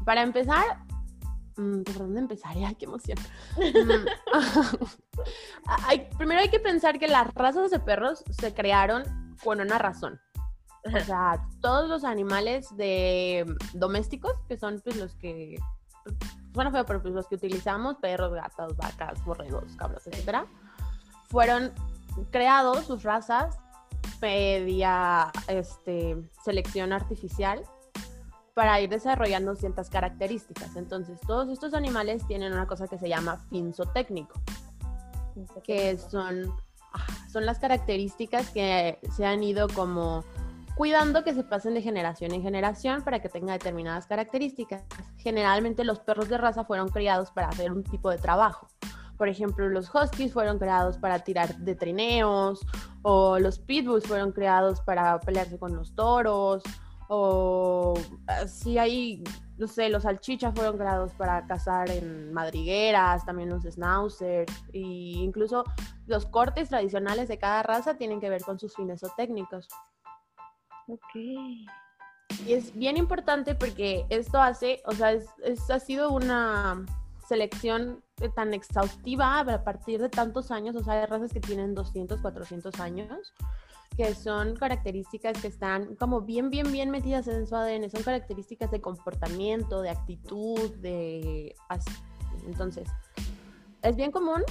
para 0.05 0.21
empezar, 0.21 0.79
mm, 1.59 1.83
¿por 1.83 1.97
dónde 1.97 2.19
empezaría? 2.19 2.73
qué 2.73 2.85
emoción. 2.85 3.17
Mm, 3.59 4.05
primero 6.17 6.41
hay 6.41 6.49
que 6.49 6.59
pensar 6.59 6.97
que 6.99 7.07
las 7.07 7.33
razas 7.33 7.71
de 7.71 7.79
perros 7.79 8.23
se 8.29 8.53
crearon 8.53 9.03
con 9.43 9.59
una 9.59 9.77
razón. 9.77 10.19
O 10.85 10.99
sea, 11.01 11.45
todos 11.61 11.89
los 11.89 12.03
animales 12.03 12.75
de 12.77 13.45
domésticos, 13.73 14.33
que 14.47 14.57
son 14.57 14.79
pues 14.81 14.95
los 14.95 15.15
que, 15.15 15.57
bueno, 16.53 16.71
pero 16.71 17.01
pues 17.01 17.13
los 17.13 17.27
que 17.27 17.35
utilizamos, 17.35 17.97
perros, 17.97 18.33
gatos, 18.33 18.77
vacas, 18.77 19.23
borregos, 19.25 19.75
cabros, 19.75 20.07
etcétera, 20.07 20.45
fueron 21.29 21.71
creados 22.31 22.85
sus 22.85 23.03
razas 23.03 23.57
media 24.21 25.31
este, 25.47 26.17
selección 26.43 26.93
artificial 26.93 27.63
para 28.59 28.81
ir 28.81 28.89
desarrollando 28.89 29.55
ciertas 29.55 29.89
características. 29.89 30.75
Entonces, 30.75 31.17
todos 31.25 31.47
estos 31.47 31.73
animales 31.73 32.27
tienen 32.27 32.51
una 32.51 32.67
cosa 32.67 32.89
que 32.89 32.97
se 32.97 33.07
llama 33.07 33.37
finzotécnico, 33.49 34.37
que 35.63 35.97
son, 35.97 36.53
son 37.31 37.45
las 37.45 37.59
características 37.59 38.49
que 38.49 38.99
se 39.15 39.25
han 39.25 39.43
ido 39.43 39.69
como 39.69 40.25
cuidando 40.75 41.23
que 41.23 41.33
se 41.33 41.45
pasen 41.45 41.73
de 41.73 41.81
generación 41.81 42.33
en 42.33 42.41
generación 42.41 43.01
para 43.01 43.21
que 43.21 43.29
tenga 43.29 43.53
determinadas 43.53 44.07
características. 44.07 44.83
Generalmente 45.15 45.85
los 45.85 46.01
perros 46.01 46.27
de 46.27 46.37
raza 46.37 46.65
fueron 46.65 46.89
criados 46.89 47.31
para 47.31 47.47
hacer 47.47 47.71
un 47.71 47.85
tipo 47.85 48.09
de 48.09 48.17
trabajo. 48.17 48.67
Por 49.17 49.29
ejemplo, 49.29 49.69
los 49.69 49.89
huskies 49.95 50.33
fueron 50.33 50.59
creados 50.59 50.97
para 50.97 51.19
tirar 51.19 51.55
de 51.59 51.75
trineos, 51.75 52.59
o 53.03 53.39
los 53.39 53.57
pitbulls 53.57 54.05
fueron 54.05 54.33
creados 54.33 54.81
para 54.81 55.17
pelearse 55.21 55.57
con 55.57 55.77
los 55.77 55.95
toros, 55.95 56.61
o 57.11 57.95
si 58.47 58.77
hay, 58.77 59.23
no 59.57 59.67
sé, 59.67 59.89
los 59.89 60.03
salchichas 60.03 60.53
fueron 60.53 60.77
creados 60.77 61.11
para 61.13 61.45
cazar 61.47 61.89
en 61.89 62.31
madrigueras, 62.31 63.25
también 63.25 63.49
los 63.49 63.63
schnauzers, 63.63 64.53
e 64.73 64.79
incluso 64.79 65.63
los 66.05 66.27
cortes 66.27 66.69
tradicionales 66.69 67.27
de 67.27 67.39
cada 67.39 67.63
raza 67.63 67.97
tienen 67.97 68.21
que 68.21 68.29
ver 68.29 68.43
con 68.43 68.59
sus 68.59 68.75
fines 68.75 69.03
o 69.03 69.11
técnicos. 69.17 69.67
Ok. 70.87 71.15
Y 71.15 72.53
es 72.53 72.75
bien 72.75 72.95
importante 72.95 73.55
porque 73.55 74.05
esto 74.09 74.39
hace, 74.39 74.83
o 74.85 74.91
sea, 74.91 75.11
es, 75.11 75.27
ha 75.71 75.79
sido 75.79 76.11
una 76.11 76.85
selección 77.27 78.03
tan 78.35 78.53
exhaustiva 78.53 79.39
a 79.39 79.63
partir 79.63 79.99
de 79.99 80.09
tantos 80.09 80.51
años, 80.51 80.75
o 80.75 80.83
sea, 80.83 81.01
hay 81.01 81.05
razas 81.07 81.33
que 81.33 81.39
tienen 81.39 81.73
200, 81.73 82.21
400 82.21 82.79
años, 82.79 83.33
que 83.95 84.13
son 84.15 84.55
características 84.55 85.41
que 85.41 85.47
están 85.47 85.95
como 85.95 86.21
bien, 86.21 86.49
bien, 86.49 86.71
bien 86.71 86.89
metidas 86.89 87.27
en 87.27 87.45
su 87.47 87.55
ADN, 87.55 87.89
son 87.89 88.03
características 88.03 88.71
de 88.71 88.81
comportamiento, 88.81 89.81
de 89.81 89.89
actitud, 89.89 90.71
de... 90.77 91.55
Entonces, 92.45 92.87
es 93.81 93.95
bien 93.95 94.11
común 94.11 94.43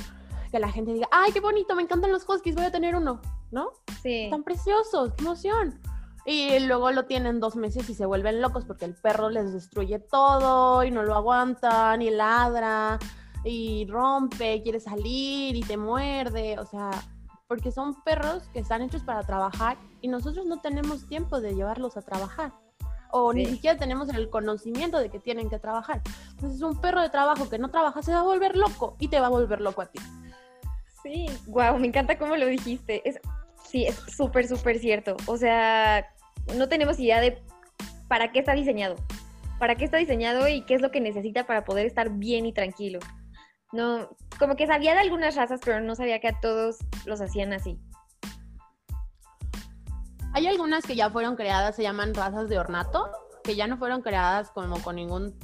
que 0.50 0.58
la 0.58 0.70
gente 0.70 0.92
diga, 0.92 1.08
ay, 1.10 1.32
qué 1.32 1.40
bonito, 1.40 1.74
me 1.74 1.82
encantan 1.82 2.10
los 2.10 2.28
huskies, 2.28 2.56
voy 2.56 2.64
a 2.64 2.70
tener 2.70 2.94
uno, 2.94 3.20
¿no? 3.50 3.72
Sí. 4.02 4.24
Están 4.24 4.44
preciosos, 4.44 5.12
qué 5.14 5.24
emoción. 5.24 5.80
Y 6.24 6.58
luego 6.60 6.90
lo 6.90 7.06
tienen 7.06 7.40
dos 7.40 7.56
meses 7.56 7.88
y 7.88 7.94
se 7.94 8.04
vuelven 8.04 8.42
locos 8.42 8.66
porque 8.66 8.84
el 8.84 8.94
perro 8.94 9.30
les 9.30 9.52
destruye 9.52 9.98
todo 9.98 10.84
y 10.84 10.90
no 10.90 11.02
lo 11.02 11.14
aguantan 11.14 12.02
y 12.02 12.10
ladra 12.10 12.98
y 13.44 13.86
rompe, 13.88 14.62
quiere 14.62 14.80
salir 14.80 15.56
y 15.56 15.60
te 15.60 15.78
muerde. 15.78 16.58
O 16.58 16.66
sea, 16.66 16.90
porque 17.48 17.72
son 17.72 18.00
perros 18.02 18.48
que 18.52 18.60
están 18.60 18.82
hechos 18.82 19.02
para 19.02 19.22
trabajar 19.22 19.78
y 20.02 20.08
nosotros 20.08 20.44
no 20.46 20.60
tenemos 20.60 21.06
tiempo 21.06 21.40
de 21.40 21.54
llevarlos 21.54 21.96
a 21.96 22.02
trabajar. 22.02 22.52
O 23.10 23.32
ni 23.32 23.46
siquiera 23.46 23.78
tenemos 23.78 24.10
el 24.10 24.28
conocimiento 24.28 24.98
de 24.98 25.08
que 25.08 25.18
tienen 25.18 25.48
que 25.48 25.58
trabajar. 25.58 26.02
Entonces, 26.32 26.60
un 26.60 26.78
perro 26.78 27.00
de 27.00 27.08
trabajo 27.08 27.48
que 27.48 27.58
no 27.58 27.70
trabaja 27.70 28.02
se 28.02 28.12
va 28.12 28.20
a 28.20 28.22
volver 28.22 28.54
loco 28.54 28.96
y 29.00 29.08
te 29.08 29.18
va 29.18 29.28
a 29.28 29.30
volver 29.30 29.62
loco 29.62 29.80
a 29.80 29.86
ti. 29.86 29.98
Sí, 31.02 31.26
wow, 31.46 31.78
me 31.78 31.86
encanta 31.86 32.18
cómo 32.18 32.36
lo 32.36 32.44
dijiste. 32.44 33.08
Es, 33.08 33.18
sí, 33.64 33.86
es 33.86 33.94
súper, 33.96 34.46
súper 34.46 34.78
cierto. 34.78 35.16
O 35.24 35.38
sea, 35.38 36.06
no 36.54 36.68
tenemos 36.68 37.00
idea 37.00 37.18
de 37.22 37.42
para 38.08 38.30
qué 38.30 38.40
está 38.40 38.52
diseñado, 38.52 38.96
para 39.58 39.74
qué 39.76 39.86
está 39.86 39.96
diseñado 39.96 40.46
y 40.48 40.66
qué 40.66 40.74
es 40.74 40.82
lo 40.82 40.90
que 40.90 41.00
necesita 41.00 41.46
para 41.46 41.64
poder 41.64 41.86
estar 41.86 42.10
bien 42.10 42.44
y 42.44 42.52
tranquilo. 42.52 42.98
No, 43.72 44.08
como 44.38 44.56
que 44.56 44.66
sabía 44.66 44.94
de 44.94 45.00
algunas 45.00 45.36
razas, 45.36 45.60
pero 45.64 45.80
no 45.80 45.94
sabía 45.94 46.20
que 46.20 46.28
a 46.28 46.40
todos 46.40 46.78
los 47.04 47.20
hacían 47.20 47.52
así. 47.52 47.78
Hay 50.32 50.46
algunas 50.46 50.84
que 50.84 50.96
ya 50.96 51.10
fueron 51.10 51.36
creadas, 51.36 51.76
se 51.76 51.82
llaman 51.82 52.14
razas 52.14 52.48
de 52.48 52.58
ornato, 52.58 53.10
que 53.44 53.56
ya 53.56 53.66
no 53.66 53.76
fueron 53.76 54.02
creadas 54.02 54.50
como 54.50 54.80
con 54.82 54.96
ningún 54.96 55.34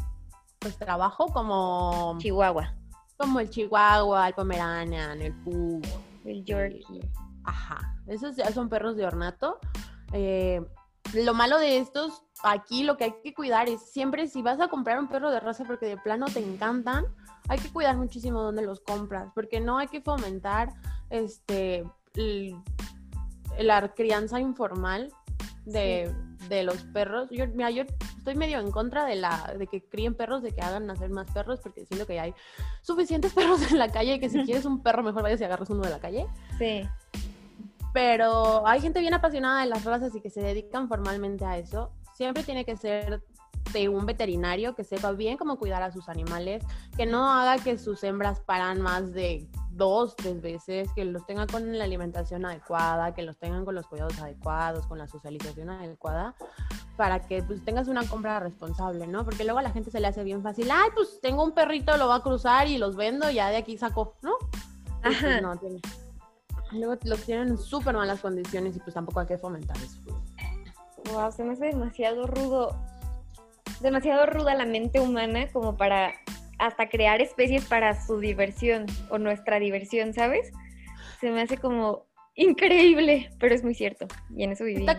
pues, 0.58 0.76
trabajo, 0.78 1.26
como... 1.32 2.16
Chihuahua. 2.18 2.74
Como 3.16 3.40
el 3.40 3.50
Chihuahua, 3.50 4.28
el 4.28 4.34
Pomeranian, 4.34 5.20
el 5.20 5.32
Pug. 5.42 5.82
El 6.24 6.44
Yorkie. 6.44 7.00
Ajá, 7.44 7.96
esos 8.06 8.36
ya 8.36 8.50
son 8.52 8.68
perros 8.68 8.96
de 8.96 9.04
ornato. 9.04 9.58
Eh, 10.12 10.64
lo 11.12 11.34
malo 11.34 11.58
de 11.58 11.78
estos, 11.78 12.22
aquí 12.42 12.82
lo 12.82 12.96
que 12.96 13.04
hay 13.04 13.14
que 13.22 13.34
cuidar 13.34 13.68
es 13.68 13.92
siempre 13.92 14.26
si 14.26 14.42
vas 14.42 14.60
a 14.60 14.68
comprar 14.68 14.98
un 14.98 15.08
perro 15.08 15.30
de 15.30 15.40
raza 15.40 15.64
porque 15.64 15.86
de 15.86 15.96
plano 15.96 16.26
te 16.26 16.40
encantan, 16.40 17.04
hay 17.48 17.58
que 17.58 17.70
cuidar 17.70 17.96
muchísimo 17.96 18.42
dónde 18.42 18.62
los 18.62 18.80
compras, 18.80 19.30
porque 19.34 19.60
no 19.60 19.78
hay 19.78 19.88
que 19.88 20.00
fomentar 20.00 20.70
este 21.10 21.84
la 23.58 23.94
crianza 23.94 24.40
informal 24.40 25.12
de, 25.64 26.12
los 26.64 26.84
perros. 26.84 27.28
Yo, 27.30 27.46
mira, 27.48 27.70
yo 27.70 27.84
estoy 28.16 28.34
medio 28.36 28.60
en 28.60 28.70
contra 28.70 29.04
de 29.04 29.16
la 29.16 29.54
de 29.58 29.66
que 29.66 29.82
críen 29.82 30.14
perros, 30.14 30.42
de 30.42 30.52
que 30.52 30.60
hagan 30.60 30.86
nacer 30.86 31.10
más 31.10 31.30
perros, 31.30 31.60
porque 31.62 31.86
siento 31.86 32.06
que 32.06 32.20
hay 32.20 32.34
suficientes 32.82 33.32
perros 33.34 33.70
en 33.70 33.78
la 33.78 33.90
calle 33.90 34.20
que 34.20 34.30
si 34.30 34.42
quieres 34.44 34.64
un 34.64 34.82
perro 34.82 35.02
mejor 35.02 35.22
vayas 35.22 35.40
y 35.40 35.44
agarras 35.44 35.70
uno 35.70 35.82
de 35.82 35.90
la 35.90 36.00
calle. 36.00 36.26
Sí 36.58 36.88
pero 37.94 38.66
hay 38.66 38.80
gente 38.80 38.98
bien 38.98 39.14
apasionada 39.14 39.60
de 39.60 39.68
las 39.68 39.84
razas 39.84 40.12
y 40.16 40.20
que 40.20 40.28
se 40.28 40.42
dedican 40.42 40.88
formalmente 40.88 41.44
a 41.44 41.56
eso. 41.58 41.92
Siempre 42.12 42.42
tiene 42.42 42.64
que 42.64 42.76
ser 42.76 43.22
de 43.72 43.88
un 43.88 44.06
veterinario 44.06 44.74
que 44.74 44.84
sepa 44.84 45.12
bien 45.12 45.36
cómo 45.36 45.58
cuidar 45.58 45.82
a 45.82 45.92
sus 45.92 46.08
animales, 46.08 46.64
que 46.96 47.06
no 47.06 47.28
haga 47.30 47.62
que 47.62 47.78
sus 47.78 48.04
hembras 48.04 48.40
paran 48.40 48.80
más 48.80 49.12
de 49.12 49.48
dos, 49.70 50.14
tres 50.16 50.40
veces, 50.40 50.88
que 50.94 51.04
los 51.04 51.26
tenga 51.26 51.46
con 51.46 51.76
la 51.76 51.84
alimentación 51.84 52.44
adecuada, 52.46 53.14
que 53.14 53.22
los 53.22 53.36
tengan 53.36 53.64
con 53.64 53.74
los 53.74 53.86
cuidados 53.86 54.18
adecuados, 54.20 54.86
con 54.86 54.98
la 54.98 55.08
socialización 55.08 55.70
adecuada, 55.70 56.34
para 56.96 57.26
que 57.26 57.42
pues 57.42 57.64
tengas 57.64 57.88
una 57.88 58.06
compra 58.06 58.38
responsable, 58.38 59.06
¿no? 59.06 59.24
Porque 59.24 59.44
luego 59.44 59.58
a 59.58 59.62
la 59.62 59.70
gente 59.70 59.90
se 59.90 60.00
le 60.00 60.06
hace 60.06 60.22
bien 60.22 60.42
fácil, 60.42 60.70
ay, 60.70 60.90
pues 60.94 61.20
tengo 61.20 61.42
un 61.42 61.52
perrito, 61.52 61.96
lo 61.96 62.08
va 62.08 62.16
a 62.16 62.22
cruzar 62.22 62.68
y 62.68 62.78
los 62.78 62.94
vendo 62.94 63.30
ya 63.30 63.48
de 63.48 63.56
aquí 63.56 63.76
saco, 63.76 64.14
¿no? 64.22 64.32
Pues, 65.02 65.16
Ajá. 65.16 65.40
no, 65.40 65.56
tiene, 65.56 65.80
Luego 66.72 66.96
los 67.04 67.20
tienen 67.22 67.48
en 67.48 67.58
súper 67.58 67.94
malas 67.94 68.20
condiciones 68.20 68.76
y 68.76 68.80
pues 68.80 68.94
tampoco 68.94 69.20
hay 69.20 69.26
que 69.26 69.38
fomentar 69.38 69.76
eso. 69.76 70.00
Wow, 71.12 71.30
se 71.30 71.44
me 71.44 71.52
hace 71.52 71.66
demasiado 71.66 72.26
rudo, 72.26 72.74
demasiado 73.80 74.26
ruda 74.26 74.54
la 74.54 74.66
mente 74.66 75.00
humana 75.00 75.48
como 75.52 75.76
para 75.76 76.12
hasta 76.58 76.88
crear 76.88 77.20
especies 77.20 77.64
para 77.66 78.00
su 78.06 78.18
diversión 78.18 78.86
o 79.10 79.18
nuestra 79.18 79.58
diversión, 79.58 80.12
¿sabes? 80.12 80.52
Se 81.20 81.30
me 81.30 81.42
hace 81.42 81.58
como 81.58 82.06
increíble, 82.34 83.30
pero 83.38 83.54
es 83.54 83.64
muy 83.64 83.74
cierto. 83.74 84.06
Y 84.36 84.44
en 84.44 84.52
eso 84.52 84.64
vivimos. 84.64 84.94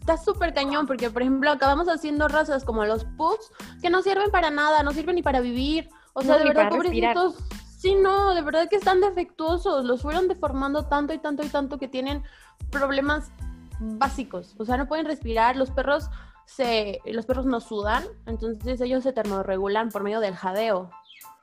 Está 0.00 0.16
súper 0.16 0.52
cañón 0.52 0.86
porque, 0.86 1.10
por 1.10 1.22
ejemplo, 1.22 1.50
acabamos 1.50 1.86
haciendo 1.88 2.26
razas 2.26 2.64
como 2.64 2.84
los 2.84 3.04
pugs 3.16 3.52
que 3.80 3.88
no 3.88 4.02
sirven 4.02 4.32
para 4.32 4.50
nada, 4.50 4.82
no 4.82 4.92
sirven 4.92 5.14
ni 5.14 5.22
para 5.22 5.40
vivir. 5.40 5.88
O 6.14 6.22
sea, 6.22 6.38
de 6.38 6.44
verdad, 6.44 6.70
pobrecitos, 6.70 7.36
Sí, 7.82 7.96
no, 7.96 8.32
de 8.32 8.42
verdad 8.42 8.68
que 8.68 8.76
están 8.76 9.00
defectuosos, 9.00 9.84
los 9.84 10.02
fueron 10.02 10.28
deformando 10.28 10.84
tanto 10.86 11.14
y 11.14 11.18
tanto 11.18 11.44
y 11.44 11.48
tanto 11.48 11.78
que 11.78 11.88
tienen 11.88 12.22
problemas 12.70 13.32
básicos, 13.80 14.54
o 14.56 14.64
sea, 14.64 14.76
no 14.76 14.86
pueden 14.86 15.04
respirar, 15.04 15.56
los 15.56 15.72
perros 15.72 16.08
se 16.56 17.00
los 17.06 17.26
perros 17.26 17.46
no 17.46 17.60
sudan, 17.60 18.04
entonces 18.26 18.80
ellos 18.80 19.02
se 19.02 19.12
termorregulan 19.12 19.90
por 19.90 20.02
medio 20.02 20.20
del 20.20 20.34
jadeo. 20.34 20.90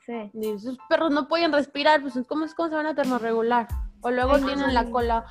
Sí. 0.05 0.32
Y 0.34 0.49
esos 0.49 0.78
perros 0.88 1.12
no 1.12 1.28
pueden 1.28 1.51
respirar, 1.51 2.01
pues 2.01 2.14
¿cómo, 2.28 2.45
cómo 2.55 2.70
se 2.70 2.76
van 2.76 2.88
a 2.88 2.95
termorregular? 2.95 3.68
O 4.01 4.12
luego 4.12 4.38
tienen 4.39 4.74
la 4.74 4.89
cola 4.89 5.26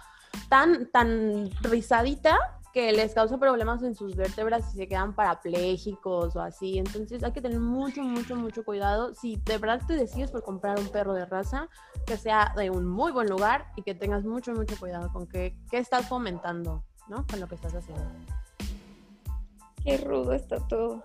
tan 0.48 0.90
tan 0.90 1.50
rizadita 1.62 2.38
que 2.72 2.92
les 2.92 3.14
causa 3.14 3.38
problemas 3.38 3.82
en 3.82 3.94
sus 3.94 4.14
vértebras 4.14 4.72
y 4.74 4.76
se 4.76 4.88
quedan 4.88 5.14
parapléjicos 5.14 6.36
o 6.36 6.40
así. 6.40 6.78
Entonces 6.78 7.24
hay 7.24 7.32
que 7.32 7.40
tener 7.40 7.60
mucho, 7.60 8.02
mucho, 8.02 8.36
mucho 8.36 8.64
cuidado. 8.64 9.14
Si 9.14 9.36
de 9.36 9.58
verdad 9.58 9.80
te 9.86 9.94
decides 9.94 10.30
por 10.30 10.42
comprar 10.42 10.78
un 10.78 10.88
perro 10.88 11.14
de 11.14 11.24
raza, 11.24 11.68
que 12.06 12.16
sea 12.16 12.52
de 12.56 12.70
un 12.70 12.86
muy 12.86 13.10
buen 13.10 13.28
lugar 13.28 13.66
y 13.76 13.82
que 13.82 13.94
tengas 13.94 14.24
mucho, 14.24 14.52
mucho 14.52 14.76
cuidado 14.78 15.10
con 15.12 15.26
qué, 15.26 15.56
qué 15.70 15.78
estás 15.78 16.08
fomentando, 16.08 16.84
¿no? 17.08 17.26
Con 17.26 17.40
lo 17.40 17.48
que 17.48 17.54
estás 17.54 17.74
haciendo. 17.74 18.04
Qué 19.88 19.96
rudo 19.96 20.34
está 20.34 20.58
todo. 20.68 21.02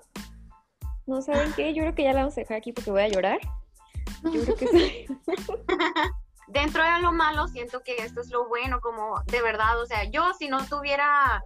No 1.06 1.22
saben 1.22 1.54
qué, 1.54 1.74
yo 1.74 1.84
creo 1.84 1.96
que 1.96 2.04
ya 2.04 2.12
la 2.12 2.20
vamos 2.20 2.38
a 2.38 2.42
dejar 2.42 2.58
aquí 2.58 2.74
porque 2.74 2.92
voy 2.92 3.02
a 3.02 3.08
llorar. 3.08 3.40
Yo 4.24 4.44
creo 4.44 4.56
que 4.58 4.68
sí. 4.68 5.06
Dentro 6.48 6.84
de 6.84 7.00
lo 7.00 7.14
malo, 7.14 7.48
siento 7.48 7.82
que 7.82 7.96
esto 7.96 8.20
es 8.20 8.30
lo 8.30 8.50
bueno, 8.50 8.82
como 8.82 9.22
de 9.28 9.42
verdad, 9.42 9.82
o 9.82 9.86
sea, 9.86 10.04
yo 10.12 10.34
si 10.38 10.50
no 10.50 10.66
tuviera 10.66 11.42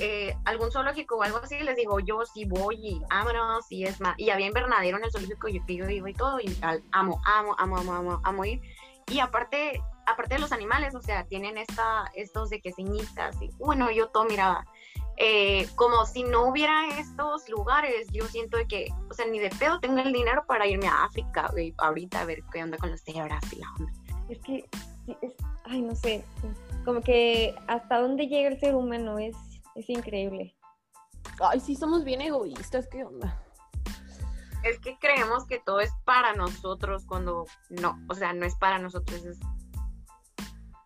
eh, 0.00 0.34
algún 0.46 0.72
zoológico 0.72 1.16
o 1.16 1.22
algo 1.22 1.36
así, 1.36 1.58
les 1.58 1.76
digo, 1.76 2.00
yo 2.00 2.24
sí 2.24 2.46
voy 2.46 2.76
y 2.80 3.02
vámonos, 3.10 3.70
y 3.70 3.84
es 3.84 4.00
más, 4.00 4.14
y 4.16 4.30
había 4.30 4.46
invernadero 4.46 4.96
en 4.96 5.04
el 5.04 5.12
zoológico, 5.12 5.48
yo, 5.48 5.60
yo 5.66 5.90
iba 5.90 6.08
y 6.08 6.14
todo, 6.14 6.40
y 6.40 6.56
amo, 6.92 7.20
amo, 7.26 7.54
amo, 7.58 7.76
amo, 7.76 7.92
amo, 7.92 8.20
amo 8.24 8.44
ir. 8.46 8.62
Y 9.10 9.20
aparte, 9.20 9.82
aparte 10.06 10.36
de 10.36 10.40
los 10.40 10.52
animales, 10.52 10.94
o 10.94 11.02
sea, 11.02 11.24
tienen 11.24 11.58
esta, 11.58 12.06
estos 12.14 12.48
de 12.48 12.62
que 12.62 12.72
ceñitas, 12.72 13.40
y 13.42 13.50
bueno, 13.58 13.90
yo 13.90 14.08
todo 14.08 14.24
miraba, 14.24 14.64
eh, 15.20 15.68
como 15.74 16.06
si 16.06 16.22
no 16.22 16.48
hubiera 16.48 16.96
estos 16.96 17.48
lugares, 17.48 18.06
yo 18.12 18.24
siento 18.26 18.56
que, 18.68 18.86
o 19.10 19.14
sea, 19.14 19.26
ni 19.26 19.40
de 19.40 19.50
pedo 19.50 19.80
tengo 19.80 19.98
el 19.98 20.12
dinero 20.12 20.44
para 20.46 20.68
irme 20.68 20.86
a 20.86 21.04
África, 21.04 21.48
güey, 21.50 21.74
ahorita 21.78 22.20
a 22.20 22.24
ver 22.24 22.44
qué 22.52 22.62
onda 22.62 22.78
con 22.78 22.92
las 22.92 23.02
cebras 23.02 23.42
y 23.52 23.56
la 23.56 23.68
onda. 23.80 23.92
Es 24.28 24.38
que, 24.38 24.64
es, 25.20 25.34
ay, 25.64 25.82
no 25.82 25.96
sé, 25.96 26.24
como 26.84 27.00
que 27.00 27.56
hasta 27.66 27.98
dónde 27.98 28.28
llega 28.28 28.48
el 28.48 28.60
ser 28.60 28.76
humano 28.76 29.18
es, 29.18 29.34
es 29.74 29.90
increíble. 29.90 30.54
Ay, 31.40 31.58
sí, 31.58 31.74
somos 31.74 32.04
bien 32.04 32.20
egoístas, 32.20 32.86
¿qué 32.86 33.04
onda? 33.04 33.42
Es 34.62 34.78
que 34.78 34.98
creemos 35.00 35.46
que 35.46 35.58
todo 35.58 35.80
es 35.80 35.90
para 36.04 36.32
nosotros 36.34 37.04
cuando 37.06 37.44
no, 37.70 37.98
o 38.08 38.14
sea, 38.14 38.34
no 38.34 38.46
es 38.46 38.54
para 38.54 38.78
nosotros, 38.78 39.24
es 39.24 39.40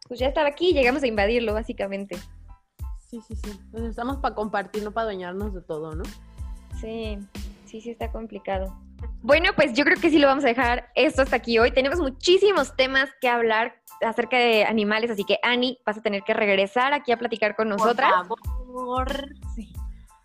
Pues 0.08 0.20
ya 0.20 0.28
estaba 0.28 0.48
aquí 0.48 0.70
y 0.70 0.72
llegamos 0.72 1.02
a 1.02 1.06
invadirlo, 1.06 1.52
básicamente. 1.52 2.16
Sí, 3.12 3.20
sí, 3.28 3.36
sí. 3.36 3.60
Pues 3.70 3.82
estamos 3.84 4.16
para 4.16 4.34
compartir, 4.34 4.82
no 4.82 4.90
para 4.90 5.02
adueñarnos 5.02 5.52
de 5.52 5.60
todo, 5.60 5.94
¿no? 5.94 6.02
Sí, 6.80 7.18
sí, 7.66 7.82
sí 7.82 7.90
está 7.90 8.10
complicado. 8.10 8.74
Bueno, 9.20 9.50
pues 9.54 9.74
yo 9.74 9.84
creo 9.84 10.00
que 10.00 10.08
sí 10.08 10.18
lo 10.18 10.28
vamos 10.28 10.44
a 10.44 10.46
dejar 10.46 10.90
esto 10.94 11.20
hasta 11.20 11.36
aquí 11.36 11.58
hoy. 11.58 11.72
Tenemos 11.72 11.98
muchísimos 12.00 12.74
temas 12.74 13.10
que 13.20 13.28
hablar 13.28 13.74
acerca 14.00 14.38
de 14.38 14.64
animales, 14.64 15.10
así 15.10 15.24
que 15.24 15.38
Ani, 15.42 15.78
vas 15.84 15.98
a 15.98 16.00
tener 16.00 16.22
que 16.22 16.32
regresar 16.32 16.94
aquí 16.94 17.12
a 17.12 17.18
platicar 17.18 17.54
con 17.54 17.68
nosotras. 17.68 18.10
Por 18.26 18.38
favor. 18.42 19.28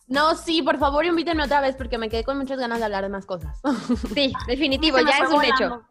No, 0.08 0.36
sí, 0.36 0.62
por 0.62 0.78
favor 0.78 1.04
invítenme 1.04 1.44
otra 1.44 1.60
vez 1.60 1.76
porque 1.76 1.98
me 1.98 2.08
quedé 2.08 2.24
con 2.24 2.38
muchas 2.38 2.58
ganas 2.58 2.80
de 2.80 2.86
hablar 2.86 3.04
de 3.04 3.10
más 3.10 3.26
cosas. 3.26 3.60
Sí, 4.14 4.32
definitivo, 4.48 4.98
ya 5.00 5.18
es 5.18 5.30
un 5.30 5.36
volando. 5.36 5.56
hecho. 5.56 5.82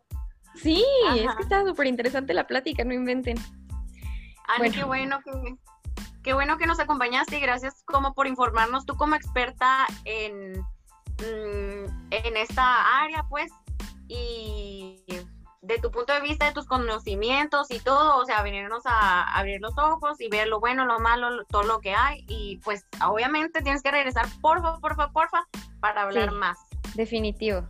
Sí, 0.55 0.83
es 1.15 1.35
que 1.37 1.43
está 1.43 1.63
súper 1.67 1.89
interesante 1.89 2.33
la 2.33 2.47
plática, 2.47 2.83
no 2.85 2.95
inventen. 2.95 3.37
Ani, 4.49 4.59
Bueno. 4.71 4.75
qué 4.75 4.85
bueno 4.85 5.19
que 5.23 5.57
qué 6.27 6.35
bueno 6.35 6.59
que 6.59 6.67
nos 6.67 6.81
acompañaste 6.81 7.39
y 7.39 7.41
gracias 7.41 7.85
como 7.85 8.13
por 8.13 8.27
informarnos 8.27 8.85
tú 8.85 8.97
como 8.97 9.15
experta 9.15 9.87
en 10.05 10.59
mm, 10.61 12.09
en 12.11 12.37
esta 12.37 13.01
área, 13.01 13.23
pues 13.31 13.53
y 14.09 15.05
de 15.63 15.79
tu 15.79 15.91
punto 15.93 16.13
de 16.13 16.21
vista, 16.21 16.47
de 16.47 16.53
tus 16.53 16.67
conocimientos 16.67 17.71
y 17.71 17.79
todo, 17.79 18.19
o 18.19 18.25
sea, 18.25 18.43
venirnos 18.43 18.83
a 18.87 19.23
abrir 19.39 19.61
los 19.61 19.79
ojos 19.79 20.21
y 20.21 20.29
ver 20.29 20.49
lo 20.49 20.59
bueno, 20.59 20.85
lo 20.85 20.99
malo, 20.99 21.31
lo- 21.31 21.45
todo 21.45 21.63
lo 21.63 21.79
que 21.81 21.95
hay 21.95 22.25
y 22.29 22.59
pues 22.65 22.85
obviamente 23.05 23.63
tienes 23.63 23.83
que 23.83 23.93
regresar, 23.93 24.27
porfa, 24.41 24.79
porfa, 24.81 25.11
porfa, 25.13 25.45
para 25.81 26.03
hablar 26.03 26.31
Sí. 26.31 26.35
más. 26.37 26.59
Definitivo. 26.97 27.69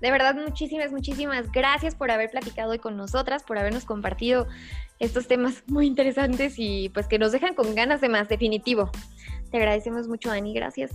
De 0.00 0.10
verdad, 0.10 0.34
muchísimas, 0.34 0.92
muchísimas 0.92 1.50
gracias 1.52 1.94
por 1.94 2.10
haber 2.10 2.30
platicado 2.30 2.70
hoy 2.70 2.78
con 2.78 2.96
nosotras, 2.96 3.42
por 3.42 3.58
habernos 3.58 3.84
compartido 3.84 4.46
estos 5.02 5.26
temas 5.26 5.64
muy 5.66 5.86
interesantes 5.86 6.54
y 6.58 6.88
pues 6.90 7.08
que 7.08 7.18
nos 7.18 7.32
dejan 7.32 7.54
con 7.54 7.74
ganas 7.74 8.00
de 8.00 8.08
más, 8.08 8.28
definitivo. 8.28 8.90
Te 9.50 9.56
agradecemos 9.56 10.06
mucho, 10.06 10.30
Ani, 10.30 10.54
gracias. 10.54 10.92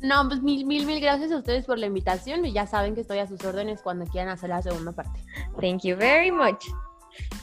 No, 0.00 0.26
pues 0.26 0.42
mil, 0.42 0.64
mil, 0.64 0.86
mil 0.86 1.00
gracias 1.00 1.30
a 1.30 1.36
ustedes 1.36 1.66
por 1.66 1.78
la 1.78 1.86
invitación 1.86 2.44
y 2.46 2.52
ya 2.52 2.66
saben 2.66 2.94
que 2.94 3.02
estoy 3.02 3.18
a 3.18 3.26
sus 3.26 3.44
órdenes 3.44 3.82
cuando 3.82 4.06
quieran 4.06 4.30
hacer 4.30 4.48
la 4.48 4.62
segunda 4.62 4.92
parte. 4.92 5.20
Thank 5.60 5.82
you 5.82 5.96
very 5.96 6.30
much. 6.30 6.64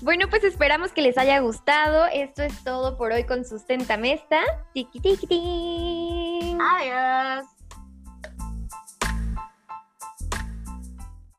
Bueno, 0.01 0.27
pues 0.27 0.43
esperamos 0.43 0.91
que 0.91 1.01
les 1.01 1.17
haya 1.19 1.39
gustado. 1.39 2.05
Esto 2.11 2.41
es 2.41 2.63
todo 2.63 2.97
por 2.97 3.11
hoy 3.11 3.23
con 3.25 3.45
Sustenta 3.45 3.95
Mesta. 3.95 4.41
Tiki 4.73 4.99
tiki 4.99 5.27
ting. 5.27 6.59
Adiós. 6.59 7.45